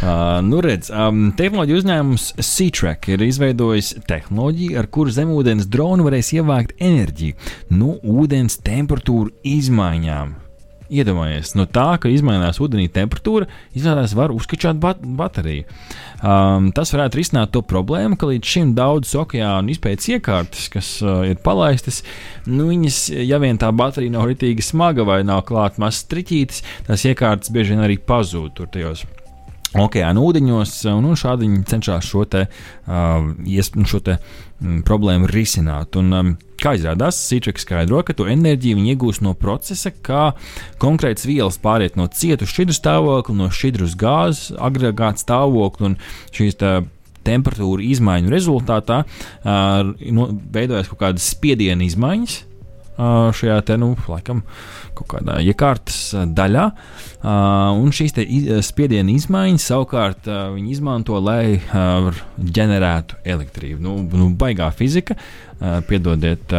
Uh, 0.00 0.38
nu 0.46 0.60
redz, 0.64 0.90
um, 0.94 1.30
tehnoloģija 1.36 1.80
uzņēmums 1.82 2.26
Seatrack 2.44 3.10
ir 3.12 3.24
izveidojis 3.26 3.94
tehnoloģiju, 4.08 4.76
ar 4.80 4.90
kuru 4.92 5.14
zemūdens 5.14 5.68
droni 5.70 6.06
varēs 6.06 6.32
ievākt 6.36 6.76
enerģiju 6.80 7.76
no 7.76 7.96
ūdens 8.00 8.60
temperatūru 8.66 9.34
izmaiņām. 9.46 10.39
Iedomājieties, 10.90 11.52
no 11.54 11.68
tā, 11.70 11.86
ka 12.02 12.10
mainās 12.26 12.58
ūdenī 12.62 12.88
temperatūra, 12.90 13.46
izrādās, 13.78 14.14
var 14.18 14.34
uzskačāt 14.34 14.80
bat 14.82 14.98
bateriju. 15.00 15.68
Um, 16.20 16.70
tas 16.74 16.90
varētu 16.90 17.20
risināt 17.20 17.52
to 17.54 17.62
problēmu, 17.62 18.18
ka 18.18 18.26
līdz 18.30 18.50
šim 18.54 18.74
daudzas 18.74 19.14
okeāna 19.22 19.70
izpētes 19.70 20.10
iekārtas, 20.16 20.66
kas 20.72 20.90
uh, 21.04 21.22
ir 21.30 21.38
palaistas, 21.44 22.02
nu, 22.50 22.66
viņas, 22.72 22.98
ja 23.22 23.38
vien 23.42 23.60
tā 23.60 23.70
baterija 23.70 24.16
nav 24.16 24.26
ritīgi 24.32 24.66
smaga 24.66 25.06
vai 25.06 25.22
nav 25.26 25.44
klāta 25.48 25.82
mazs 25.82 26.02
triķītis, 26.10 26.66
tās 26.90 27.06
iekārtas 27.06 27.54
bieži 27.54 27.76
vien 27.76 27.86
arī 27.86 28.00
pazūd 28.02 28.58
tur 28.58 28.70
tajos 28.74 29.06
okeāna 29.78 30.22
ūdeņos, 30.22 30.74
un, 30.90 31.08
un 31.12 31.18
šādi 31.18 31.46
viņi 31.46 31.66
cenšas 31.70 32.06
šo, 32.10 32.24
te, 32.30 32.46
uh, 32.90 33.84
šo 33.86 34.00
te, 34.06 34.16
mm, 34.58 34.80
problēmu 34.86 35.30
risināt. 35.30 35.98
Un, 36.00 36.12
um, 36.16 36.32
kā 36.60 36.74
izrādās, 36.76 37.20
Sīčeks 37.28 37.64
skaidro, 37.66 38.02
ka 38.06 38.16
to 38.16 38.26
enerģiju 38.30 38.80
viņi 38.80 38.94
iegūst 38.94 39.24
no 39.24 39.34
procesa, 39.38 39.92
kā 39.92 40.32
konkrēts 40.82 41.28
vielas 41.28 41.60
pāriet 41.62 41.98
no 42.00 42.08
cietu 42.10 42.48
šķidru 42.50 42.76
stāvokli, 42.76 43.36
no 43.38 43.50
šķidru 43.54 43.86
uz 43.86 43.96
gāzes 43.98 44.50
agregāta 44.58 45.22
stāvokli 45.22 45.92
un 45.92 45.98
šīs 46.34 46.58
tā, 46.60 46.80
temperatūra 47.26 47.84
izmaiņu 47.84 48.32
rezultātā 48.32 49.02
uh, 49.04 49.90
no, 50.10 50.30
veidojas 50.52 50.88
kaut 50.90 51.02
kādas 51.04 51.26
spiediena 51.34 51.84
izmaiņas 51.84 52.38
šajā 52.98 53.60
te, 53.64 53.76
nu, 53.80 53.94
laikam, 54.10 54.42
kaut 54.98 55.08
kādā 55.14 55.38
iekārtas 55.44 56.00
daļā. 56.36 56.64
Un 57.80 57.92
šīs 57.94 58.16
spiediena 58.66 59.12
izmaiņas 59.12 59.68
savukārt 59.70 60.28
viņi 60.28 60.74
izmanto, 60.74 61.18
lai 61.22 61.60
ģenerētu 62.40 63.20
elektrību. 63.24 63.80
Nu, 63.84 63.96
nu, 64.04 64.28
baigā 64.40 64.70
fizika, 64.76 65.16
piedodiet, 65.88 66.52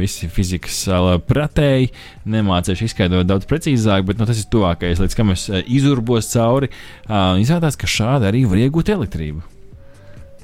visi 0.00 0.28
fizikas 0.32 0.82
pretēji, 1.28 1.92
nemācīšu 2.36 2.88
izskaidrot 2.88 3.28
daudz 3.28 3.48
precīzāk, 3.48 4.04
bet 4.08 4.20
nu, 4.20 4.28
tas 4.28 4.40
ir 4.40 4.50
tuvākais, 4.52 5.00
līdz 5.04 5.18
kam 5.18 5.32
es 5.36 5.48
izurbos 5.64 6.32
cauri. 6.32 6.72
Izrādās, 7.40 7.80
ka 7.80 7.90
šādi 7.90 8.32
arī 8.32 8.46
var 8.48 8.64
iegūt 8.66 8.94
elektrību. 8.96 9.53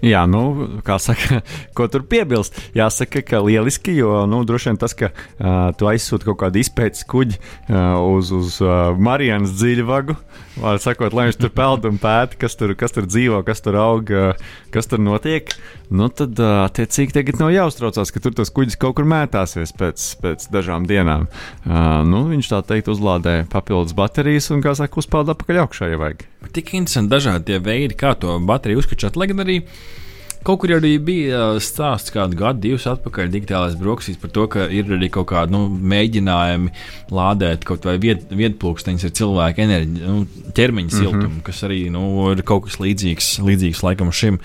Jā, 0.01 0.23
nu, 0.31 0.81
kā 0.87 0.97
saka, 1.03 1.43
ko 1.77 1.87
tur 1.93 2.05
piebilst? 2.09 2.57
Jāsaka, 2.77 3.23
ka 3.27 3.43
lieliski, 3.45 3.93
jo 3.99 4.25
nu, 4.31 4.43
droši 4.49 4.71
vien 4.71 4.81
tas, 4.81 4.97
ka 4.97 5.11
uh, 5.13 5.71
tu 5.77 5.91
aizsūti 5.91 6.29
kaut 6.29 6.41
kādu 6.45 6.63
izpētes 6.63 7.05
kuģi 7.11 7.37
uh, 7.37 8.01
uz, 8.17 8.33
uz 8.33 8.57
uh, 8.65 8.97
Marijas 8.97 9.53
dziļvagu, 9.61 10.17
sakot, 10.81 11.17
lai 11.17 11.29
viņš 11.29 11.41
tur 11.41 11.53
peld 11.57 11.89
un 11.89 12.01
pēta, 12.01 12.39
kas 12.41 12.57
tur, 12.57 12.73
kas 12.79 12.97
tur 12.97 13.09
dzīvo, 13.09 13.43
kas 13.47 13.61
tur 13.65 13.77
aug, 13.81 14.13
uh, 14.15 14.57
kas 14.73 14.89
tur 14.89 15.03
notiek. 15.05 15.53
Nu, 15.91 16.07
tad, 16.15 16.39
uh, 16.39 16.61
attiecīgi, 16.69 17.17
tagad 17.17 17.41
nav 17.43 17.51
jāuztraucās, 17.51 18.13
ka 18.15 18.23
tur 18.23 18.35
tas 18.39 18.53
kuģis 18.55 18.79
kaut 18.79 18.95
kur 18.99 19.09
mētāsies 19.11 19.73
pēc, 19.75 20.05
pēc 20.23 20.45
dažām 20.55 20.87
dienām. 20.87 21.27
Uh, 21.65 22.03
nu, 22.07 22.23
viņš 22.31 22.51
tā 22.53 22.61
teikt 22.69 22.93
uzlādē 22.93 23.41
papildus 23.51 23.97
baterijas 23.99 24.53
un, 24.55 24.63
kā 24.63 24.77
saka, 24.79 25.03
uzpeld 25.03 25.33
atpakaļ 25.35 25.65
augšā, 25.65 25.91
ja 25.91 25.99
vajag. 25.99 26.23
Tik 26.55 26.77
interesanti 26.79 27.11
dažādi 27.17 27.51
tie 27.51 27.59
veidi, 27.65 27.99
kā 27.99 28.15
to 28.15 28.39
bateriju 28.39 28.85
uzkačāt, 28.85 29.19
lai 29.19 29.33
gan 29.33 29.43
arī 29.43 29.59
Kaut 30.41 30.63
kur 30.63 30.71
arī 30.73 30.95
bija 31.05 31.41
stāsts 31.61 32.13
kādu 32.15 32.39
gadu, 32.41 32.63
divus 32.65 32.87
atpakaļ, 32.89 33.27
digitālais 33.29 33.75
brokastīs 33.77 34.17
par 34.23 34.31
to, 34.33 34.47
ka 34.49 34.71
ir 34.73 34.89
arī 34.97 35.11
kaut 35.13 35.27
kādi 35.35 35.53
nu, 35.53 35.67
mēģinājumi 35.69 36.73
lādēt 37.13 37.67
kaut 37.69 37.85
vai 37.85 37.99
viet, 38.01 38.25
vietplūksteņus 38.33 39.05
ar 39.05 39.13
cilvēku 39.21 39.61
enerģiju, 39.67 40.15
nu, 40.15 40.47
ķermeņa 40.57 40.95
siltumu, 40.95 41.27
mm 41.27 41.35
-hmm. 41.35 41.43
kas 41.45 41.61
arī 41.69 41.83
nu, 41.93 42.05
ir 42.33 42.41
kaut 42.49 42.71
kas 42.71 42.81
līdzīgs, 42.81 43.29
līdzīgs 43.45 43.85
laikam 43.85 44.15
šim. 44.17 44.41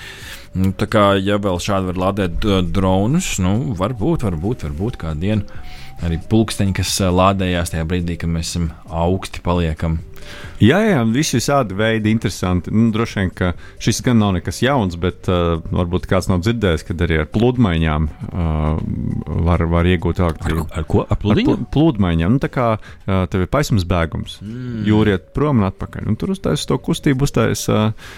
Nu, 0.56 0.72
tā 0.72 0.88
kā, 0.88 1.08
ja 1.20 1.36
vēl 1.42 1.58
šādi 1.60 1.90
var 1.92 1.98
lādēt 2.00 2.46
dronus, 2.72 3.34
nu, 3.44 3.74
varbūt, 3.76 4.24
varbūt, 4.24 4.64
varbūt 4.70 5.00
kādu 5.02 5.26
dienu 5.26 5.64
arī 6.06 6.20
pulksteņi, 6.32 6.76
kas 6.76 6.94
lādējās 7.12 7.74
tajā 7.74 7.86
brīdī, 7.88 8.16
kad 8.20 8.32
mēs 8.32 8.54
esam 8.54 8.70
augsti 8.88 9.44
paliekam. 9.44 10.00
Jā, 10.64 10.80
jā, 10.86 11.02
visi 11.12 11.42
šādi 11.44 11.76
veidi 11.78 12.12
interesanti. 12.14 12.72
Nu, 12.74 12.88
droši 12.96 13.20
vien, 13.20 13.32
ka 13.36 13.52
šis 13.82 14.02
gan 14.06 14.22
nav 14.22 14.36
nekas 14.38 14.62
jauns, 14.64 14.96
bet 15.00 15.30
uh, 15.32 15.60
varbūt 15.76 16.08
kāds 16.10 16.30
nav 16.32 16.44
dzirdējis, 16.46 16.86
kad 16.88 17.04
arī 17.06 17.20
ar 17.24 17.30
pludmaiņām 17.34 18.08
uh, 18.08 18.80
var, 19.48 19.66
var 19.72 19.90
iegūt 19.92 20.22
elektrību. 20.24 20.66
Ar, 20.70 20.82
ar 20.82 20.88
ko? 20.90 21.04
Ar? 21.06 21.20
Ar 21.36 21.66
pludmaiņām. 21.76 22.38
Nu, 22.38 22.42
tā 22.44 22.52
kā 22.54 22.70
uh, 22.78 23.26
tev 23.32 23.46
ir 23.46 23.52
paisums 23.52 23.88
bēgums, 23.90 24.40
mm. 24.44 24.82
jūri 24.88 25.16
iet 25.16 25.30
prom 25.36 25.62
un 25.62 25.70
atpakaļ. 25.70 26.10
Un 26.12 26.20
tur 26.20 26.34
uztaisīs 26.36 26.70
to 26.72 26.80
kustību, 26.88 27.28
uztaisīs, 27.28 27.68
uh, 27.72 28.12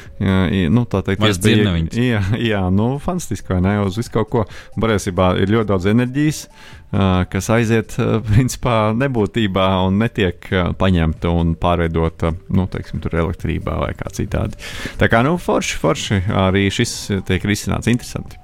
nu, 0.74 0.86
tā 0.90 1.04
teikt, 1.08 1.26
iespēja. 1.26 1.78
Jā, 1.98 2.24
jā, 2.38 2.64
nu, 2.74 2.94
fantastiski, 3.04 3.56
vai 3.56 3.64
ne? 3.66 3.78
Uz 3.88 3.98
visu 4.00 4.14
kaut 4.14 4.34
ko. 4.34 4.48
Patiesībā 4.78 5.34
ir 5.42 5.52
ļoti 5.54 5.74
daudz 5.74 5.90
enerģijas. 5.90 6.46
Uh, 6.88 7.26
kas 7.28 7.50
aiziet 7.52 7.98
uh, 8.00 8.22
principā 8.24 8.94
nebūtībā 8.96 9.66
un 9.84 9.98
netiek 10.00 10.46
uh, 10.54 10.70
paņemta 10.80 11.34
un 11.36 11.50
pārveidota 11.60 11.97
nu, 12.54 12.68
teiksim, 12.72 13.02
elektrībā 13.04 13.78
vai 13.82 13.94
kā 13.98 14.12
citādi. 14.16 14.60
Tā 15.00 15.10
kā 15.12 15.24
nu, 15.26 15.38
forši, 15.42 15.80
forši 15.82 16.22
arī 16.46 16.68
šis 16.74 16.98
tiek 17.28 17.48
risināts 17.48 17.90
interesanti. 17.92 18.40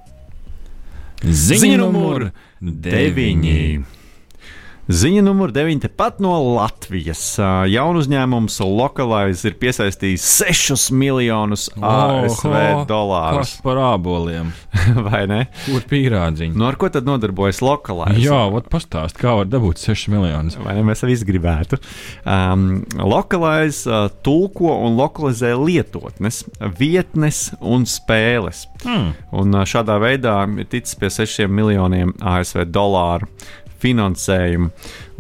Ziņa 1.24 1.78
numur 1.80 2.32
9. 2.60 4.03
Ziņa 4.84 5.22
numur 5.24 5.52
9. 5.56 5.80
Tepat 5.80 6.18
no 6.20 6.34
Latvijas. 6.58 7.22
Jaunu 7.72 8.02
uzņēmums 8.04 8.58
Localize 8.68 9.48
ir 9.48 9.54
piesaistījis 9.62 10.26
6 10.44 10.90
miljonus 11.00 11.70
ASV 11.80 12.50
oh, 12.52 12.82
dolāru. 12.90 13.46
Kas 13.46 13.54
par 13.64 13.80
āboliem? 13.80 14.50
Vai 15.08 15.22
ne? 15.32 15.40
Kur 15.70 15.86
pīrādziņi? 15.88 16.52
Nu, 16.60 16.68
ar 16.68 16.76
ko 16.82 16.90
tad 16.92 17.08
nodarbojas 17.08 17.62
Localize? 17.64 18.20
Jā, 18.26 18.42
vat 18.52 18.68
pastāst, 18.74 19.16
kā 19.24 19.38
var 19.40 19.48
dabūt 19.48 19.80
6 19.80 20.12
miljonus. 20.12 20.60
Vai 20.60 20.76
ne? 20.76 20.84
Mēs 20.92 21.06
arī 21.08 21.16
gribētu. 21.32 21.80
Um, 22.28 22.84
Localize 23.00 23.88
uh, 23.88 24.12
tulko 24.28 24.76
un 24.84 25.00
lokalizē 25.00 25.54
lietotnes, 25.64 26.44
vietnes 26.76 27.54
un 27.64 27.88
spēles. 27.88 28.66
Hmm. 28.84 29.14
Un 29.32 29.56
uh, 29.56 29.64
šādā 29.64 29.96
veidā 30.04 30.42
ir 30.60 30.68
ticis 30.76 31.00
pie 31.00 31.14
6 31.24 31.48
miljoniem 31.48 32.12
ASV 32.20 32.68
dolāru 32.68 33.32
finansējumu. 33.84 34.72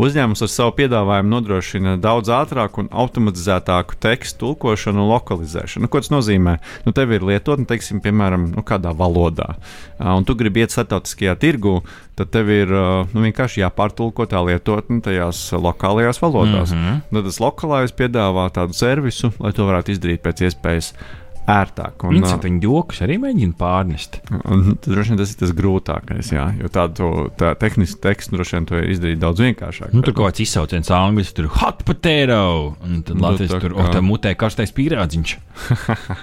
Uzņēmums 0.03 0.41
ar 0.41 0.49
savu 0.49 0.74
piedāvājumu 0.80 1.30
nodrošina 1.30 1.95
daudz 2.01 2.32
ātrāku 2.34 2.82
un 2.84 2.89
automatizētāku 2.89 3.99
tekstu 4.01 4.47
tulkošanu 4.47 5.03
un 5.03 5.11
lokalizēšanu. 5.11 5.86
Nu, 5.86 5.91
ko 5.91 6.01
tas 6.01 6.09
nozīmē? 6.14 6.55
Nu, 6.88 6.95
tev 6.97 7.14
ir 7.14 7.26
lietotne, 7.28 7.68
teiksim, 7.70 8.01
piemēram, 8.03 8.49
nu, 8.55 8.64
kādā 8.66 8.95
valodā, 8.97 9.53
un 10.01 10.26
tu 10.26 10.36
gribi 10.39 10.64
iet 10.64 10.74
starptautiskajā 10.74 11.36
tirgu, 11.41 11.82
tad 12.18 12.34
tev 12.34 12.49
ir 12.53 12.74
nu, 12.74 13.26
vienkārši 13.28 13.61
jāpārtulko 13.61 14.26
tā 14.30 14.41
lietotne 14.47 15.01
tajās 15.05 15.45
lokālajās 15.53 16.22
valodās. 16.24 16.74
Mm 16.74 16.86
-hmm. 16.86 17.01
Tad 17.14 17.30
tas 17.30 17.41
lokālais 17.41 17.93
piedāvā 17.93 18.49
tādu 18.53 18.74
servisu, 18.74 19.34
lai 19.39 19.53
to 19.53 19.70
varētu 19.70 19.93
izdarīt 19.93 20.26
pēc 20.26 20.47
iespējas 20.49 20.93
ērtāk. 21.50 22.06
Un, 22.08 22.16
Viņas 22.18 22.38
viņa 22.44 22.64
joks 22.64 23.02
arī 23.04 23.18
mēģina 23.22 23.56
pārnest. 23.60 24.20
Un, 24.32 24.78
tad 24.80 24.89
droši 24.94 25.14
vien 25.14 25.20
tas 25.20 25.34
ir 25.34 25.39
tas 25.41 25.54
grūtākais, 25.58 26.32
jā, 26.36 26.46
jo 26.60 26.72
tādu 26.74 27.10
tā 27.39 27.54
tehnisku 27.60 28.00
tekstu 28.04 28.38
droši 28.38 28.58
vien 28.58 28.68
to 28.70 28.80
ir 28.80 28.89
izdarīt 28.94 29.22
daudz 29.22 29.44
vienkāršāk. 29.44 29.91
Nu, 29.96 30.04
tur 30.06 30.16
kaut 30.16 30.32
kāds 30.32 30.44
izsauciens 30.46 30.91
angļuiski, 30.94 31.36
tur 31.41 31.50
hot 31.60 31.84
potato, 31.88 32.39
un 32.86 33.04
tad 33.04 33.20
nu, 33.20 33.26
Latvijas 33.26 33.56
tur, 33.58 33.76
kā... 33.76 33.89
tā 33.98 34.04
mutē 34.06 34.34
karstais 34.39 34.72
pīrādziņš. 34.76 35.36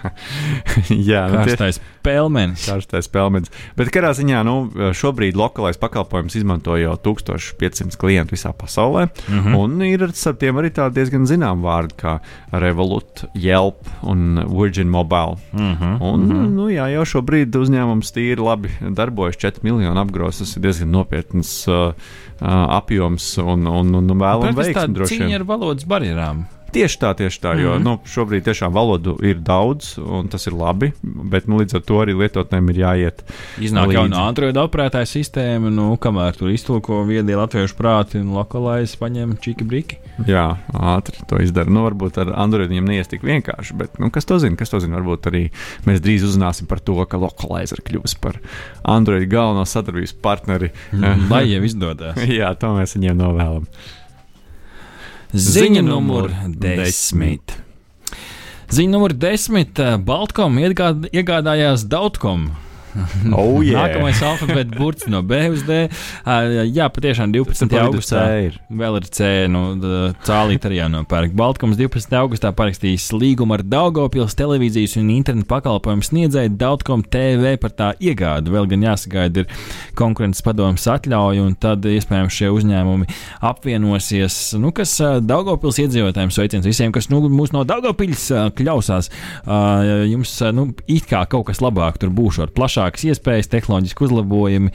jā, 1.10 1.26
nu, 1.28 1.42
karstais 1.42 1.80
pelmenis. 2.06 2.64
Karstais 2.70 3.10
pelmenis. 3.12 3.52
Bet 3.78 3.92
kādā 3.94 4.14
ziņā, 4.16 4.40
nu, 4.48 4.56
šobrīd 4.96 5.36
lokālais 5.38 5.80
pakalpojums 5.80 6.38
izmanto 6.40 6.78
jau 6.80 6.96
1500 7.10 8.00
klientu 8.00 8.36
visā 8.38 8.54
pasaulē, 8.56 9.06
mm 9.10 9.40
-hmm. 9.40 9.58
un 9.60 9.82
ir 9.84 10.08
ar 10.08 10.16
tiem 10.40 10.56
arī 10.56 10.72
tādi 10.72 11.00
diezgan 11.00 11.28
zinām 11.28 11.62
vārdi 11.62 11.94
kā 12.00 12.18
Revolut, 12.52 13.24
Yelp 13.34 13.84
un 14.02 14.40
Virgin 14.48 14.88
Mobile 14.88 15.09
globāli. 15.10 15.36
Mm 15.52 15.74
-hmm, 15.74 16.02
un, 16.02 16.20
mm 16.20 16.30
-hmm. 16.30 16.50
nu, 16.54 16.68
jā, 16.68 16.86
jau 16.94 17.04
šobrīd 17.04 17.50
uzņēmums 17.56 18.12
tīri 18.14 18.38
labi 18.38 18.68
darbojas, 18.94 19.36
4 19.36 19.62
miljonu 19.62 20.00
apgrozs. 20.00 20.38
Tas 20.38 20.56
ir 20.56 20.62
diezgan 20.62 20.90
nopietns 20.90 21.68
uh, 21.68 21.74
uh, 22.40 22.76
apjoms 22.76 23.38
un, 23.38 23.66
un, 23.66 23.94
un, 23.94 24.10
un 24.10 24.18
vēlams 24.18 24.56
veiksmi. 24.56 24.94
Tas 24.94 25.10
ir 25.10 25.20
cīņa 25.20 25.34
ar 25.34 25.44
valodas 25.44 25.84
barjerām. 25.84 26.44
Tieši 26.70 26.98
tā, 27.02 27.14
tieši 27.18 27.40
tā. 27.40 27.52
Mm 27.54 27.58
-hmm. 27.58 27.62
Jo 27.62 27.78
nu, 27.78 27.98
šobrīd 28.04 28.44
tiešām 28.46 28.72
valodu 28.72 29.16
ir 29.22 29.38
daudz, 29.38 29.98
un 29.98 30.28
tas 30.28 30.46
ir 30.46 30.52
labi. 30.52 30.92
Bet 31.02 31.48
nu, 31.48 31.58
līdz 31.58 31.74
ar 31.74 31.80
to 31.80 31.94
arī 31.94 32.14
lietotnēm 32.14 32.70
ir 32.70 32.76
jāiet. 32.76 33.22
Iznāk 33.58 33.92
jau 33.92 34.08
no 34.08 34.16
Android 34.16 34.56
operētāja 34.56 35.06
sistēma, 35.06 35.70
nu, 35.70 35.96
kamēr 35.96 36.36
tur 36.36 36.50
iztulko 36.50 37.04
viedie 37.04 37.36
latviešu 37.36 37.74
prāti 37.78 38.20
un 38.20 38.32
lokalizē, 38.34 38.96
paņem 38.98 39.36
čiki 39.40 39.64
briki. 39.64 39.96
Jā, 40.26 40.56
ātri 40.72 41.26
to 41.28 41.40
izdara. 41.42 41.70
Nu, 41.70 41.84
varbūt 41.88 42.18
ar 42.18 42.32
Android 42.36 42.70
viņam 42.70 42.84
neies 42.84 43.08
tik 43.08 43.22
vienkārši, 43.22 43.76
bet 43.76 43.98
nu, 43.98 44.10
kas 44.10 44.24
to 44.24 44.38
zina? 44.38 44.56
Kas 44.56 44.70
to 44.70 44.80
zina? 44.80 44.98
Varbūt 45.00 45.30
arī 45.30 45.50
mēs 45.86 46.00
drīz 46.00 46.26
uzzināsim 46.28 46.66
par 46.66 46.80
to, 46.80 46.98
ka 47.04 47.16
lokalizē 47.16 47.80
kļuvis 47.84 48.18
par 48.20 48.38
Android 48.84 49.28
galveno 49.30 49.64
sadarbības 49.64 50.12
partneri. 50.22 50.70
Mm, 50.92 51.30
lai 51.30 51.46
jau 51.50 51.62
izdodas. 51.64 52.20
Jā, 52.40 52.54
to 52.60 52.74
mēs 52.76 52.96
viņiem 52.96 53.16
novēlam. 53.20 53.66
Ziņa 55.30 55.82
numur 55.86 56.26
desmit. 56.58 57.52
Ziņa 58.74 58.90
numur 58.90 59.12
desmit. 59.14 59.78
Baltkom 60.02 60.58
iegādājās 60.58 61.84
Dautkom. 61.86 62.48
Oh, 63.40 63.60
yeah. 63.62 63.78
Nākamais 63.86 64.20
alfabēta 64.24 64.76
burts 64.76 65.06
no 65.10 65.22
B 65.26 65.38
uz 65.52 65.62
D. 65.66 65.86
Uh, 66.24 66.66
jā, 66.66 66.88
patiešām 66.92 67.32
12. 67.34 67.70
augustā 67.80 68.22
ir. 68.46 68.56
vēl 68.68 68.98
ir 69.00 69.06
C. 69.14 69.28
Nu, 69.50 69.62
Cālīt 70.26 70.66
arī 70.66 70.80
jānopērk. 70.80 71.34
Baltkums 71.38 71.78
12. 71.78 72.16
augustā 72.18 72.52
parakstījis 72.56 73.10
līgumu 73.14 73.56
ar 73.56 73.64
Daugopils 73.66 74.36
televīzijas 74.38 74.96
un 75.00 75.12
internetu 75.14 75.48
pakalpojumu 75.50 76.06
sniedzēju 76.06 76.54
Dautkom 76.60 77.04
TV 77.06 77.54
par 77.62 77.74
tā 77.76 77.90
iegādi. 78.02 78.52
Vēl 78.52 78.68
gan 78.70 78.86
jāsagaida 78.90 79.44
ir 79.44 79.54
konkurences 79.98 80.44
padomas 80.46 80.86
atļauja, 80.90 81.46
un 81.46 81.56
tad 81.60 81.86
iespējams 81.88 82.40
šie 82.40 82.50
uzņēmumi 82.56 83.08
apvienosies. 83.50 84.40
Nu, 84.60 84.74
kas 84.76 84.96
Daugopils 85.24 85.80
iedzīvotājiem 85.84 86.34
sveiciens 86.34 86.68
visiem, 86.68 86.94
kas 86.94 87.10
nu, 87.12 87.22
mūs 87.30 87.54
no 87.54 87.64
Daugopils 87.68 88.28
kļausās. 88.58 89.10
Uh, 89.44 90.06
jums 90.10 90.34
nu, 90.56 90.70
it 90.90 91.08
kā 91.10 91.22
kaut 91.30 91.48
kas 91.50 91.62
labāk 91.64 92.00
tur 92.00 92.12
būšot. 92.14 92.54
Plašāk 92.56 92.79
plašākas 92.80 93.04
iespējas, 93.10 93.50
tehnoloģiski 93.52 94.06
uzlabojumi. 94.06 94.72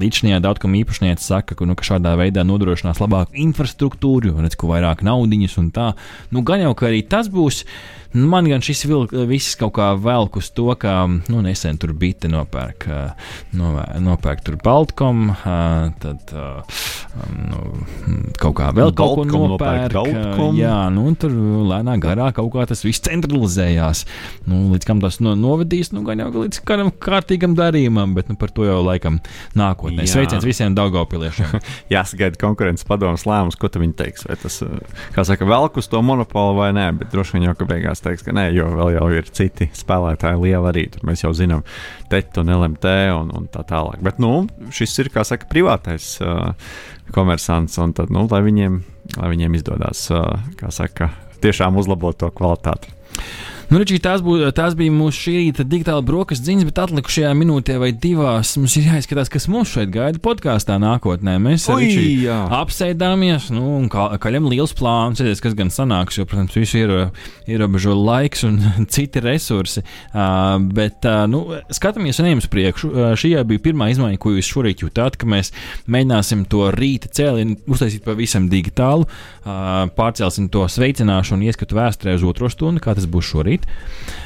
Līdzinājā 0.00 0.40
daudzkam 0.44 0.76
īpašnieks 0.80 1.28
saka, 1.28 1.56
ka, 1.58 1.66
nu, 1.68 1.76
ka 1.76 1.84
šādā 1.84 2.14
veidā 2.16 2.44
nodrošinās 2.46 3.00
labāku 3.02 3.36
infrastruktūru, 3.36 4.38
redz, 4.40 4.56
ko 4.56 4.72
vairāk 4.72 5.04
naudiņas 5.04 5.58
un 5.60 5.70
tā. 5.74 5.92
Nu, 6.32 6.42
gan 6.42 6.64
jau, 6.64 6.74
ka 6.74 6.88
arī 6.88 7.04
tas 7.04 7.28
būs. 7.28 7.64
Man 8.14 8.48
gan 8.50 8.62
šis 8.64 8.84
vilk, 8.86 9.14
viss 9.28 9.56
kaut 9.58 9.74
kā 9.78 9.90
velk 9.98 10.38
uz 10.38 10.50
to, 10.54 10.68
ka 10.78 10.94
nu, 11.08 11.40
nesen 11.44 11.78
tur 11.82 11.94
bija 11.98 12.30
nopērk, 12.30 12.86
no, 13.58 13.72
nopērk 14.04 14.44
tur 14.46 14.58
Baltkom, 14.62 15.32
tad 16.02 16.34
nu, 17.34 17.62
kaut 18.38 18.54
kā 18.60 18.70
vēl 18.76 18.94
kaut 18.96 19.24
ko 19.30 19.48
nopērk. 19.54 19.98
Jā, 20.58 20.76
nu, 20.94 21.08
tur 21.18 21.34
lēnā 21.70 21.96
garā 22.02 22.30
kaut 22.36 22.52
kā 22.54 22.66
tas 22.70 22.84
viss 22.86 23.02
centralizējās. 23.04 24.04
Nu, 24.46 24.68
līdz 24.72 24.88
kam 24.88 25.02
tas 25.02 25.18
no, 25.24 25.34
novedīs, 25.38 25.90
nu, 25.94 26.04
gan 26.06 26.22
jau 26.22 26.30
līdz 26.36 26.62
kādam 26.66 26.92
kārtīgam 26.94 27.56
darījumam, 27.58 28.14
bet 28.16 28.30
nu, 28.30 28.38
par 28.38 28.54
to 28.54 28.66
jau 28.68 28.78
laikam 28.86 29.18
nākotnē. 29.58 30.06
Sveiciens 30.10 30.46
visiem 30.46 30.76
Daugopiliešiem. 30.78 31.58
Jāsagaida 31.94 32.38
konkurences 32.40 32.86
padomus 32.88 33.26
lēmums, 33.28 33.58
ko 33.58 33.70
viņi 33.74 33.96
teiks. 33.98 34.26
Vai 34.28 34.38
tas, 34.40 34.60
kā 35.14 35.26
saka, 35.26 35.48
velk 35.48 35.78
uz 35.80 35.90
to 35.90 36.02
monopolu 36.04 36.58
vai 36.60 36.70
nē, 36.76 36.90
bet 37.00 37.12
droši 37.14 37.38
vien 37.38 37.48
jau 37.48 37.56
ka 37.58 37.68
beigās 37.68 38.03
teiks, 38.04 38.24
ka 38.26 38.34
nē, 38.36 38.46
jo 38.56 38.68
vēl 38.76 38.94
jau 38.96 39.08
ir 39.16 39.30
citi 39.34 39.68
spēlētāji 39.76 40.40
liela 40.42 40.70
arī. 40.72 40.86
Tur 40.92 41.06
mēs 41.08 41.24
jau 41.24 41.32
zinām, 41.36 41.64
TET 42.12 42.38
un 42.42 42.52
LMT 42.54 42.94
un, 43.16 43.32
un 43.38 43.48
tā 43.52 43.64
tālāk. 43.68 44.02
Bet, 44.04 44.20
nu, 44.22 44.44
šis 44.74 44.98
ir, 45.02 45.12
kā 45.14 45.24
saka, 45.26 45.48
privātais 45.50 46.14
uh, 46.24 46.52
komersants, 47.14 47.78
un 47.82 47.96
tad, 47.96 48.12
nu, 48.14 48.26
lai 48.30 48.42
viņiem, 48.46 48.78
lai 49.18 49.32
viņiem 49.34 49.58
izdodas, 49.58 50.06
uh, 50.14 50.36
kā 50.60 50.72
saka, 50.74 51.10
tiešām 51.44 51.80
uzlabot 51.80 52.18
to 52.20 52.30
kvalitāti. 52.34 52.92
Nu, 53.70 53.78
reģī, 53.80 53.96
tās, 54.02 54.20
bū, 54.24 54.36
tās 54.54 54.74
bija 54.76 54.92
mūsu 54.92 55.24
šī 55.24 55.32
rīta 55.38 55.64
digitāla 55.64 56.02
brokastu 56.04 56.50
ziņas, 56.50 56.66
bet 56.68 56.80
atlikušajā 56.82 57.30
minūtē 57.38 57.78
vai 57.80 57.90
divās 57.96 58.52
mums 58.60 58.74
ir 58.76 58.90
jāizskatās, 58.90 59.30
kas 59.32 59.46
mums 59.48 59.72
šeit 59.72 59.88
gaida 59.94 60.20
podkāstā 60.22 60.76
nākotnē. 60.82 61.38
Mēs 61.42 61.64
arī 61.72 62.26
apsēdāmies, 62.28 63.48
nu, 63.54 63.64
un 63.78 63.88
kā, 63.92 64.06
kaļam 64.20 64.50
liels 64.52 64.74
plāns, 64.76 65.22
kas 65.40 65.56
gan 65.56 65.72
sanāks, 65.72 66.18
jo, 66.20 66.26
protams, 66.28 66.56
visu 66.60 66.82
ir 66.82 66.92
ierobežo 67.50 67.96
laiks 67.96 68.44
un 68.48 68.60
citi 68.94 69.22
resursi. 69.24 69.84
Uh, 70.12 70.58
bet, 70.76 71.00
uh, 71.08 71.24
nu, 71.30 71.42
skatāmies 71.72 72.20
un 72.20 72.30
ejam 72.30 72.44
uz 72.44 72.50
priekšu. 72.52 72.92
Uh, 72.92 73.08
šī 73.18 73.32
jau 73.32 73.46
bija 73.48 73.64
pirmā 73.70 73.88
izmaiņa, 73.94 74.20
ko 74.20 74.34
jūs 74.36 74.52
šorīt 74.52 74.84
jutāt, 74.84 75.16
ka 75.16 75.30
mēs 75.30 75.54
mēģināsim 75.88 76.44
to 76.52 76.68
rīta 76.76 77.08
cēlienu 77.16 77.56
uztaisīt 77.64 78.04
pavisam 78.04 78.50
digitālu, 78.52 79.08
uh, 79.08 79.88
pārcelsim 79.96 80.50
to 80.52 80.68
sveicināšanu 80.68 81.40
un 81.40 81.48
ieskatu 81.48 81.80
vēsturē 81.80 82.18
uz 82.18 82.28
otro 82.28 82.52
stundu, 82.52 82.82
kā 82.84 82.94
tas 82.94 83.08
būs 83.10 83.32
šorīt 83.32 83.53
darīt. 83.54 83.66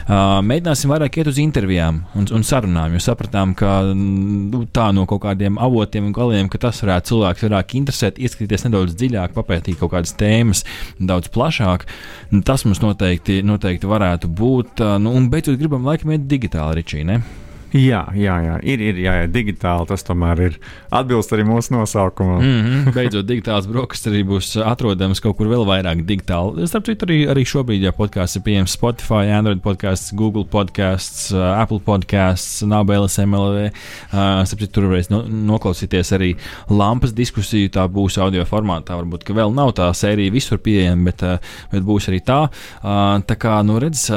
Uh, 0.08 0.40
mēģināsim 0.42 0.90
vairāk 0.90 1.18
iet 1.20 1.28
uz 1.28 1.38
intervijām 1.38 2.00
un, 2.16 2.26
un 2.32 2.44
sarunām, 2.46 2.94
jo 2.96 3.00
sapratām, 3.02 3.54
ka 3.54 3.82
nu, 3.92 4.64
tā 4.72 4.88
no 4.96 5.04
kaut 5.06 5.22
kādiem 5.26 5.58
avotiem 5.60 6.08
un 6.08 6.14
galiem, 6.16 6.48
ka 6.48 6.58
tas 6.58 6.80
varētu 6.82 7.12
cilvēks 7.12 7.44
vairāk 7.44 7.74
interesēt, 7.76 8.18
ieskatīties 8.18 8.64
nedaudz 8.66 8.96
dziļāk, 8.96 9.36
papētīt 9.36 9.78
kaut 9.78 9.92
kādas 9.92 10.16
tēmas 10.18 10.64
daudz 10.98 11.28
plašāk. 11.34 11.84
Tas 12.48 12.64
mums 12.64 12.80
noteikti, 12.80 13.42
noteikti 13.44 13.90
varētu 13.90 14.32
būt. 14.32 14.80
Uh, 14.80 14.96
nu, 15.02 15.12
un 15.12 15.28
beidzot, 15.28 15.60
gribam 15.60 15.84
laikam 15.86 16.16
iet 16.16 16.26
digitāli, 16.30 16.80
Ričī. 16.80 17.04
Ne? 17.04 17.20
Jā, 17.76 18.06
jā, 18.16 18.34
jā. 18.40 18.54
Ir, 18.64 18.80
ir 18.80 18.98
jā, 19.02 19.12
jā, 19.22 19.24
digitāli. 19.28 19.88
Tas 19.90 20.04
tomēr 20.06 20.40
ir 20.46 20.54
atbilst 20.94 21.32
arī 21.36 21.44
mūsu 21.44 21.74
nosaukumam. 21.74 22.40
Mm 22.40 22.62
-hmm. 22.64 22.94
Beidzot, 22.96 23.26
digitāls 23.28 23.68
brokastis 23.68 24.12
arī 24.12 24.22
būs 24.24 24.56
atrodams 24.64 25.20
kaut 25.20 25.36
kur 25.36 25.46
vēl 25.46 25.66
vairāk 25.68 26.04
digitāli. 26.06 26.66
Starp 26.66 26.86
citu, 26.86 27.06
arī, 27.06 27.28
arī 27.28 27.44
šobrīd, 27.44 27.82
ja 27.82 27.92
podkāsts 27.92 28.36
ir 28.36 28.42
pieejams 28.42 28.72
Spotify, 28.72 29.28
Android 29.36 29.60
podkāsts, 29.60 30.14
Google 30.14 30.44
podkāsts, 30.44 31.32
uh, 31.34 31.60
Apple 31.60 31.80
podkāsts, 31.80 32.62
Nābeles 32.64 33.18
MLV. 33.18 33.70
Uh, 34.12 34.44
starp 34.44 34.60
citu, 34.60 34.72
tur 34.72 34.84
varēs 34.84 35.10
no, 35.10 35.22
noklausīties 35.22 36.12
arī 36.12 36.36
lampas 36.70 37.12
diskusiju. 37.12 37.68
Tā 37.68 37.88
būs 37.88 38.18
audio 38.18 38.44
formātā. 38.44 38.96
Varbūt, 38.96 39.24
ka 39.24 39.34
vēl 39.34 39.52
nav 39.52 39.74
tā 39.76 39.92
sērija 39.92 40.32
visur 40.32 40.58
pieejama, 40.58 41.04
bet, 41.04 41.22
uh, 41.22 41.38
bet 41.72 41.82
būs 41.82 42.08
arī 42.08 42.20
tā. 42.24 42.48
Tā 43.28 43.34
kā, 43.36 43.62
nu, 43.62 43.78
redz, 43.78 44.08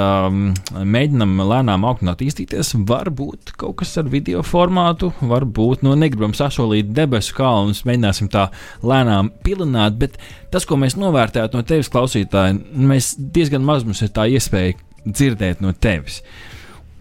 mēģinam 0.71 1.41
lēnām 1.41 1.85
augt 1.85 2.01
un 2.01 2.13
attīstīties. 2.13 2.75
Varbūt 2.87 3.40
varbūt 3.41 3.57
kaut 3.57 3.77
kas 3.79 3.97
ar 3.97 4.09
video 4.09 4.41
formātu, 4.43 5.11
varbūt 5.21 5.83
nu, 5.83 5.95
negribam 5.95 6.33
sasolīt 6.33 6.93
debesu 6.93 7.33
kalnus, 7.33 7.83
mēģināsim 7.85 8.29
tā 8.29 8.51
lēnām 8.83 9.31
pilināt, 9.43 9.97
bet 9.97 10.17
tas, 10.51 10.65
ko 10.65 10.77
mēs 10.77 10.95
novērtējam 10.95 11.49
no 11.53 11.63
tevis, 11.63 11.89
klausītāji, 11.89 12.59
mēs 12.73 13.15
diezgan 13.17 13.63
maz 13.63 13.83
mums 13.83 14.01
ir 14.01 14.11
tā 14.13 14.27
iespēja 14.27 14.77
dzirdēt 15.05 15.61
no 15.61 15.73
tevis. 15.73 16.21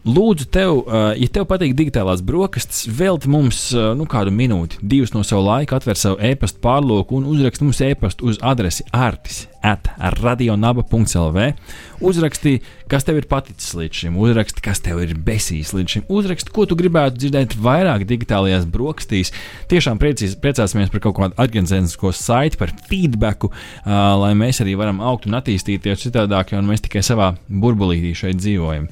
Lūdzu, 0.00 0.46
tev, 0.48 0.78
ja 1.20 1.28
tev 1.28 1.44
patīk 1.50 1.74
digitālās 1.76 2.22
brokastis, 2.24 2.86
velti 2.88 3.28
mums 3.28 3.66
nu, 3.98 4.06
kādu 4.08 4.32
minūti, 4.32 4.80
divas 4.80 5.12
no 5.12 5.20
sava 5.26 5.42
laika, 5.44 5.76
atver 5.76 5.98
savu 6.00 6.16
e-pasta 6.24 6.62
pārloku 6.64 7.18
un 7.18 7.28
uzrakst 7.28 7.60
mums 7.60 7.82
e-pastu 7.84 8.30
uz 8.30 8.40
adresi 8.40 8.86
artis 8.96 9.44
at 9.60 9.90
radionaba.lv. 9.98 11.52
Uzraksti, 12.00 12.54
kas 12.88 13.04
tev 13.04 13.20
ir 13.20 13.26
paticis 13.28 13.74
līdz 13.76 14.00
šim, 14.00 14.16
uzraksti, 14.16 14.62
kas 14.64 14.80
tev 14.80 15.02
ir 15.04 15.12
besīs 15.20 15.74
līdz 15.76 15.94
šim, 15.94 16.06
uzraksti, 16.08 16.52
ko 16.56 16.64
tu 16.64 16.78
gribētu 16.80 17.20
dzirdēt 17.20 17.58
vairāk 17.60 18.06
digitālajās 18.08 18.64
brokastīs. 18.72 19.34
Tiešām 19.68 20.00
priecīs, 20.00 20.38
priecāsimies 20.40 20.88
par 20.92 21.04
kaut 21.04 21.18
kādu 21.18 21.36
atgriezenisko 21.44 22.14
saiti, 22.16 22.56
par 22.60 22.72
feedbacku, 22.88 23.52
uh, 23.52 23.92
lai 24.24 24.32
mēs 24.38 24.64
arī 24.64 24.78
varam 24.80 25.04
augt 25.04 25.28
un 25.28 25.36
attīstīties 25.36 26.08
citādāk, 26.08 26.54
jo 26.54 26.64
mēs 26.64 26.88
tikai 26.88 27.04
savā 27.04 27.34
burbulītī 27.52 28.16
šeit 28.16 28.40
dzīvojam. 28.40 28.88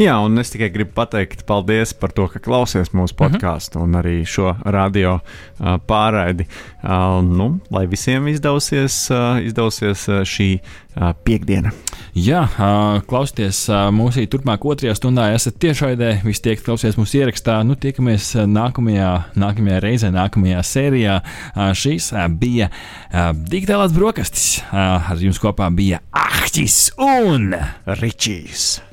Jā, 0.00 0.14
un 0.24 0.40
es 0.40 0.48
tikai 0.48 0.70
gribu 0.72 0.94
pateikt 0.96 1.42
paldies 1.44 1.90
par 1.92 2.14
to, 2.16 2.24
ka 2.32 2.40
klausies 2.40 2.94
mūsu 2.96 3.12
podkāstu 3.18 3.76
uh 3.76 3.82
-huh. 3.82 3.88
un 3.88 4.00
arī 4.00 4.24
šo 4.24 4.54
radio 4.64 5.18
uh, 5.20 5.76
pārraidi. 5.86 6.46
Uh, 6.82 7.20
nu, 7.24 7.60
lai 7.70 7.86
visiem 7.86 8.28
izdosies, 8.28 9.10
uh, 9.10 9.44
izdosies 9.44 10.08
uh, 10.08 10.22
šī 10.24 10.58
uh, 10.96 11.12
piekdiena. 11.24 11.70
Jā, 12.14 12.42
uh, 12.44 13.02
klausieties 13.06 13.68
uh, 13.68 13.90
mūsu 13.92 14.26
turpmāk 14.26 14.64
otrajā 14.64 14.94
stundā. 14.94 15.34
Esat 15.34 15.58
tiešraidē, 15.58 16.24
visi 16.24 16.42
tiek 16.42 16.64
klausies 16.64 16.96
mūsu 16.96 17.18
ierakstā. 17.18 17.62
Nu, 17.62 17.74
tiekamies 17.74 18.34
nākamajā, 18.34 19.22
nākamajā 19.36 19.80
reizē, 19.80 20.10
nākamajā 20.10 20.62
sērijā. 20.62 21.20
Uh, 21.56 21.72
šīs 21.72 22.12
uh, 22.12 22.28
bija 22.28 22.70
uh, 22.70 23.32
digitālās 23.32 23.92
brokastis. 23.92 24.62
Uh, 24.72 25.10
ar 25.10 25.16
jums 25.20 25.38
kopā 25.38 25.68
bija 25.70 26.00
Ahtis 26.12 26.92
un 26.96 27.54
Ričijs. 27.86 28.91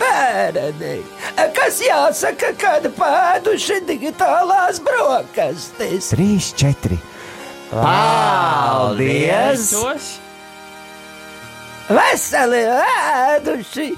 Bērni, 0.00 0.94
kas 1.56 1.80
jāsaka, 1.84 2.52
kad 2.60 2.88
pēduši 2.96 3.80
digitālās 3.88 4.80
brokastis. 4.84 6.10
Trīs, 6.14 6.52
četri. 6.56 6.98
Paldies! 7.70 9.72
Veseli 11.86 12.64
ēduši! 12.66 13.90